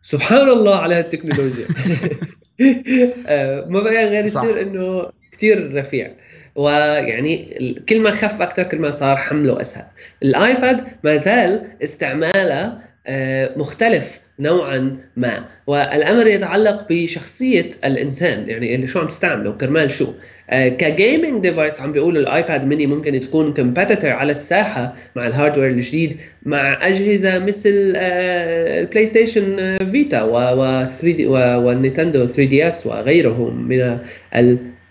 سبحان 0.03 0.49
الله 0.49 0.77
على 0.79 0.95
هالتكنولوجيا. 0.95 1.67
ما 3.73 3.81
بقى 3.81 4.07
غير. 4.07 4.25
يصير 4.25 4.63
إنه 4.63 5.11
كثير 5.33 5.75
رفيع 5.75 6.11
ويعني 6.55 7.55
كل 7.89 8.01
ما 8.01 8.11
خف 8.11 8.43
أكثر 8.43 8.63
كل 8.63 8.79
ما 8.79 8.91
صار 8.91 9.17
حمله 9.17 9.61
أسهل 9.61 9.87
الآيباد 10.23 10.87
ما 11.05 11.17
زال 11.17 11.67
استعماله 11.83 12.79
آه، 13.07 13.53
مختلف 13.57 14.21
نوعا 14.41 14.97
ما. 15.17 15.45
والأمر 15.67 16.27
يتعلق 16.27 16.87
بشخصية 16.91 17.71
الإنسان 17.85 18.49
يعني 18.49 18.75
اللي 18.75 18.87
شو 18.87 18.99
عم 18.99 19.09
تستعمله 19.09 19.53
كرمال 19.53 19.91
شو؟ 19.91 20.13
آه، 20.51 20.69
ك 20.69 20.80
gaming 20.80 21.43
device 21.43 21.81
عم 21.81 21.93
بيقولوا 21.93 22.21
الآيباد 22.21 22.65
ميني 22.67 22.87
ممكن 22.87 23.21
تكون 23.21 23.55
competitor 23.55 24.11
على 24.11 24.33
الساحة 24.33 24.95
مع 25.17 25.27
ال 25.27 25.32
hardware 25.32 25.71
الجديد 25.71 26.17
مع 26.43 26.87
أجهزة 26.87 27.39
مثل 27.39 27.93
البلاي 27.97 29.07
ستيشن 29.07 29.79
فيتا 29.91 30.23
و 30.23 30.85
3D 30.85 31.27
والنينتندو 31.27 32.27
3DS 32.27 32.87
وغيرهم 32.87 33.69
من 33.69 33.99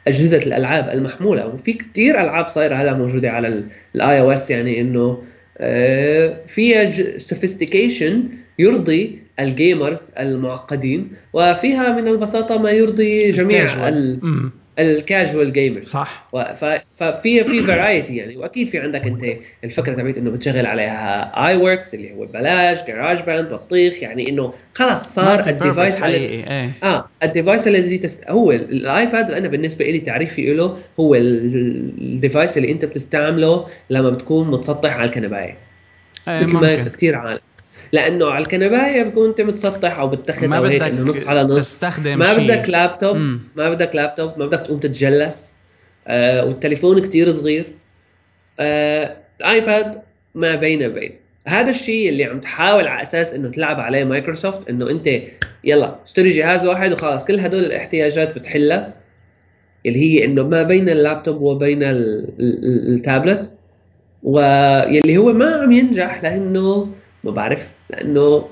اجهزه 0.07 0.37
الألعاب 0.37 0.89
المحمولة. 0.89 1.47
وفي 1.47 1.73
كتير 1.73 2.21
ألعاب 2.21 2.47
صايرة 2.47 2.75
هلا 2.75 2.93
موجودة 2.93 3.29
على 3.31 3.63
ال 3.95 4.19
iOS 4.19 4.51
يعني 4.51 4.81
إنه 4.81 5.23
آه، 5.59 6.37
فيها 6.47 6.91
sophistication 7.17 8.23
يرضي 8.59 9.19
ال 9.39 9.49
gamers 9.49 10.11
المعقدين 10.19 11.11
وفيها 11.33 11.89
من 12.01 12.07
البساطة 12.07 12.57
ما 12.57 12.71
يرضي 12.71 13.31
جميع 13.31 13.63
ال 14.79 14.88
casual. 14.88 15.53
gamers 15.53 15.87
صح. 15.87 16.27
ففي 16.93 17.43
في 17.43 17.61
variety 17.61 18.15
يعني 18.15 18.37
وأكيد 18.37 18.67
في 18.67 18.79
عندك 18.79 19.07
أنت 19.07 19.25
الفكرة 19.63 19.93
تبعت 19.93 20.17
إنه 20.17 20.29
بتشغل 20.31 20.65
عليها 20.65 21.31
iWorks 21.47 21.93
اللي 21.93 22.13
هو 22.13 22.25
ببلاش 22.25 22.83
GarageBand 22.87 23.53
بطيخ 23.53 24.03
يعني 24.03 24.29
إنه 24.29 24.53
خلص 24.73 25.01
صار 25.15 25.39
ال 25.49 25.56
device 25.56 25.95
حقيقي 25.95 26.51
إيه. 26.51 26.71
آه 26.83 27.07
ال 27.23 27.29
device 27.29 27.67
الذي 27.67 27.97
تست... 27.97 28.29
هو 28.29 28.51
الآيباد 28.51 29.31
أنا 29.31 29.47
بالنسبة 29.47 29.85
لي 29.85 29.99
تعريفي 29.99 30.53
له 30.53 30.77
هو 30.99 31.15
ال- 31.15 31.93
ال 32.13 32.19
device 32.19 32.57
اللي 32.57 32.71
أنت 32.71 32.85
بتستعمله 32.85 33.67
لما 33.89 34.09
بتكون 34.09 34.47
متسطح 34.51 34.93
على 34.93 35.05
الكنباية. 35.05 35.57
إيه 36.27 36.43
مثل 36.43 36.53
ما 36.53 36.75
كثير 36.89 37.15
عالم. 37.15 37.39
لأنه 37.93 38.25
على 38.25 38.43
الكنباية 38.43 39.03
بتكون 39.03 39.27
أنت 39.29 39.41
متسطح 39.41 39.99
أو 39.99 40.07
بتتخذ 40.07 40.47
ما 40.47 40.57
أو 40.57 40.63
هيك 40.63 40.81
بدك 40.81 40.91
إنه 40.91 41.03
نص 41.03 41.27
على 41.27 41.43
نص. 41.43 41.57
تستخدم 41.57 42.19
ما 42.19 42.25
شيء. 42.25 42.43
بدك 42.43 42.69
لابتوب 42.69 43.15
مم. 43.15 43.39
ما 43.55 43.69
بدك 43.69 43.95
لابتوب 43.95 44.39
ما 44.39 44.45
بدك 44.45 44.61
تقوم 44.61 44.79
تتجلس. 44.79 45.53
آه 46.07 46.45
والتليفون 46.45 46.99
كتير 46.99 47.31
صغير. 47.31 47.65
آه 48.59 49.17
الايباد 49.39 50.01
ما 50.35 50.55
بين 50.55 50.87
بين 50.93 51.11
هذا 51.47 51.69
الشيء 51.69 52.09
اللي 52.09 52.23
عم 52.23 52.39
تحاول 52.39 52.87
على 52.87 53.01
أساس 53.01 53.33
إنه 53.33 53.49
تلعب 53.49 53.79
عليه 53.79 54.03
مايكروسوفت 54.03 54.69
إنه 54.69 54.89
أنت 54.89 55.09
يلا 55.63 55.95
اشتري 56.05 56.29
جهاز 56.29 56.65
واحد 56.65 56.93
وخلاص 56.93 57.25
كل 57.25 57.39
هدول 57.39 57.63
الاحتياجات 57.63 58.35
بتحلها 58.35 58.93
اللي 59.85 59.99
هي 59.99 60.25
إنه 60.25 60.43
ما 60.43 60.63
بين 60.63 60.89
اللابتوب 60.89 61.41
وبين 61.41 61.79
التابلت 61.83 63.53
واللي 64.23 65.17
هو 65.17 65.33
ما 65.33 65.55
عم 65.55 65.71
ينجح 65.71 66.23
لأنه 66.23 66.87
ما 67.23 67.31
بعرف 67.31 67.69
لأنه 67.89 68.47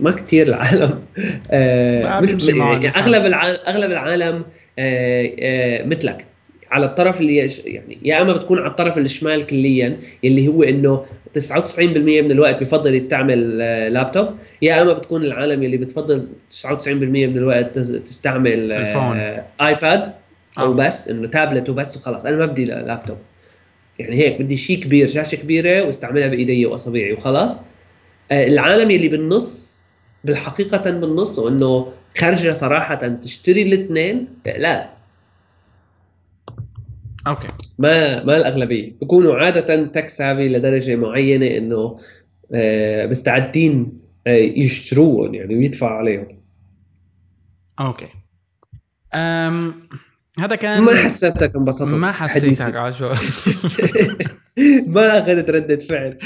ما 0.00 0.10
كثير 0.10 0.46
العالم. 0.46 1.00
آه 1.50 2.20
مثل 2.20 2.56
يعني 2.56 2.88
أغلب 2.88 3.26
العالم 3.26 3.58
أغلب 3.68 3.90
العالم 3.90 4.42
آه 4.78 5.32
آه 5.40 5.86
مثلك. 5.86 6.26
على 6.70 6.86
الطرف 6.86 7.20
اللي 7.20 7.36
يعني 7.64 7.98
يا 8.02 8.22
إما 8.22 8.32
بتكون 8.32 8.58
على 8.58 8.70
الطرف 8.70 8.98
الشمال 8.98 9.46
كليا 9.46 9.96
اللي 10.24 10.48
هو 10.48 10.62
إنه 10.62 11.04
99% 11.38 11.80
من 11.80 12.30
الوقت 12.30 12.60
بفضل 12.60 12.94
يستعمل 12.94 13.58
آه، 13.62 13.88
لابتوب 13.88 14.28
يا 14.62 14.82
إما 14.82 14.92
بتكون 14.92 15.24
العالم 15.24 15.62
اللي 15.62 15.76
بتفضل 15.76 16.28
99% 16.50 16.88
من 16.88 17.36
الوقت 17.36 17.78
تستعمل 17.78 18.72
آه، 18.72 18.80
الفون. 18.80 19.42
ايباد 19.66 20.12
أو 20.58 20.72
بس 20.72 21.08
إنه 21.08 21.28
تابلت 21.28 21.68
وبس 21.68 21.96
وخلاص. 21.96 22.24
أنا 22.24 22.36
ما 22.36 22.46
بدي 22.46 22.64
لابتوب 22.64 23.16
يعني 23.98 24.16
هيك 24.16 24.42
بدي 24.42 24.56
شيء 24.56 24.80
كبير 24.80 25.06
شاشة 25.06 25.36
كبيرة 25.36 25.82
واستعملها 25.82 26.28
بإيدي 26.28 26.66
وأصابعي 26.66 27.12
وخلاص. 27.12 27.58
آه، 27.58 27.64
العالم 28.32 28.90
اللي 28.90 29.08
بالنص 29.08 29.82
بالحقيقة 30.24 30.90
بالنص 30.90 31.38
وإنه 31.38 31.92
خرجة 32.18 32.52
صراحة 32.52 32.94
تشتري 32.94 33.62
الاثنين 33.62 34.28
لا. 34.46 34.90
okay. 37.26 37.46
ما 37.78 38.24
ما 38.24 38.36
الأغلبية. 38.36 38.92
بكونوا 39.00 39.34
عادة 39.34 39.86
tech 39.86 40.08
savvy 40.08 40.48
لدرجة 40.48 40.96
معينة 40.96 41.46
إنه 41.46 41.98
آه، 42.54 43.06
مستعدين 43.06 43.98
آه، 44.26 44.30
يشتروهم 44.30 45.34
يعني 45.34 45.54
ويدفعوا 45.56 45.98
عليهم. 45.98 46.38
okay. 47.80 48.08
أم 49.14 49.74
هذا 50.40 50.56
كان 50.56 50.82
ما 50.82 50.96
حسيتك 51.04 51.56
انبسطت؟ 51.56 51.82
ما 51.92 52.12
حسيتك 52.12 52.76
عشو. 52.76 53.08
ما 54.86 55.18
اخذت 55.18 55.50
ردة 55.50 55.78
فعل. 55.78 56.18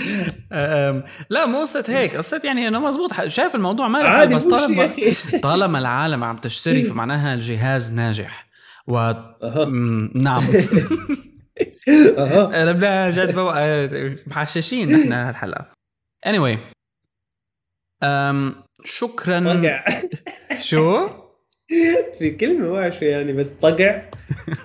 لا 1.30 1.46
مو 1.46 1.60
قصة 1.60 1.84
هيك. 1.88 2.16
قصة 2.16 2.40
يعني 2.44 2.68
إنه 2.68 2.80
مزبوط. 2.80 3.24
شايف 3.26 3.54
الموضوع 3.54 3.88
ما 3.88 3.98
عادي 3.98 4.34
بس 4.34 4.44
طالما 4.44 4.90
طالما 5.42 5.78
العالم 5.78 6.24
عم 6.24 6.36
تشتري 6.36 6.82
فمعناها 6.82 7.34
الجهاز 7.34 7.92
ناجح. 7.92 8.46
و 8.88 8.96
أه. 8.98 10.10
نعم. 10.14 10.42
أها. 12.18 13.10
جد 13.10 13.36
محششين 14.26 14.92
نحن 14.92 15.12
هالحلقة. 15.12 15.70
Anyway. 16.26 16.58
أم 18.02 18.54
شكرا. 18.84 19.82
شو؟ 20.60 21.08
في 22.18 22.30
كلمة 22.30 22.68
ما 22.68 22.90
شو 22.90 23.04
يعني 23.04 23.32
بس 23.32 23.46
طقع. 23.60 24.02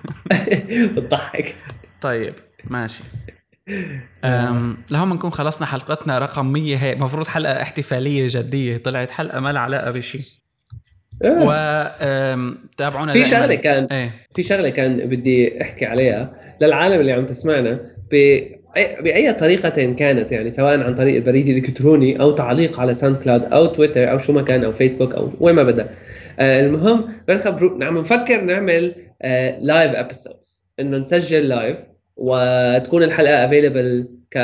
بتضحك. 0.96 1.54
طيب 2.00 2.34
ماشي. 2.64 3.02
أم 4.24 4.76
لهون 4.90 5.10
بنكون 5.10 5.30
خلصنا 5.30 5.66
حلقتنا 5.66 6.18
رقم 6.18 6.52
100 6.52 6.76
هي 6.76 6.92
المفروض 6.92 7.26
حلقة 7.26 7.62
احتفالية 7.62 8.26
جدية. 8.30 8.76
طلعت 8.76 9.10
حلقة 9.10 9.40
ما 9.40 9.52
لها 9.52 9.60
علاقة 9.60 9.90
بشيء 9.90 10.20
آه. 11.24 11.44
و 11.44 11.52
تابعونا 12.76 13.12
في 13.12 13.24
شغلة 13.24 13.54
كان 13.54 13.84
إيه؟ 13.84 14.26
في 14.34 14.42
شغلة 14.42 14.68
كان 14.68 14.96
بدي 14.96 15.62
أحكي 15.62 15.86
عليها 15.86 16.32
للعالم 16.60 17.00
اللي 17.00 17.12
عم 17.12 17.26
تسمعنا 17.26 17.80
بأي 18.76 19.32
طريقة 19.32 19.92
كانت 19.92 20.32
يعني؟ 20.32 20.50
سواء 20.50 20.80
عن 20.80 20.94
طريق 20.94 21.16
البريد 21.16 21.48
الالكتروني 21.48 22.20
أو 22.20 22.30
تعليق 22.30 22.80
على 22.80 22.94
SoundCloud 22.94 23.44
أو 23.44 23.66
تويتر 23.66 24.10
أو 24.10 24.18
شو 24.18 24.32
ما 24.32 24.42
كان 24.42 24.64
أو 24.64 24.72
فيسبوك 24.72 25.14
أو 25.14 25.30
وين 25.40 25.54
ما 25.54 25.62
بدأ. 25.62 25.88
آه 26.38 26.60
المهم 26.60 27.04
بس 27.28 27.48
خبرو 27.48 27.78
عم 27.82 27.98
نفكر 27.98 28.40
نعمل 28.40 28.94
آه 29.22 29.58
live 29.60 29.94
episodes 29.94 30.68
إنه 30.80 30.98
نسجل 30.98 31.48
live 31.48 31.78
وتكون 32.16 33.02
الحلقة 33.02 33.44
available 33.44 34.08
ك 34.30 34.36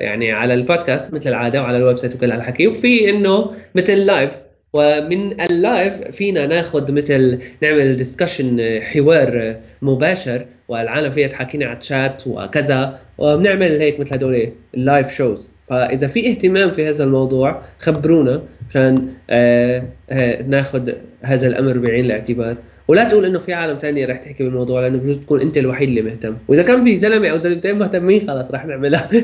يعني 0.00 0.32
على 0.32 0.54
البودكاست 0.54 1.14
مثل 1.14 1.30
العادة 1.30 1.62
وعلى 1.62 1.76
ال 1.76 1.96
website 1.96 2.14
وكل 2.14 2.32
هالحكي 2.32 2.66
وفي 2.66 3.10
إنه 3.10 3.52
مثل 3.74 4.06
live 4.06 4.38
ومن 4.72 5.40
ال 5.40 5.51
live 5.51 5.94
فينا 5.94 6.46
ناخذ 6.46 6.92
مثل 6.92 7.38
نعمل 7.62 7.96
discussion 7.96 8.80
حوار 8.82 9.56
مباشر 9.82 10.46
والعالم 10.68 11.10
فيها 11.10 11.28
تحكينا 11.28 11.66
على 11.66 11.78
الشات 11.78 12.22
وكذا 12.26 12.98
وبنعمل 13.18 13.80
هيك 13.80 14.00
مثل 14.00 14.14
هدول 14.14 14.52
ال 14.74 14.81
live 14.81 15.10
shows 15.10 15.50
فإذا 15.62 16.06
في 16.06 16.30
اهتمام 16.30 16.70
في 16.70 16.88
هذا 16.88 17.04
الموضوع 17.04 17.62
خبرونا 17.78 18.42
عشان 18.70 19.08
آه 19.30 19.84
آه 20.10 20.42
ناخذ 20.42 20.90
هذا 21.22 21.46
الأمر 21.46 21.78
بعين 21.78 22.04
الاعتبار. 22.04 22.56
ولا 22.88 23.04
تقول 23.04 23.24
إنه 23.24 23.38
في 23.38 23.52
عالم 23.52 23.78
تانية 23.78 24.06
رح 24.06 24.18
تحكي 24.18 24.44
بالموضوع 24.44 24.80
لأنه 24.80 24.98
بجوز 24.98 25.16
تكون 25.16 25.40
أنت 25.40 25.58
الوحيد 25.58 25.88
اللي 25.88 26.02
مهتم. 26.02 26.36
وإذا 26.48 26.62
كان 26.62 26.84
في 26.84 26.96
زلمة 26.96 27.28
أو 27.28 27.36
زلمتين 27.36 27.78
مهتمين 27.78 28.26
خلاص 28.28 28.50
رح 28.50 28.66
نعملها. 28.66 29.08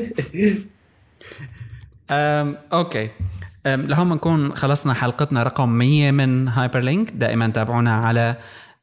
أم 2.11 2.57
okay. 2.73 3.09
لهون 3.65 4.09
بنكون 4.09 4.55
خلصنا 4.55 4.93
حلقتنا 4.93 5.43
رقم 5.43 5.69
100 5.69 6.11
من 6.11 6.47
Hyperlink 6.47 7.11
دائما 7.11 7.47
تابعونا 7.47 7.95
على 7.95 8.35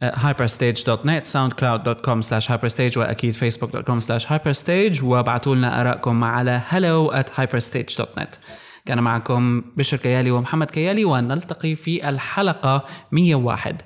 hyperstage.net 0.02 1.24
soundcloud.com 1.24 2.22
slash 2.22 2.46
hyperstage 2.48 2.96
وأكيد 2.96 3.34
facebook.com 3.34 4.00
slash 4.00 4.26
hyperstage 4.26 5.02
وابعتوا 5.02 5.54
لنا 5.54 5.80
آرائكم 5.80 6.24
على 6.24 6.62
hello 6.70 7.14
at 7.14 7.40
hyperstage.net 7.40 8.38
كان 8.86 9.02
معكم 9.02 9.62
بشر 9.76 9.96
كيالي 9.96 10.30
ومحمد 10.30 10.70
كيالي 10.70 11.04
ونلتقي 11.04 11.74
في 11.74 12.08
الحلقة 12.08 12.84
101 13.12 13.82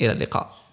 إلى 0.00 0.12
اللقاء. 0.12 0.65